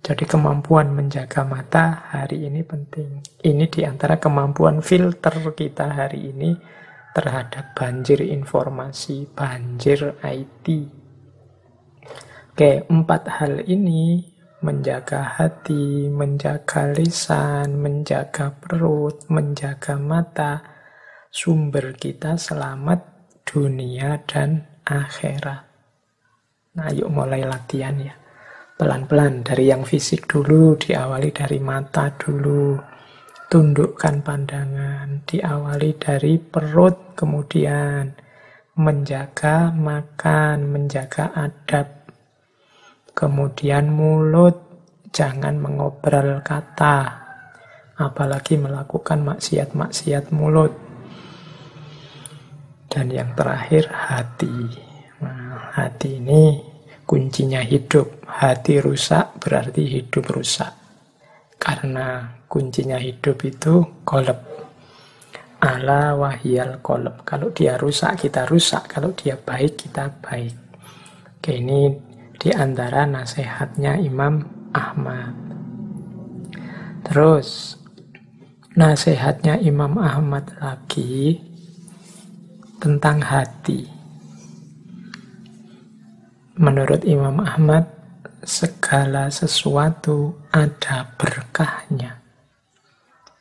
[0.00, 3.20] Jadi kemampuan menjaga mata hari ini penting.
[3.44, 6.56] Ini di antara kemampuan filter kita hari ini
[7.12, 10.64] terhadap banjir informasi, banjir IT,
[12.56, 14.16] Oke, empat hal ini
[14.64, 20.64] menjaga hati, menjaga lisan, menjaga perut, menjaga mata,
[21.28, 23.04] sumber kita selamat
[23.44, 25.68] dunia dan akhirat.
[26.80, 28.16] Nah, yuk mulai latihan ya.
[28.80, 32.72] Pelan-pelan dari yang fisik dulu, diawali dari mata dulu.
[33.52, 38.16] Tundukkan pandangan, diawali dari perut, kemudian
[38.80, 41.95] menjaga makan, menjaga adab
[43.16, 44.60] Kemudian mulut,
[45.08, 47.16] jangan mengobrol kata,
[47.96, 50.76] apalagi melakukan maksiat-maksiat mulut.
[52.92, 54.52] Dan yang terakhir, hati.
[55.24, 56.60] Nah, hati ini
[57.08, 58.28] kuncinya hidup.
[58.28, 60.76] Hati rusak berarti hidup rusak.
[61.56, 64.44] Karena kuncinya hidup itu kolab.
[65.64, 67.24] Ala wahyal kolab.
[67.24, 68.92] Kalau dia rusak, kita rusak.
[68.92, 70.56] Kalau dia baik, kita baik.
[71.40, 71.88] Oke, ini
[72.36, 74.44] di antara nasihatnya Imam
[74.76, 75.34] Ahmad.
[77.06, 77.78] Terus
[78.76, 81.40] nasihatnya Imam Ahmad lagi
[82.76, 83.88] tentang hati.
[86.56, 87.88] Menurut Imam Ahmad,
[88.46, 92.20] segala sesuatu ada berkahnya.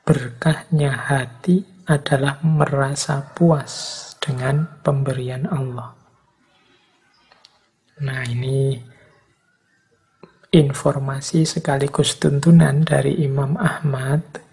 [0.05, 6.04] Berkahnya hati adalah merasa puas dengan pemberian Allah.
[8.03, 8.75] Nah ini
[10.51, 14.43] informasi sekaligus tuntunan dari Imam Ahmad.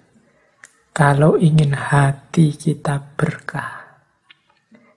[0.95, 3.99] Kalau ingin hati kita berkah.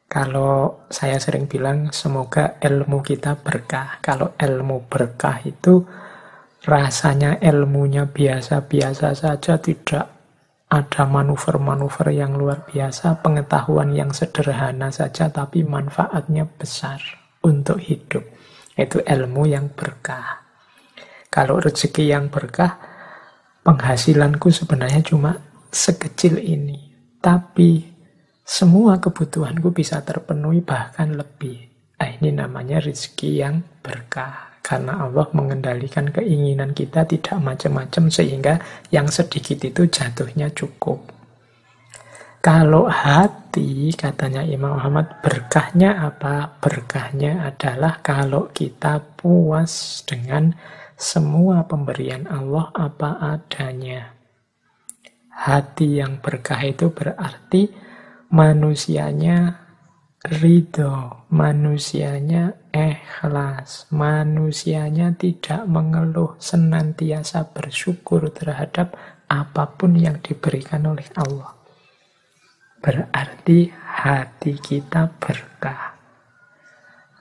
[0.05, 3.97] Kalau saya sering bilang semoga ilmu kita berkah.
[4.05, 5.81] Kalau ilmu berkah itu
[6.69, 10.05] rasanya ilmunya biasa-biasa saja tidak
[10.69, 17.01] ada manuver-manuver yang luar biasa, pengetahuan yang sederhana saja tapi manfaatnya besar
[17.41, 18.34] untuk hidup.
[18.75, 20.43] Itu ilmu yang berkah.
[21.31, 22.75] Kalau rezeki yang berkah,
[23.63, 25.39] penghasilanku sebenarnya cuma
[25.71, 26.91] sekecil ini.
[27.23, 27.95] Tapi
[28.43, 31.71] semua kebutuhanku bisa terpenuhi bahkan lebih.
[31.95, 34.59] Nah, ini namanya rezeki yang berkah.
[34.59, 38.59] Karena Allah mengendalikan keinginan kita tidak macam-macam sehingga
[38.91, 41.14] yang sedikit itu jatuhnya cukup.
[42.45, 46.61] Kalau hati, katanya Imam Muhammad, berkahnya apa?
[46.61, 50.53] Berkahnya adalah kalau kita puas dengan
[50.93, 54.13] semua pemberian Allah apa adanya.
[55.33, 57.65] Hati yang berkah itu berarti
[58.29, 59.65] manusianya
[60.37, 63.89] ridho, manusianya ikhlas.
[63.89, 68.93] Manusianya tidak mengeluh, senantiasa bersyukur terhadap
[69.33, 71.54] apa pun yang diberikan oleh Allah.
[72.85, 75.97] Berarti hati kita berkah.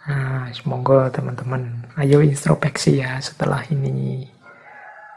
[0.04, 4.28] Nah, semoga teman-teman, ayo introspeksi ya setelah ini.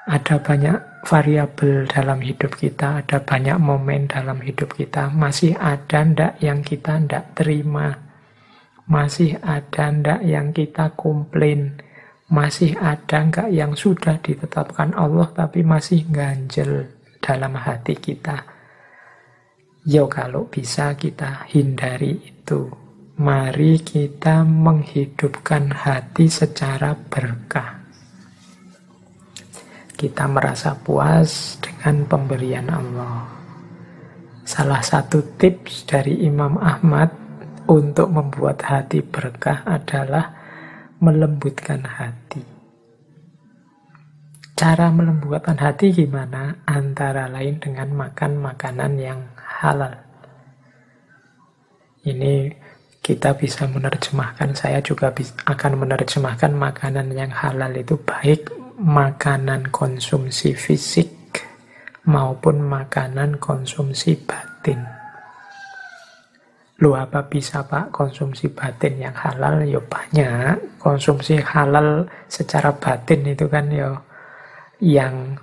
[0.07, 5.11] Ada banyak variabel dalam hidup kita, ada banyak momen dalam hidup kita.
[5.11, 7.99] Masih ada ndak yang kita ndak terima?
[8.87, 11.83] Masih ada ndak yang kita komplain?
[12.31, 16.87] Masih ada nggak yang sudah ditetapkan Allah tapi masih ganjel
[17.19, 18.56] dalam hati kita?
[19.87, 22.67] Yo kalau bisa kita hindari itu.
[23.17, 27.77] Mari kita menghidupkan hati secara berkah
[29.97, 33.25] kita merasa puas dengan pemberian Allah.
[34.45, 37.09] Salah satu tips dari Imam Ahmad
[37.65, 40.31] untuk membuat hati berkah adalah
[41.01, 42.45] melembutkan hati.
[44.53, 46.61] Cara melembutkan hati gimana?
[46.69, 49.21] Antara lain dengan makan makanan yang
[49.57, 49.93] halal.
[52.05, 52.53] Ini
[53.03, 55.11] kita bisa menerjemahkan, saya juga
[55.47, 61.09] akan menerjemahkan makanan yang halal itu baik makanan konsumsi fisik
[62.07, 64.79] maupun makanan konsumsi batin.
[66.77, 69.65] Lu apa bisa pak konsumsi batin yang halal?
[69.65, 70.77] Ya banyak.
[70.77, 73.97] Konsumsi halal secara batin itu kan ya
[74.77, 75.33] yang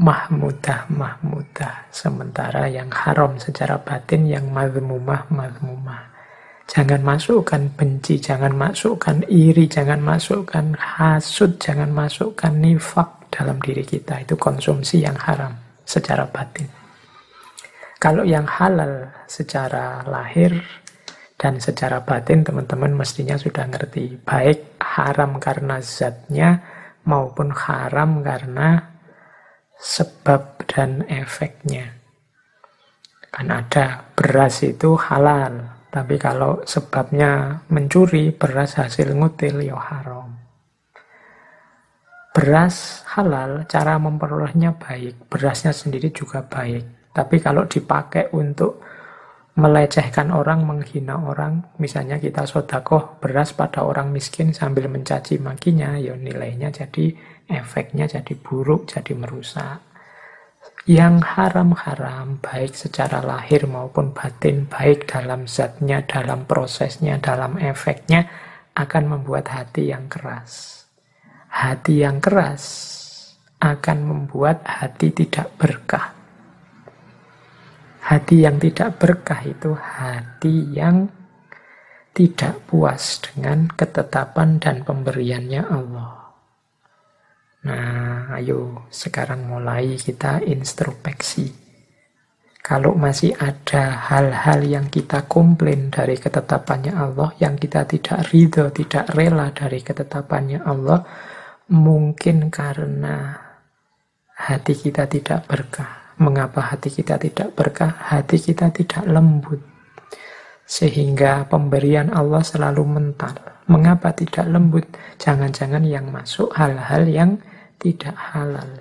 [0.00, 1.90] mahmudah mahmudah.
[1.92, 6.12] Sementara yang haram secara batin yang mazmumah mazmumah.
[6.70, 14.24] Jangan masukkan benci, jangan masukkan iri, jangan masukkan hasud, jangan masukkan nifak dalam diri kita.
[14.24, 15.52] Itu konsumsi yang haram
[15.84, 16.70] secara batin.
[18.00, 20.64] Kalau yang halal secara lahir
[21.36, 24.16] dan secara batin, teman-teman mestinya sudah ngerti.
[24.24, 26.62] Baik haram karena zatnya
[27.04, 28.91] maupun haram karena
[29.82, 31.98] sebab dan efeknya.
[33.34, 40.38] Kan ada beras itu halal, tapi kalau sebabnya mencuri beras hasil ngutil ya haram.
[42.32, 45.28] Beras halal, cara memperolehnya baik.
[45.28, 47.12] Berasnya sendiri juga baik.
[47.12, 48.80] Tapi kalau dipakai untuk
[49.52, 56.16] melecehkan orang, menghina orang, misalnya kita sodakoh beras pada orang miskin sambil mencaci makinya, ya
[56.16, 57.12] nilainya jadi
[57.52, 59.84] efeknya jadi buruk, jadi merusak.
[60.88, 68.26] Yang haram-haram baik secara lahir maupun batin baik dalam zatnya dalam prosesnya dalam efeknya
[68.74, 70.82] akan membuat hati yang keras.
[71.52, 72.62] Hati yang keras
[73.62, 76.21] akan membuat hati tidak berkah
[78.02, 81.06] hati yang tidak berkah itu hati yang
[82.12, 86.22] tidak puas dengan ketetapan dan pemberiannya Allah
[87.62, 91.46] Nah, ayo sekarang mulai kita introspeksi.
[92.58, 99.14] Kalau masih ada hal-hal yang kita komplain dari ketetapannya Allah, yang kita tidak ridho, tidak
[99.14, 101.06] rela dari ketetapannya Allah,
[101.70, 103.38] mungkin karena
[104.34, 106.01] hati kita tidak berkah.
[106.20, 107.92] Mengapa hati kita tidak berkah?
[107.92, 109.60] Hati kita tidak lembut.
[110.68, 113.36] Sehingga pemberian Allah selalu mental.
[113.68, 114.84] Mengapa tidak lembut?
[115.16, 117.30] Jangan-jangan yang masuk hal-hal yang
[117.82, 118.78] tidak halal,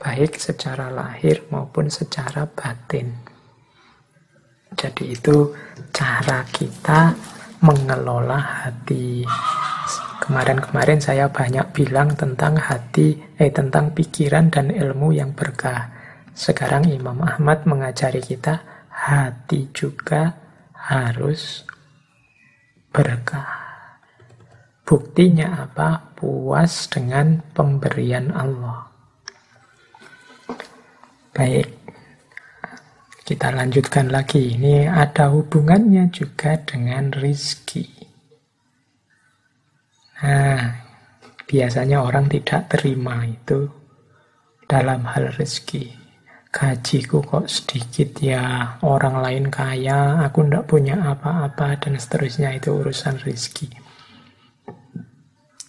[0.00, 3.12] baik secara lahir maupun secara batin.
[4.72, 5.52] Jadi itu
[5.92, 7.12] cara kita
[7.60, 9.28] mengelola hati.
[10.24, 15.97] Kemarin-kemarin saya banyak bilang tentang hati, eh tentang pikiran dan ilmu yang berkah.
[16.38, 18.62] Sekarang Imam Ahmad mengajari kita
[18.94, 20.38] hati juga
[20.70, 21.66] harus
[22.94, 23.58] berkah.
[24.86, 26.14] Buktinya apa?
[26.14, 28.86] Puas dengan pemberian Allah.
[31.34, 31.74] Baik,
[33.26, 34.54] kita lanjutkan lagi.
[34.54, 37.82] Ini ada hubungannya juga dengan rizki.
[40.22, 40.70] Nah,
[41.50, 43.66] biasanya orang tidak terima itu
[44.70, 45.97] dalam hal rizki.
[46.48, 53.20] Gajiku kok sedikit ya, orang lain kaya, aku tidak punya apa-apa, dan seterusnya itu urusan
[53.20, 53.68] rizki.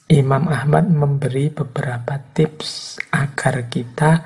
[0.10, 4.26] Imam Ahmad memberi beberapa tips agar kita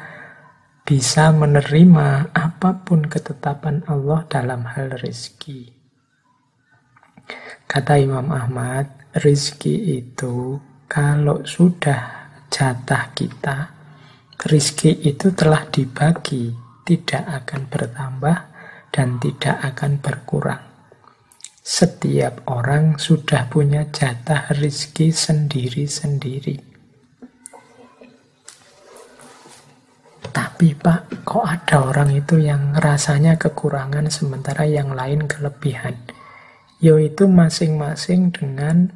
[0.87, 5.73] bisa menerima apa pun ketetapan Allah dalam hal rizki.
[7.67, 13.73] Kata Imam Ahmad, rizki itu kalau sudah jatah kita,
[14.41, 16.53] rizki itu telah dibagi,
[16.83, 18.37] tidak akan bertambah
[18.89, 20.63] dan tidak akan berkurang.
[21.63, 26.59] Setiap orang sudah punya jatah rizki sendiri-sendiri.
[30.33, 35.95] Tapi pak, kok ada orang itu yang rasanya kekurangan sementara yang lain kelebihan?
[36.83, 38.91] Yaitu masing-masing dengan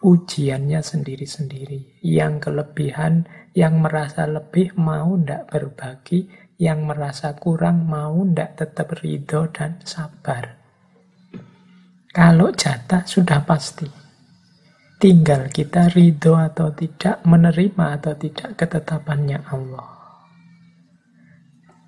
[0.00, 2.00] ujiannya sendiri-sendiri.
[2.00, 6.24] Yang kelebihan, yang merasa lebih mau ndak berbagi,
[6.56, 10.56] yang merasa kurang mau ndak tetap ridho dan sabar.
[12.12, 13.88] Kalau jatah sudah pasti.
[15.00, 19.88] Tinggal kita ridho atau tidak, menerima atau tidak ketetapannya Allah.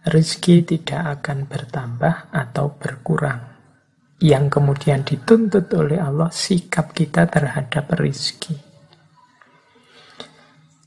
[0.08, 3.40] Rizki tidak akan bertambah atau berkurang.
[4.20, 8.63] Yang kemudian dituntut oleh Allah sikap kita terhadap rizki.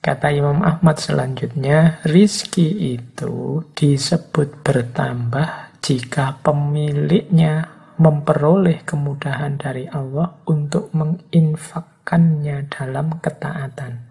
[0.08, 7.68] Kata Imam Ahmad selanjutnya, rizki itu disebut bertambah jika pemiliknya
[8.00, 14.08] memperoleh kemudahan dari Allah untuk menginfakkannya dalam ketaatan.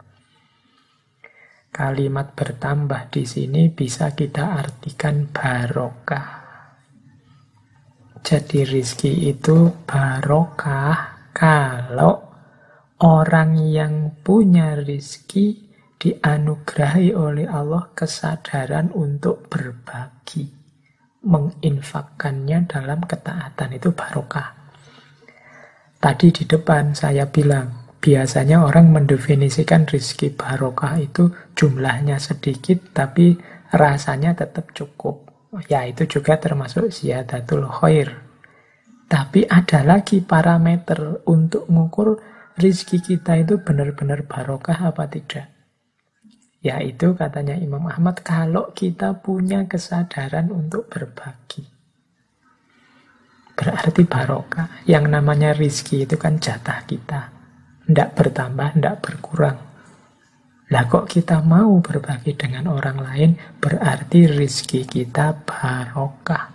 [1.72, 6.28] Kalimat bertambah di sini bisa kita artikan barokah.
[8.20, 12.20] Jadi rizki itu barokah kalau
[13.00, 15.65] orang yang punya rizki
[15.96, 20.56] dianugerahi oleh Allah kesadaran untuk berbagi
[21.26, 24.54] menginfakkannya dalam ketaatan itu barokah.
[25.98, 33.34] Tadi di depan saya bilang, biasanya orang mendefinisikan rizki barokah itu jumlahnya sedikit tapi
[33.74, 35.26] rasanya tetap cukup.
[35.66, 38.22] Ya itu juga termasuk ziyadatul khair.
[39.06, 42.20] Tapi ada lagi parameter untuk mengukur
[42.58, 45.55] rizki kita itu benar-benar barokah apa tidak.
[46.66, 51.62] Yaitu katanya Imam Ahmad, kalau kita punya kesadaran untuk berbagi.
[53.54, 54.82] Berarti barokah.
[54.82, 57.30] Yang namanya rizki itu kan jatah kita.
[57.86, 59.58] Tidak bertambah, tidak berkurang.
[60.74, 63.30] Lah kok kita mau berbagi dengan orang lain,
[63.62, 66.50] berarti rizki kita barokah.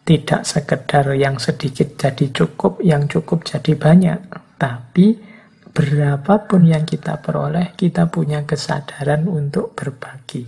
[0.00, 4.20] Tidak sekedar yang sedikit jadi cukup, yang cukup jadi banyak.
[4.56, 5.29] Tapi
[5.70, 10.46] berapapun yang kita peroleh, kita punya kesadaran untuk berbagi.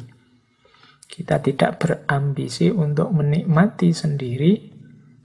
[1.06, 4.52] Kita tidak berambisi untuk menikmati sendiri,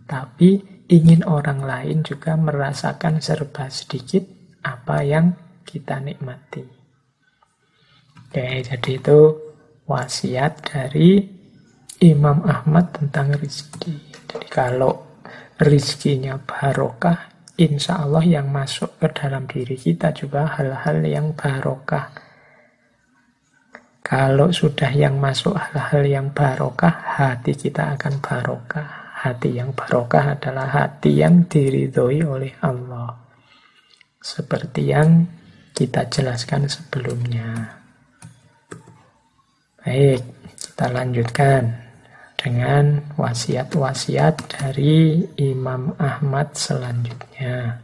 [0.03, 4.23] tapi ingin orang lain juga merasakan serba sedikit
[4.63, 5.31] apa yang
[5.63, 6.63] kita nikmati.
[8.27, 9.19] Oke, jadi itu
[9.87, 11.23] wasiat dari
[12.03, 13.95] Imam Ahmad tentang rizki.
[14.11, 15.23] Jadi kalau
[15.57, 22.13] rizkinya barokah, insya Allah yang masuk ke dalam diri kita juga hal-hal yang barokah.
[24.05, 28.87] Kalau sudah yang masuk hal-hal yang barokah, hati kita akan barokah.
[29.17, 33.17] Hati yang barokah adalah hati yang diridhoi oleh Allah.
[34.21, 35.27] Seperti yang
[35.73, 37.81] kita jelaskan sebelumnya.
[39.81, 40.21] Baik,
[40.55, 41.86] kita lanjutkan
[42.37, 47.81] dengan wasiat-wasiat dari Imam Ahmad selanjutnya.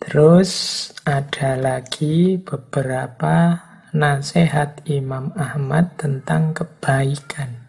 [0.00, 0.50] Terus
[1.04, 3.60] ada lagi beberapa
[3.92, 7.68] nasihat Imam Ahmad tentang kebaikan.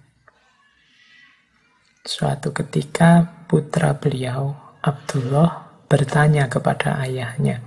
[2.01, 7.61] Suatu ketika putra beliau, Abdullah, bertanya kepada ayahnya,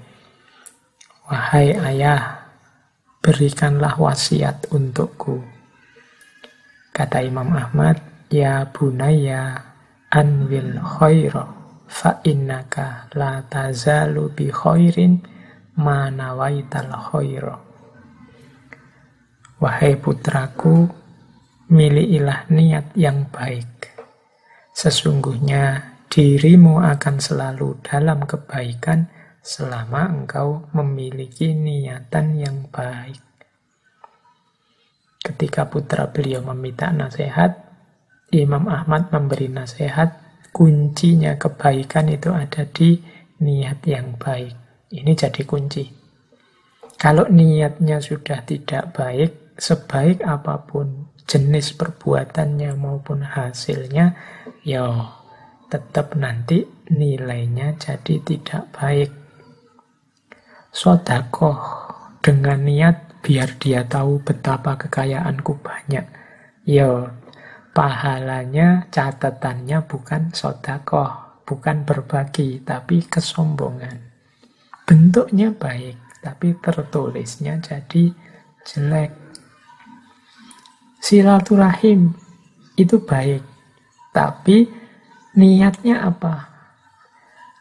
[1.29, 2.51] Wahai ayah,
[3.23, 5.54] berikanlah wasiat untukku.
[6.95, 7.99] Kata Imam Ahmad,
[8.31, 9.59] Ya bunaya
[10.15, 11.43] anwil khaira
[11.91, 15.19] fa innaka la tazalu bi khairin
[15.79, 17.59] ma nawaital khaira.
[19.59, 20.87] Wahai putraku,
[21.75, 23.91] milikilah niat yang baik.
[24.71, 29.11] Sesungguhnya dirimu akan selalu dalam kebaikan
[29.43, 33.34] selama engkau memiliki niatan yang baik.
[35.25, 37.65] Ketika putra beliau meminta nasihat,
[38.29, 40.21] Imam Ahmad memberi nasihat,
[40.53, 43.01] kuncinya kebaikan itu ada di
[43.41, 44.53] niat yang baik.
[44.93, 45.89] Ini jadi kunci.
[47.01, 54.13] Kalau niatnya sudah tidak baik, sebaik apa pun jenis perbuatannya maupun hasilnya,
[54.61, 55.09] ya
[55.73, 59.11] tetap nanti nilainya jadi tidak baik.
[60.71, 61.59] Sodakoh
[62.21, 66.05] dengan niat biar dia tahu betapa kekayaanku banyak.
[66.69, 67.09] Yo,
[67.73, 74.13] pahalanya, catatannya bukan sodakoh, bukan berbagi, tapi kesombongan.
[74.85, 78.13] Bentuknya baik, tapi tertulisnya jadi
[78.69, 79.17] jelek.
[81.01, 82.13] Silaturahim
[82.77, 83.41] itu baik,
[84.13, 84.85] tapi
[85.35, 86.47] Niatnya apa?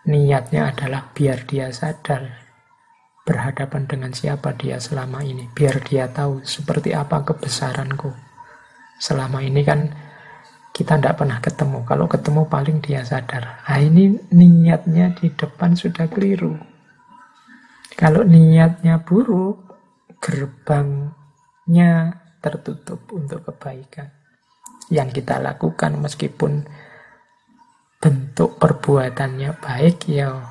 [0.06, 2.43] Niatnya adalah biar dia sadar
[3.24, 5.48] berhadapan dengan siapa dia selama ini.
[5.52, 8.12] Biar dia tahu seperti apa kebesaranku.
[9.00, 9.92] Selama ini kan
[10.76, 11.88] kita tidak pernah ketemu.
[11.88, 13.64] Kalau ketemu paling dia sadar.
[13.64, 16.60] Nah ini niatnya di depan sudah keliru.
[17.94, 19.78] Kalau niatnya buruk,
[20.20, 24.12] gerbangnya tertutup untuk kebaikan.
[24.92, 26.68] Yang kita lakukan meskipun
[28.04, 30.44] bentuk perbuatannya baik, ya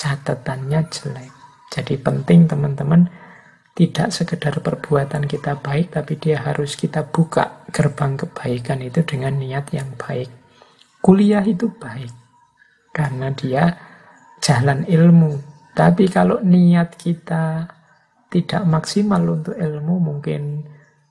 [0.00, 1.35] catatannya jelek.
[1.70, 3.10] Jadi penting teman-teman
[3.76, 9.68] tidak sekedar perbuatan kita baik, tapi dia harus kita buka gerbang kebaikan itu dengan niat
[9.76, 10.32] yang baik.
[11.04, 12.10] Kuliah itu baik,
[12.96, 13.76] karena dia
[14.40, 15.36] jalan ilmu,
[15.76, 17.68] tapi kalau niat kita
[18.32, 20.64] tidak maksimal untuk ilmu, mungkin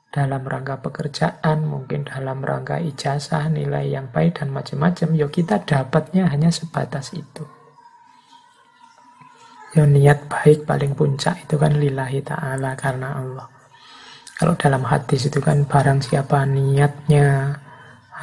[0.09, 6.27] dalam rangka pekerjaan, mungkin dalam rangka ijazah, nilai yang baik dan macam-macam, ya kita dapatnya
[6.33, 7.45] hanya sebatas itu.
[9.75, 13.47] Ya niat baik paling puncak itu kan lillahi ta'ala karena Allah.
[14.35, 17.59] Kalau dalam hadis itu kan barang siapa niatnya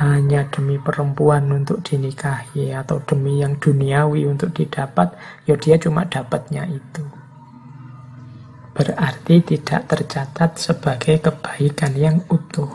[0.00, 5.12] hanya demi perempuan untuk dinikahi atau demi yang duniawi untuk didapat,
[5.44, 7.04] ya dia cuma dapatnya itu.
[8.72, 12.72] Berarti tidak tercatat sebagai kebaikan yang utuh.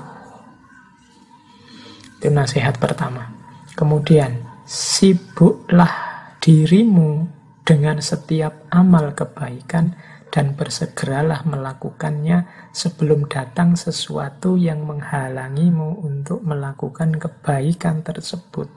[2.21, 3.33] Itu nasihat pertama.
[3.73, 5.93] Kemudian, sibuklah
[6.37, 7.36] dirimu
[7.67, 9.91] dengan setiap amal kebaikan
[10.31, 18.71] dan bersegeralah melakukannya sebelum datang sesuatu yang menghalangimu untuk melakukan kebaikan tersebut.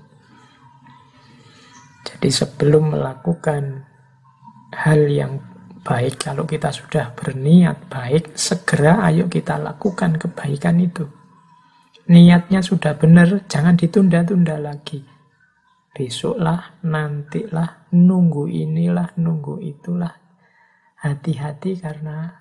[2.02, 3.86] Jadi sebelum melakukan
[4.74, 5.38] hal yang
[5.86, 11.06] baik, kalau kita sudah berniat baik, segera ayo kita lakukan kebaikan itu.
[12.10, 15.06] Niatnya sudah benar, jangan ditunda-tunda lagi.
[15.94, 20.14] Besoklah, nantilah, nunggu inilah, nunggu itulah,
[21.02, 22.40] hati-hati karena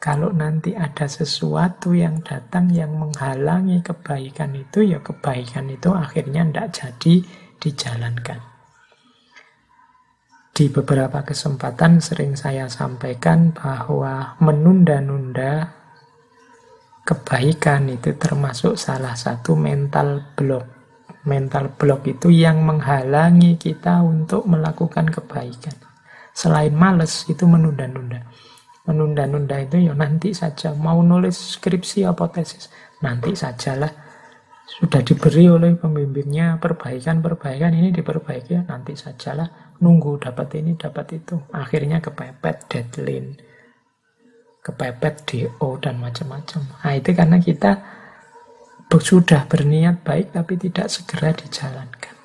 [0.00, 6.68] kalau nanti ada sesuatu yang datang yang menghalangi kebaikan itu, ya kebaikan itu akhirnya tidak
[6.72, 7.14] jadi
[7.60, 8.40] dijalankan.
[10.56, 15.68] Di beberapa kesempatan sering saya sampaikan bahwa menunda-nunda
[17.04, 20.79] kebaikan itu termasuk salah satu mental block.
[21.28, 25.76] Mental block itu yang menghalangi kita untuk melakukan kebaikan.
[26.32, 28.24] Selain males, itu menunda-nunda.
[28.88, 30.72] Menunda-nunda itu ya nanti saja.
[30.72, 32.72] Mau nulis skripsi apa tesis,
[33.04, 33.92] nanti sajalah.
[34.70, 39.76] Sudah diberi oleh pembimbingnya perbaikan-perbaikan ini diperbaiki, nanti sajalah.
[39.84, 41.36] Nunggu dapat ini, dapat itu.
[41.52, 43.36] Akhirnya kepepet deadline.
[44.64, 46.60] Kepepet DO dan macam-macam.
[46.80, 47.99] Nah itu karena kita
[48.98, 52.16] sudah berniat baik tapi tidak segera dijalankan.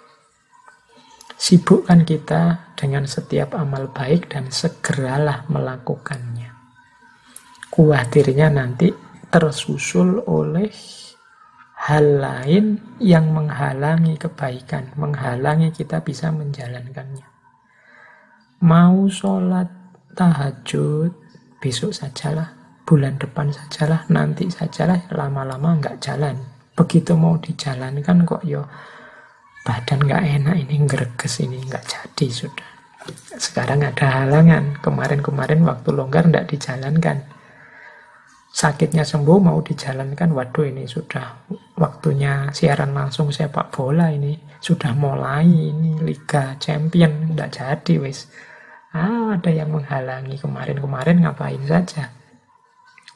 [1.38, 6.50] Sibukkan kita dengan setiap amal baik dan segeralah melakukannya.
[7.70, 8.90] Kuatirnya nanti
[9.30, 10.72] tersusul oleh
[11.86, 17.28] hal lain yang menghalangi kebaikan, menghalangi kita bisa menjalankannya.
[18.64, 19.70] Mau sholat
[20.16, 21.12] tahajud,
[21.60, 26.55] besok sajalah, bulan depan sajalah, nanti sajalah, lama-lama nggak jalan.
[26.76, 28.68] Begitu mau dijalankan kok yo
[29.64, 32.70] badan nggak enak ini greges ini nggak jadi sudah.
[33.40, 34.76] Sekarang ada halangan.
[34.84, 37.32] Kemarin-kemarin waktu longgar nggak dijalankan.
[38.56, 44.36] Sakitnya sembuh mau dijalankan waduh ini sudah waktunya siaran langsung sepak bola ini.
[44.60, 48.28] Sudah mulai ini Liga Champion nggak jadi wis.
[48.92, 50.36] Ah ada yang menghalangi.
[50.40, 52.12] Kemarin-kemarin ngapain saja?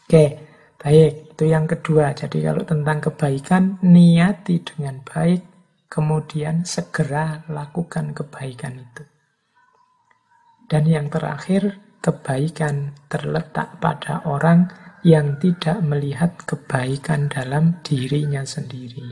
[0.08, 0.49] Oke
[0.80, 5.50] baik itu yang kedua jadi kalau tentang kebaikan niati dengan baik
[5.90, 9.04] kemudian segera lakukan kebaikan itu.
[10.70, 14.70] Dan yang terakhir, kebaikan terletak pada orang
[15.02, 19.10] yang tidak melihat kebaikan dalam dirinya sendiri.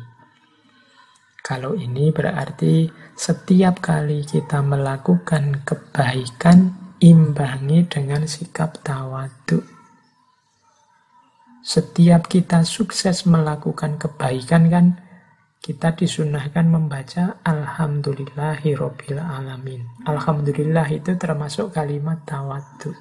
[1.41, 9.76] Kalau ini berarti setiap kali kita melakukan kebaikan, imbangi dengan sikap tawadu.
[11.67, 14.85] Setiap kita sukses melakukan kebaikan kan,
[15.59, 19.83] kita disunahkan membaca Alhamdulillahirobbil alamin.
[20.07, 22.95] Alhamdulillah itu termasuk kalimat tawadu.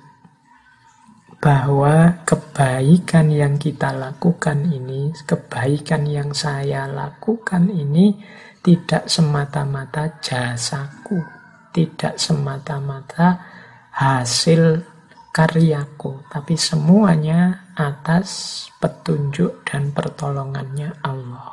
[1.39, 8.19] Bahwa kebaikan yang kita lakukan ini, kebaikan yang saya lakukan ini
[8.67, 11.23] tidak semata-mata jasaku,
[11.71, 13.47] tidak semata-mata
[13.95, 14.83] hasil
[15.31, 18.29] karyaku, tapi semuanya atas
[18.81, 21.53] petunjuk dan pertolongannya Allah.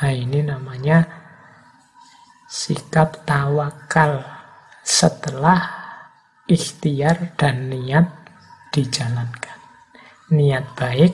[0.00, 1.04] Nah ini namanya
[2.48, 4.24] sikap tawakal
[4.80, 5.60] setelah
[6.48, 8.08] ikhtiar dan niat
[8.72, 9.58] dijalankan.
[10.32, 11.12] Niat baik,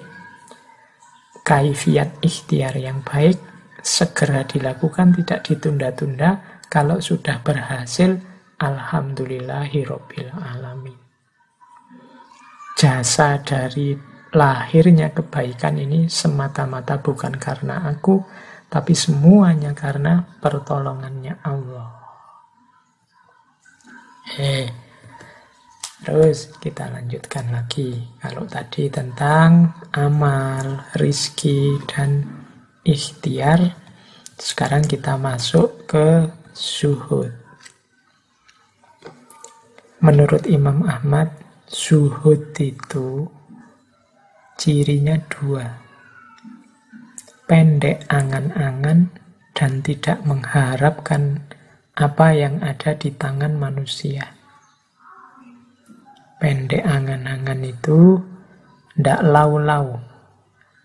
[1.43, 3.37] kaifiat ikhtiar yang baik,
[3.83, 6.63] segera dilakukan, tidak ditunda-tunda.
[6.71, 8.23] Kalau sudah berhasil,
[8.61, 11.00] Alhamdulillahirobbil alamin.
[12.81, 13.93] Jasa dari
[14.33, 18.25] lahirnya kebaikan ini semata-mata bukan karena aku,
[18.73, 21.93] tapi semuanya karena pertolongannya Allah.
[24.41, 24.73] Eh,
[26.01, 28.01] terus kita lanjutkan lagi.
[28.17, 32.25] Kalau tadi tentang amal, rizki, dan
[32.81, 33.77] ikhtiar,
[34.41, 37.29] sekarang kita masuk ke suhud.
[40.01, 43.31] Menurut Imam Ahmad, suhud itu
[44.59, 45.71] cirinya dua
[47.47, 49.07] pendek angan-angan
[49.55, 51.39] dan tidak mengharapkan
[51.95, 54.35] apa yang ada di tangan manusia.
[56.43, 58.19] Pendek angan-angan itu
[58.99, 59.95] ndak lau-lau.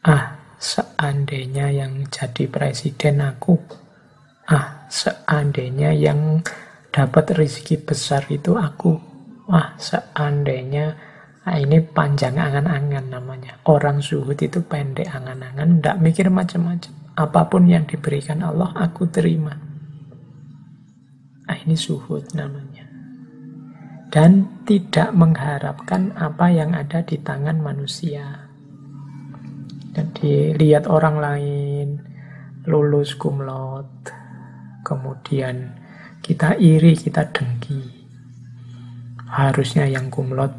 [0.06, 3.58] Ah, seandainya yang jadi presiden aku.
[4.46, 6.46] Ah, seandainya yang
[6.94, 9.15] dapat rezeki besar itu aku.
[9.46, 10.96] Ah, seandainya
[11.46, 13.54] Nah, ini panjang angan-angan namanya.
[13.70, 16.94] Orang zuhud itu pendek angan-angan, tidak mikir macam-macam.
[17.14, 19.54] Apa pun yang diberikan Allah, aku terima.
[21.46, 22.90] Nah, ini zuhud namanya.
[24.10, 28.50] Dan tidak mengharapkan apa yang ada di tangan manusia.
[29.94, 31.88] Jadi lihat orang lain
[32.66, 34.10] lulus kumlot,
[34.82, 35.78] kemudian
[36.26, 37.95] kita iri, kita dengki.
[39.26, 40.54] Harusnya yang kumlot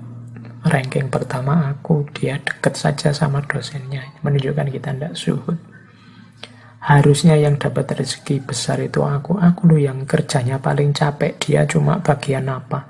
[0.67, 4.03] ranking pertama aku, dia deket saja sama dosennya.
[4.27, 5.59] Menunjukkan kita tidak suhud.
[6.87, 9.43] Harusnya yang dapat rezeki besar itu aku.
[9.43, 11.35] Aku loh yang kerjanya paling capek.
[11.43, 12.87] Dia cuma bagian apa.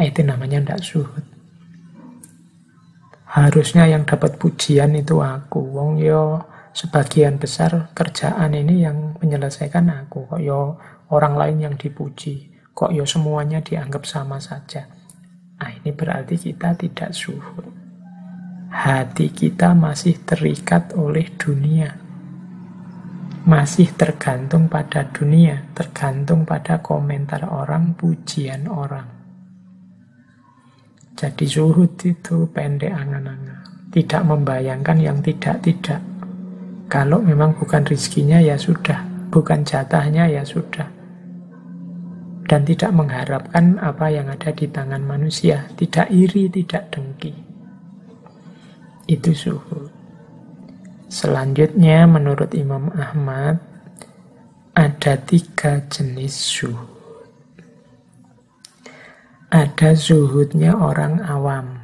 [0.00, 1.24] Nah, itu namanya tidak suhud.
[3.28, 5.60] Harusnya yang dapat pujian itu aku.
[5.60, 6.40] Wong yo
[6.72, 10.24] sebagian besar kerjaan ini yang menyelesaikan aku.
[10.24, 10.80] Kok yo
[11.12, 12.48] orang lain yang dipuji.
[12.72, 14.88] Kok yo semuanya dianggap sama saja.
[15.64, 17.64] Nah, ini berarti kita tidak suhud.
[18.68, 21.88] Hati kita masih terikat oleh dunia.
[23.48, 29.08] Masih tergantung pada dunia, tergantung pada komentar orang, pujian orang.
[31.16, 33.88] Jadi suhud itu pendek angan-angan.
[33.88, 36.04] Tidak membayangkan yang tidak-tidak.
[36.92, 39.00] Kalau memang bukan rizkinya ya sudah,
[39.32, 41.03] bukan jatahnya ya sudah
[42.44, 47.32] dan tidak mengharapkan apa yang ada di tangan manusia, tidak iri, tidak dengki.
[49.08, 49.88] Itu suhu.
[51.08, 53.60] Selanjutnya menurut Imam Ahmad
[54.76, 56.92] ada tiga jenis suhu.
[59.48, 61.78] Ada zuhudnya orang awam.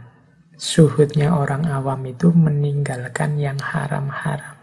[0.61, 4.59] Zuhudnya orang awam itu meninggalkan yang haram-haram.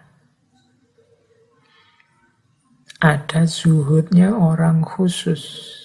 [2.99, 5.77] Ada zuhudnya orang khusus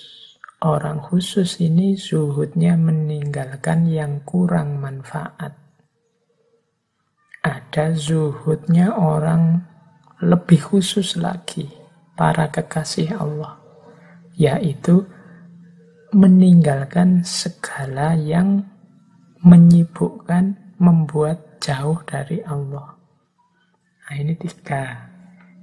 [0.63, 5.59] Orang khusus ini zuhudnya meninggalkan yang kurang manfaat.
[7.43, 9.59] Ada zuhudnya orang
[10.23, 11.67] lebih khusus lagi,
[12.15, 13.59] para kekasih Allah,
[14.39, 15.03] yaitu
[16.15, 18.63] meninggalkan segala yang
[19.43, 22.95] menyibukkan, membuat jauh dari Allah.
[24.07, 25.11] Nah ini tiga.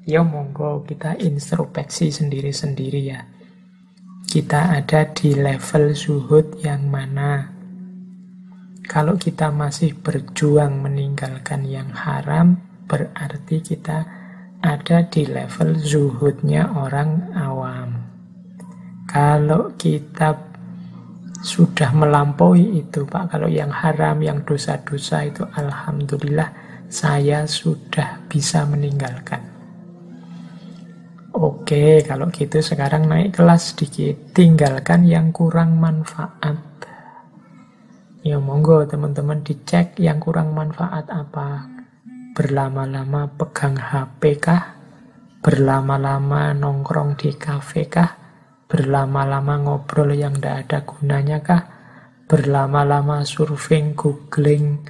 [0.03, 3.38] Ya monggo kita introspeksi sendiri-sendiri ya
[4.29, 7.49] kita ada di level zuhud yang mana.
[8.85, 14.05] Kalau kita masih berjuang meninggalkan yang haram, berarti kita
[14.61, 18.05] ada di level zuhudnya orang awam.
[19.09, 20.37] Kalau kita
[21.41, 26.53] sudah melampaui itu, Pak, kalau yang haram, yang dosa-dosa itu, alhamdulillah
[26.85, 29.48] saya sudah bisa meninggalkan.
[31.29, 34.33] Oke, kalau gitu sekarang naik kelas sedikit.
[34.33, 36.57] Tinggalkan yang kurang manfaat.
[38.25, 41.69] Ya monggo teman-teman dicek yang kurang manfaat apa.
[42.33, 44.73] Berlama-lama pegang HP kah?
[45.45, 48.09] Berlama-lama nongkrong di kafe kah?
[48.65, 51.63] Berlama-lama ngobrol yang tidak ada gunanya kah?
[52.25, 54.81] Berlama-lama surfing, googling,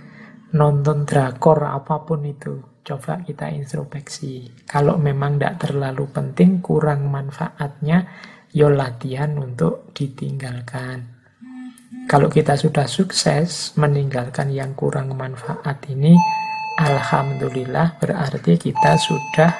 [0.55, 4.65] nonton drakor, apa pun itu Coba kita introspeksi.
[4.65, 8.01] Kalau memang tidak terlalu penting, kurang manfaatnya,
[8.49, 11.21] yo latihan untuk ditinggalkan.
[12.09, 16.17] Kalau kita sudah sukses meninggalkan yang kurang manfaat ini,
[16.81, 19.53] Alhamdulillah berarti kita sudah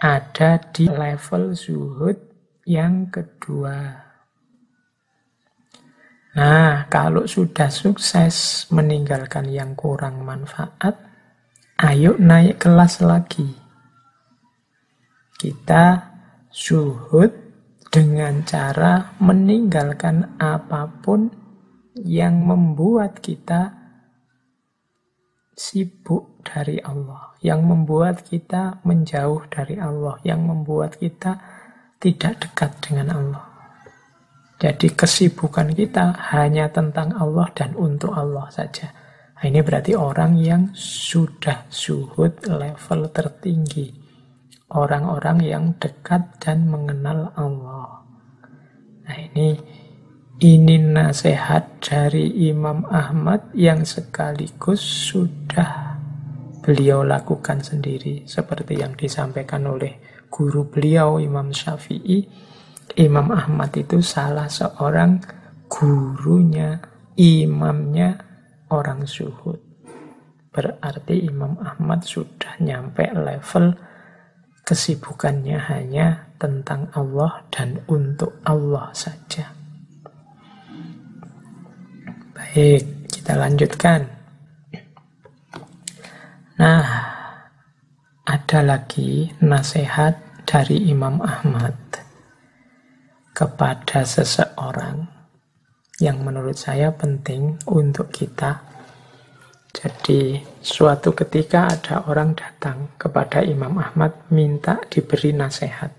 [0.00, 2.16] ada di level zuhud
[2.64, 3.76] yang kedua.
[6.40, 11.13] Nah, kalau sudah sukses meninggalkan yang kurang manfaat,
[11.84, 13.44] ayo naik kelas lagi.
[15.36, 16.00] Kita
[16.48, 17.28] suhud
[17.92, 21.28] dengan cara meninggalkan apa pun
[22.00, 23.76] yang membuat kita
[25.52, 31.36] sibuk dari Allah, yang membuat kita menjauh dari Allah, yang membuat kita
[32.00, 33.44] tidak dekat dengan Allah.
[34.56, 39.03] Jadi kesibukan kita hanya tentang Allah dan untuk Allah saja.
[39.34, 43.90] Nah, ini berarti orang yang sudah suhud level tertinggi.
[44.74, 48.04] Orang-orang yang dekat dan mengenal Allah.
[49.04, 49.52] Nah ini
[50.40, 54.80] ini nasihat dari Imam Ahmad yang sekaligus
[55.12, 55.94] sudah
[56.64, 62.24] beliau lakukan sendiri seperti yang disampaikan oleh guru beliau Imam Syafi'i.
[62.96, 65.20] Imam Ahmad itu salah seorang
[65.68, 66.80] gurunya,
[67.20, 68.33] imamnya
[68.74, 69.62] orang suhud.
[70.50, 73.74] Berarti Imam Ahmad sudah nyampe level
[74.66, 79.50] kesibukannya hanya tentang Allah dan untuk Allah saja.
[82.34, 84.10] Baik, kita lanjutkan.
[86.54, 86.86] Nah,
[88.24, 91.74] ada lagi nasihat dari Imam Ahmad
[93.34, 95.13] kepada seseorang
[96.04, 98.60] yang menurut saya penting untuk kita.
[99.74, 105.90] Jadi, suatu ketika ada orang datang kepada Imam Ahmad minta diberi nasihat.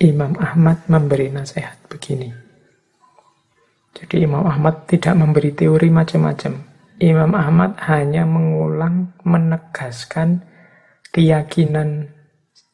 [0.00, 2.30] Imam Ahmad memberi nasihat begini.
[3.96, 6.52] Jadi Imam Ahmad tidak memberi teori macam-macam.
[7.00, 10.44] Imam Ahmad hanya mengulang, menegaskan
[11.12, 12.15] keyakinan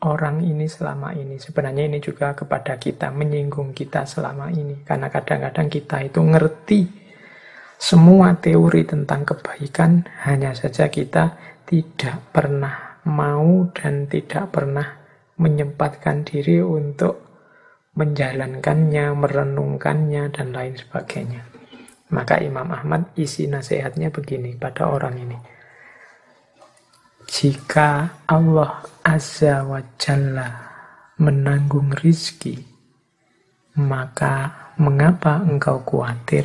[0.03, 1.39] orang ini selama ini.
[1.39, 4.83] Sebenarnya ini juga kepada kita, menyinggung kita selama ini.
[4.83, 6.81] Karena kadang-kadang kita itu ngerti
[7.83, 11.35] semua teori tentang kebaikan, hanya saja kita
[11.66, 14.87] tidak pernah mau dan tidak pernah
[15.39, 17.19] menyempatkan diri untuk
[17.99, 21.43] menjalankannya, merenungkannya, dan lain sebagainya.
[22.12, 25.39] Maka Imam Ahmad isi nasihatnya begini pada orang ini.
[27.33, 30.53] Jika Allah Azza wa Jalla
[31.17, 32.61] menanggung rizki,
[33.81, 36.45] maka mengapa engkau khawatir?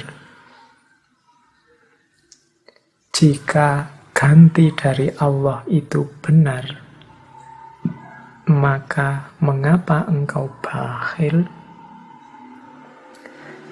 [3.12, 6.64] Jika ganti dari Allah itu benar,
[8.48, 11.44] maka mengapa engkau bakhil?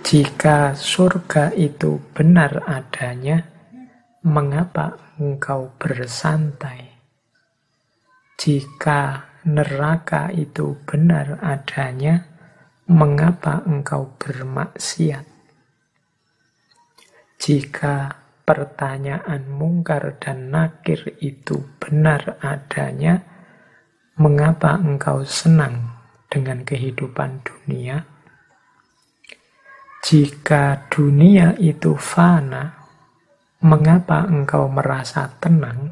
[0.04, 3.40] Jika surga itu benar adanya,
[4.20, 6.85] mengapa engkau bersantai?
[8.36, 9.02] Jika
[9.48, 12.28] neraka itu benar adanya,
[12.92, 15.26] mengapa engkau bermaksiat?
[17.40, 17.96] Jika
[18.46, 23.36] pertanyaan mungkar dan nakir itu benar adanya,
[24.16, 25.92] Mengapa engkau senang
[26.32, 28.00] dengan kehidupan dunia?
[30.00, 32.80] Jika dunia itu fana,
[33.60, 35.92] mengapa engkau merasa tenang?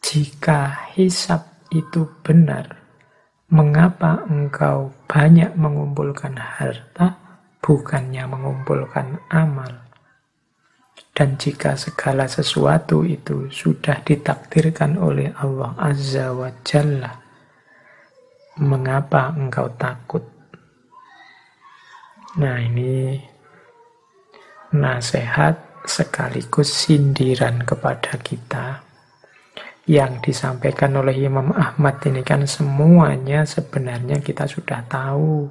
[0.00, 2.80] Jika hisap itu benar,
[3.52, 7.20] mengapa engkau banyak mengumpulkan harta,
[7.60, 9.86] bukannya mengumpulkan amal?
[11.12, 17.12] Dan jika segala sesuatu itu sudah ditakdirkan oleh Allah Azza wa Jalla,
[18.56, 20.24] mengapa engkau takut?
[22.40, 23.20] Nah ini
[24.72, 28.89] nasihat sekaligus sindiran kepada kita
[29.88, 35.48] yang disampaikan oleh Imam Ahmad ini kan semuanya sebenarnya kita sudah tahu,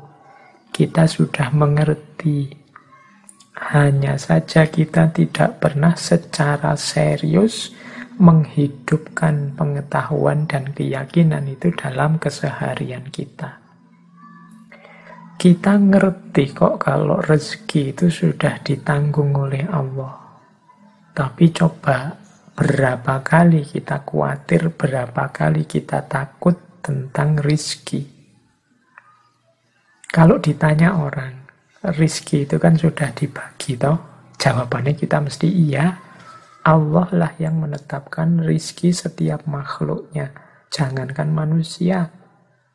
[0.70, 2.54] kita sudah mengerti,
[3.74, 7.74] hanya saja kita tidak pernah secara serius
[8.20, 13.60] menghidupkan pengetahuan dan keyakinan itu dalam keseharian kita.
[15.40, 20.20] Kita ngerti kok kalau rezeki itu sudah ditanggung oleh Allah.
[21.16, 22.19] Tapi coba
[22.60, 28.04] berapa kali kita khawatir, berapa kali kita takut tentang rizki.
[30.12, 31.48] Kalau ditanya orang,
[31.96, 33.96] rizki itu kan sudah dibagi toh.
[34.36, 36.04] Jawabannya kita mesti iya.
[36.68, 40.36] Allah lah yang menetapkan rizki setiap makhluknya.
[40.68, 42.12] Jangankan manusia,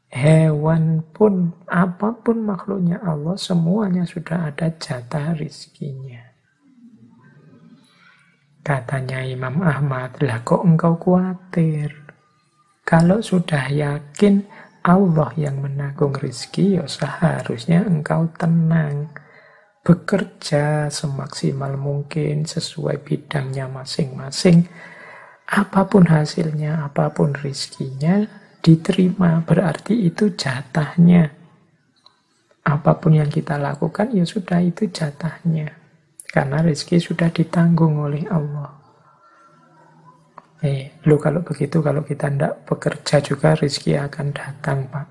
[0.09, 6.24] hewan pun, apa pun makhluknya Allah, semuanya sudah ada jatah rizkinya.
[8.65, 11.93] Katanya Imam Ahmad, lah kok engkau khawatir?
[12.81, 14.41] Kalau sudah yakin
[14.81, 19.13] Allah yang menanggung rizki, ya seharusnya engkau tenang.
[19.85, 24.65] Bekerja semaksimal mungkin sesuai bidangnya masing-masing.
[25.45, 28.25] Apa pun hasilnya, apa pun rizkinya,
[28.65, 29.45] diterima.
[29.45, 31.37] Berarti itu jatahnya.
[32.65, 35.84] Apa pun yang kita lakukan, ya sudah itu jatahnya.
[36.35, 38.75] Karena rizki sudah ditanggung oleh Allah.
[40.67, 45.07] Eh, lu kalau begitu, kalau kita tidak bekerja juga rezeki akan datang, Pak.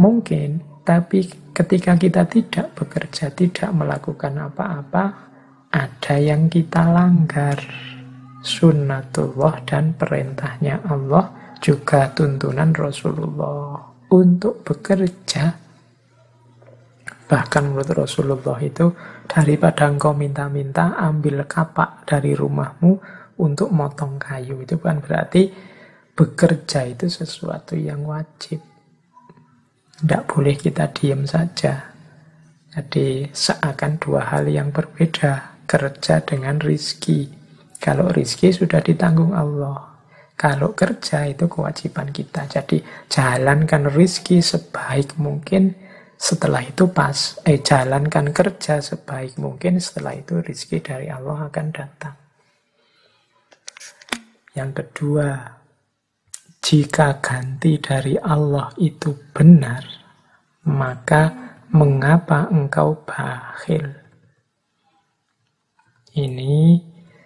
[0.00, 5.04] Mungkin, tapi ketika kita tidak bekerja, tidak melakukan apa-apa,
[5.68, 7.60] ada yang kita langgar.
[8.40, 11.28] Sunnatullah dan perintahnya Allah,
[11.60, 13.76] juga tuntunan Rasulullah.
[14.08, 15.69] Untuk bekerja,
[17.30, 18.90] bahkan menurut Rasulullah itu,
[19.30, 22.98] daripada engkau minta-minta, ambil kapak dari rumahmu,
[23.38, 25.48] untuk motong kayu itu kan berarti
[26.12, 28.58] bekerja itu sesuatu yang wajib.
[29.96, 31.94] Tidak boleh kita diam saja.
[32.70, 37.30] Jadi seakan dua hal yang berbeda, kerja dengan rizki.
[37.80, 39.88] Kalau rizki sudah ditanggung Allah.
[40.36, 42.48] Kalau kerja itu kewajiban kita.
[42.48, 45.72] Jadi jalankan rizki sebaik mungkin,
[46.20, 47.40] setelah itu pas.
[47.48, 52.14] Eh jalankan kerja sebaik mungkin, setelah itu rizki dari Allah akan datang.
[54.52, 55.28] Yang kedua,
[56.60, 59.80] jika ganti dari Allah itu benar,
[60.68, 63.88] maka mengapa engkau bakhil?
[66.10, 66.82] Ini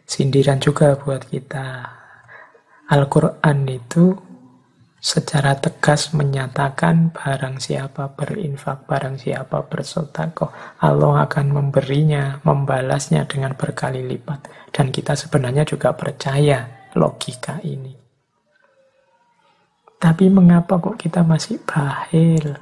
[0.06, 1.90] sindiran juga buat kita.
[2.84, 4.12] Al-Quran itu
[5.04, 10.48] secara tegas menyatakan barang siapa berinfak, barang siapa bersotakoh,
[10.80, 14.72] Allah akan memberinya, membalasnya dengan berkali lipat.
[14.72, 17.92] Dan kita sebenarnya juga percaya logika ini.
[20.00, 22.56] Tapi mengapa kok kita masih bahil?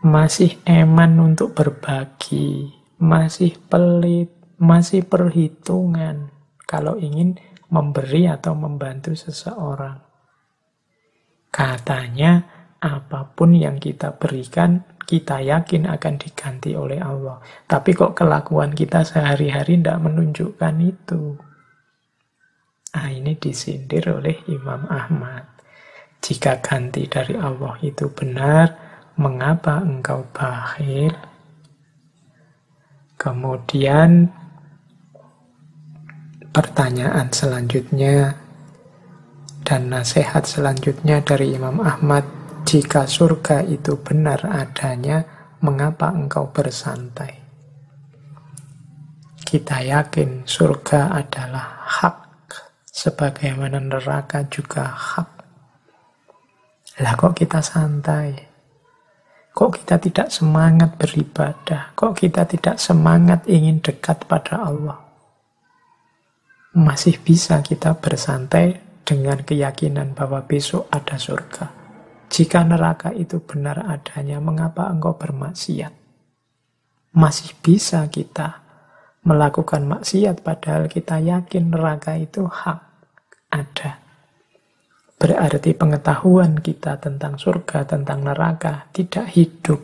[0.00, 6.32] Masih eman untuk berbagi, masih pelit, masih perhitungan
[6.64, 7.36] kalau ingin
[7.68, 10.13] memberi atau membantu seseorang.
[11.54, 12.42] Katanya
[12.82, 17.38] apa pun yang kita berikan, kita yakin akan diganti oleh Allah.
[17.70, 21.38] Tapi kok kelakuan kita sehari-hari tidak menunjukkan itu.
[22.94, 25.46] Nah, ini disindir oleh Imam Ahmad.
[26.18, 28.74] Jika ganti dari Allah itu benar,
[29.14, 31.14] mengapa engkau bakhil?
[33.14, 34.26] Kemudian
[36.50, 38.43] pertanyaan selanjutnya
[39.64, 42.28] dan nasihat selanjutnya dari Imam Ahmad,
[42.68, 45.24] jika surga itu benar adanya,
[45.64, 47.40] mengapa engkau bersantai?
[49.40, 52.16] Kita yakin surga adalah hak
[52.84, 55.30] sebagaimana neraka juga hak.
[57.00, 58.36] Lah kok kita santai?
[59.54, 61.96] Kok kita tidak semangat beribadah?
[61.96, 64.98] Kok kita tidak semangat ingin dekat pada Allah?
[66.74, 71.70] Masih bisa kita bersantai dengan keyakinan bahwa besok ada surga.
[72.32, 75.92] Jika neraka itu benar adanya, mengapa engkau bermaksiat?
[77.14, 78.64] Masih bisa kita
[79.22, 82.80] melakukan maksiat padahal kita yakin neraka itu hak
[83.54, 84.02] ada.
[85.14, 89.80] Berarti pengetahuan kita tentang surga, tentang neraka tidak hidup.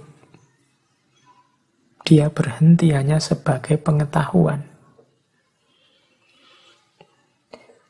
[2.02, 4.66] Dia berhenti hanya sebagai pengetahuan.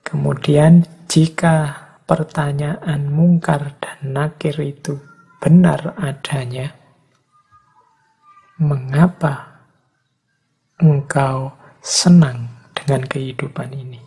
[0.04, 1.74] Kemudian jika
[2.06, 4.94] pertanyaan mungkar dan nakir itu
[5.42, 6.70] benar adanya,
[8.62, 9.66] mengapa
[10.78, 11.50] engkau
[11.82, 13.98] senang dengan kehidupan ini.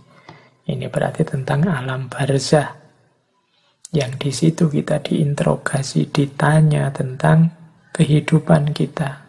[0.63, 2.71] Ini berarti tentang alam barzah.
[3.91, 7.51] Yang di situ kita diinterogasi, ditanya tentang
[7.91, 9.27] kehidupan kita.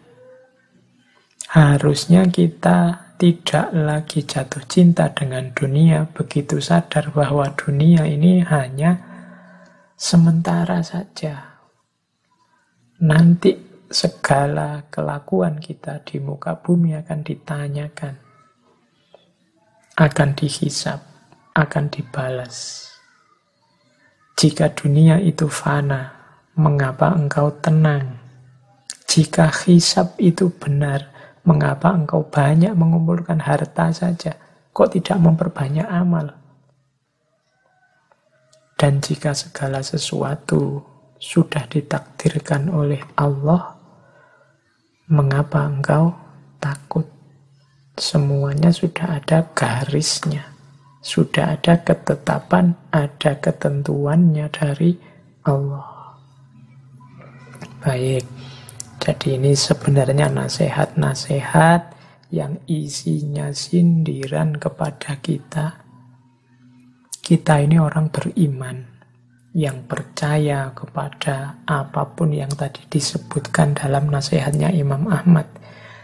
[1.51, 8.99] Harusnya kita tidak lagi jatuh cinta dengan dunia, begitu sadar bahwa dunia ini hanya
[9.95, 11.63] sementara saja.
[12.99, 13.55] Nanti
[13.87, 18.15] segala kelakuan kita di muka bumi akan ditanyakan,
[19.95, 20.99] akan dihisap,
[21.55, 22.87] akan dibalas.
[24.35, 26.11] Jika dunia itu fana,
[26.59, 28.19] mengapa engkau tenang?
[29.07, 31.14] Jika hisap itu benar,
[31.45, 34.35] mengapa engkau banyak mengumpulkan harta saja?
[34.75, 36.35] Kok tidak memperbanyak amal?
[38.75, 40.83] Dan jika segala sesuatu
[41.15, 43.75] sudah ditakdirkan oleh Allah,
[45.05, 46.17] Mengapa engkau
[46.57, 47.05] takut?
[47.93, 50.49] Semuanya sudah ada garisnya.
[50.97, 54.97] Sudah ada ketetapan, ada ketentuannya dari
[55.45, 56.17] Allah.
[57.85, 58.25] Baik,
[59.05, 61.93] jadi ini sebenarnya nasihat-nasihat
[62.33, 65.77] yang isinya sindiran kepada kita.
[67.21, 68.81] Kita ini orang beriman
[69.53, 75.53] yang percaya kepada apa pun yang tadi disebutkan dalam nasihatnya Imam Ahmad.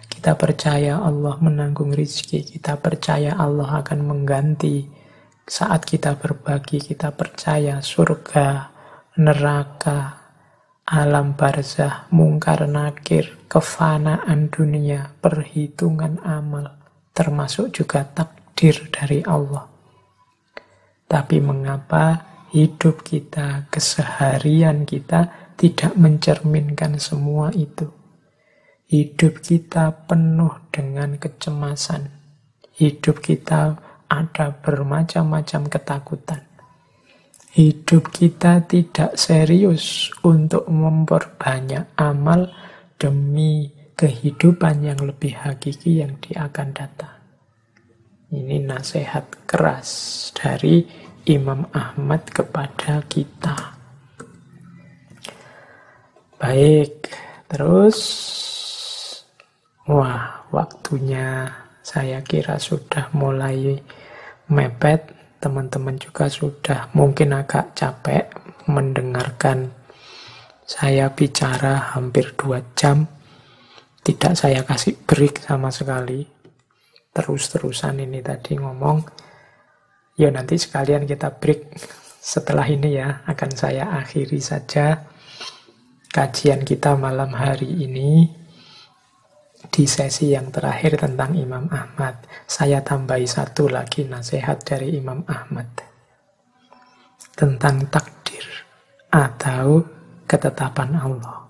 [0.06, 4.86] Kita percaya Allah menanggung rizki, kita percaya Allah akan mengganti
[5.50, 8.70] saat kita berbagi, kita percaya surga,
[9.18, 10.21] neraka,
[10.86, 16.78] alam barzah, mungkar nakir, kefanaan dunia, perhitungan amal,
[17.14, 19.70] termasuk juga takdir dari Allah.
[21.08, 27.88] Tapi mengapa hidup kita, keseharian kita tidak mencerminkan semua itu?
[28.92, 32.12] Hidup kita penuh dengan kecemasan.
[32.76, 33.80] Hidup kita
[34.12, 36.51] ada bermacam-macam ketakutan
[37.52, 42.48] hidup kita tidak serius untuk memperbanyak amal
[42.96, 43.68] demi
[44.00, 47.20] kehidupan yang lebih hakiki yang di akan datang.
[48.32, 50.88] Ini nasihat keras dari
[51.28, 53.76] Imam Ahmad kepada kita.
[56.40, 57.12] Baik,
[57.52, 58.00] terus
[59.86, 61.52] wah, waktunya
[61.84, 63.76] saya kira sudah mulai
[64.48, 68.30] mepet teman-teman juga sudah mungkin agak capek
[68.70, 69.74] mendengarkan
[70.64, 73.10] saya bicara hampir dua jam.
[74.02, 76.24] Tidak saya kasih break sama sekali.
[77.12, 79.04] Terus-terusan ini tadi ngomong.
[80.16, 81.76] Ya nanti sekalian kita break
[82.22, 83.26] setelah ini ya.
[83.28, 85.12] Akan saya akhiri saja
[86.12, 88.41] kajian kita malam hari ini
[89.72, 95.72] di sesi yang terakhir tentang Imam Ahmad, saya tambahi satu lagi nasihat dari Imam Ahmad.
[97.32, 98.44] Tentang takdir
[99.08, 99.80] atau
[100.28, 101.48] ketetapan Allah.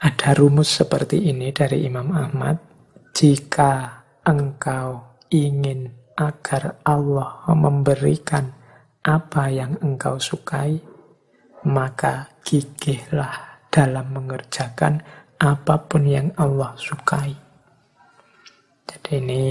[0.00, 2.56] Ada rumus seperti ini dari Imam Ahmad,
[3.12, 8.48] jika engkau ingin agar Allah memberikan
[9.04, 10.80] apa yang engkau sukai,
[11.68, 15.04] maka gigihlah dalam mengerjakan
[15.38, 17.34] apa pun yang Allah sukai.
[18.84, 19.42] Jadi ini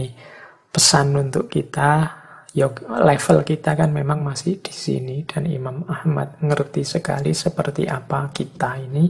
[0.71, 2.09] pesan untuk kita,
[2.53, 8.29] ya level kita kan memang masih di sini dan Imam Ahmad ngerti sekali seperti apa
[8.33, 9.05] kita ini.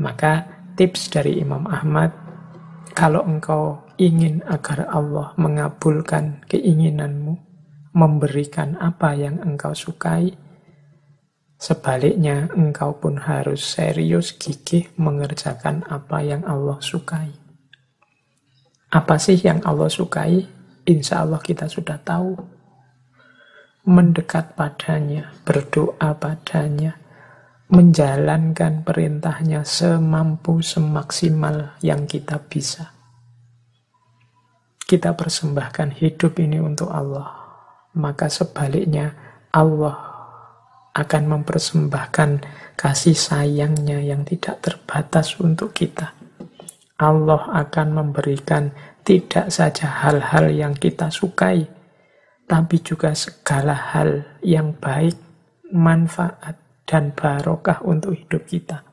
[0.00, 0.42] Maka
[0.74, 2.10] tips dari Imam Ahmad,
[2.92, 7.38] kalau engkau ingin agar Allah mengabulkan keinginanmu,
[7.94, 10.34] memberikan apa yang engkau sukai,
[11.54, 17.30] Sebaliknya, engkau pun harus serius gigih mengerjakan apa yang Allah sukai.
[18.94, 20.44] Apa sih yang Allah sukai?
[20.86, 22.36] Insya Allah kita sudah tahu.
[23.90, 26.94] Mendekat padanya, berdoa padanya,
[27.72, 32.94] menjalankan perintahnya semampu semaksimal yang kita bisa.
[34.84, 37.34] Kita persembahkan hidup ini untuk Allah.
[37.98, 39.16] Maka sebaliknya,
[39.50, 40.13] Allah
[40.94, 42.30] akan mempersembahkan
[42.78, 46.14] kasih sayangnya yang tidak terbatas untuk kita.
[46.94, 48.70] Allah akan memberikan
[49.02, 51.66] tidak saja hal-hal yang kita sukai,
[52.46, 55.18] tapi juga segala hal yang baik,
[55.74, 56.56] manfaat,
[56.86, 58.86] dan barokah untuk hidup kita.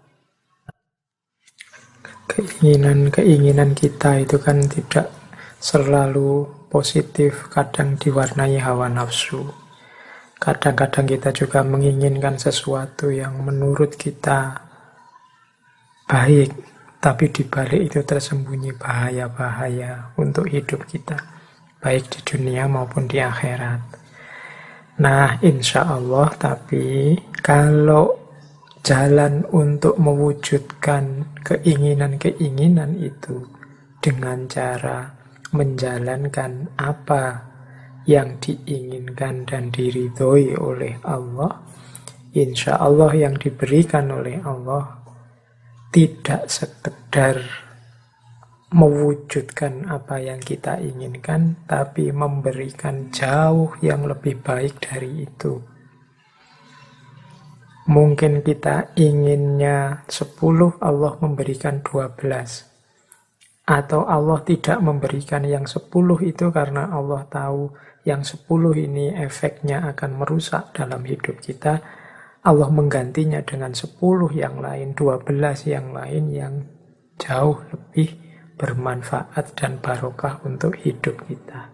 [2.32, 5.12] Keinginan-keinginan kita itu kan tidak
[5.62, 9.61] selalu positif, kadang diwarnai hawa nafsu.
[10.42, 14.58] Kadang-kadang kita juga menginginkan sesuatu yang menurut kita
[16.10, 16.50] baik,
[16.98, 21.14] tapi di balik itu tersembunyi bahaya-bahaya untuk hidup kita,
[21.78, 24.02] baik di dunia maupun di akhirat.
[24.98, 27.14] Nah, insya Allah, tapi
[27.46, 28.10] kalau
[28.82, 33.46] jalan untuk mewujudkan keinginan-keinginan itu
[34.02, 35.06] dengan cara
[35.54, 37.51] menjalankan apa
[38.12, 41.64] yang diinginkan dan diridhoi oleh Allah,
[42.36, 45.00] insya Allah yang diberikan oleh Allah
[45.96, 47.40] tidak sekedar
[48.72, 55.60] mewujudkan apa yang kita inginkan, tapi memberikan jauh yang lebih baik dari itu.
[57.92, 62.72] Mungkin kita inginnya 10, Allah memberikan 12.
[63.68, 65.92] Atau Allah tidak memberikan yang 10
[66.24, 71.82] itu karena Allah tahu yang sepuluh ini efeknya akan merusak dalam hidup kita,
[72.42, 76.54] Allah menggantinya dengan sepuluh yang lain, dua belas yang lain yang
[77.22, 78.18] jauh lebih
[78.58, 81.70] bermanfaat dan barokah untuk hidup kita.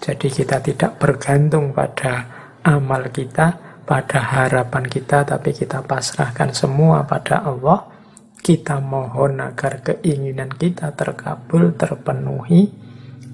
[0.00, 2.24] Jadi kita tidak bergantung pada
[2.64, 7.92] amal kita, pada harapan kita, tapi kita pasrahkan semua pada Allah.
[8.44, 12.68] kita mohon agar keinginan kita terkabul, terpenuhi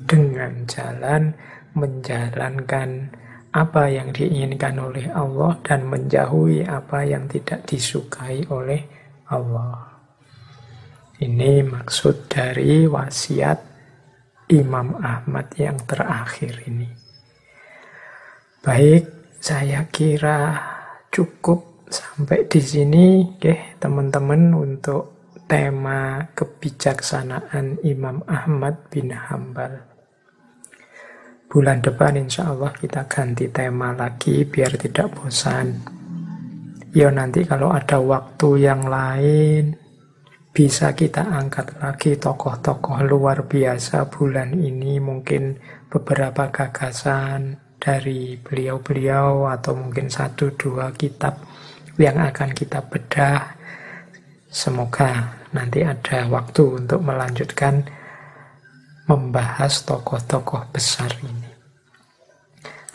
[0.07, 1.35] dengan jalan
[1.75, 3.11] menjalankan
[3.51, 8.87] apa yang diinginkan oleh Allah dan menjauhi apa yang tidak disukai oleh
[9.27, 9.91] Allah.
[11.21, 13.59] Ini maksud dari wasiat
[14.51, 16.89] Imam Ahmad yang terakhir ini.
[18.63, 20.57] Baik, saya kira
[21.11, 23.07] cukup sampai di sini,
[23.43, 29.90] ya teman-teman untuk tema kebijaksanaan Imam Ahmad bin Hambal.
[31.51, 35.82] Bulan depan insya Allah kita ganti tema lagi biar tidak bosan.
[36.94, 39.74] Ya nanti kalau ada waktu yang lain
[40.55, 45.59] bisa kita angkat lagi tokoh-tokoh luar biasa bulan ini mungkin
[45.90, 51.35] beberapa gagasan dari beliau-beliau atau mungkin satu dua kitab
[51.98, 53.59] yang akan kita bedah.
[54.47, 57.98] Semoga nanti ada waktu untuk melanjutkan
[59.10, 61.40] membahas tokoh-tokoh besar ini.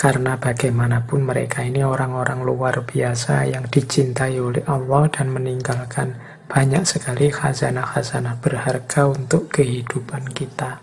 [0.06, 6.14] Karena bagaimanapun mereka ini orang-orang luar biasa yang dicintai oleh Allah dan meninggalkan
[6.46, 10.78] banyak sekali khazanah-khazanah berharga untuk kehidupan kita.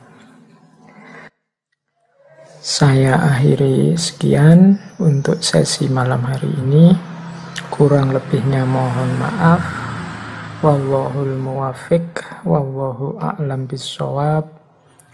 [2.58, 6.90] Saya akhiri sekian untuk sesi malam hari ini.
[7.70, 9.62] Kurang lebihnya mohon maaf.
[10.66, 14.61] Wallahul muwafiq, wallahu a'lam bisawab.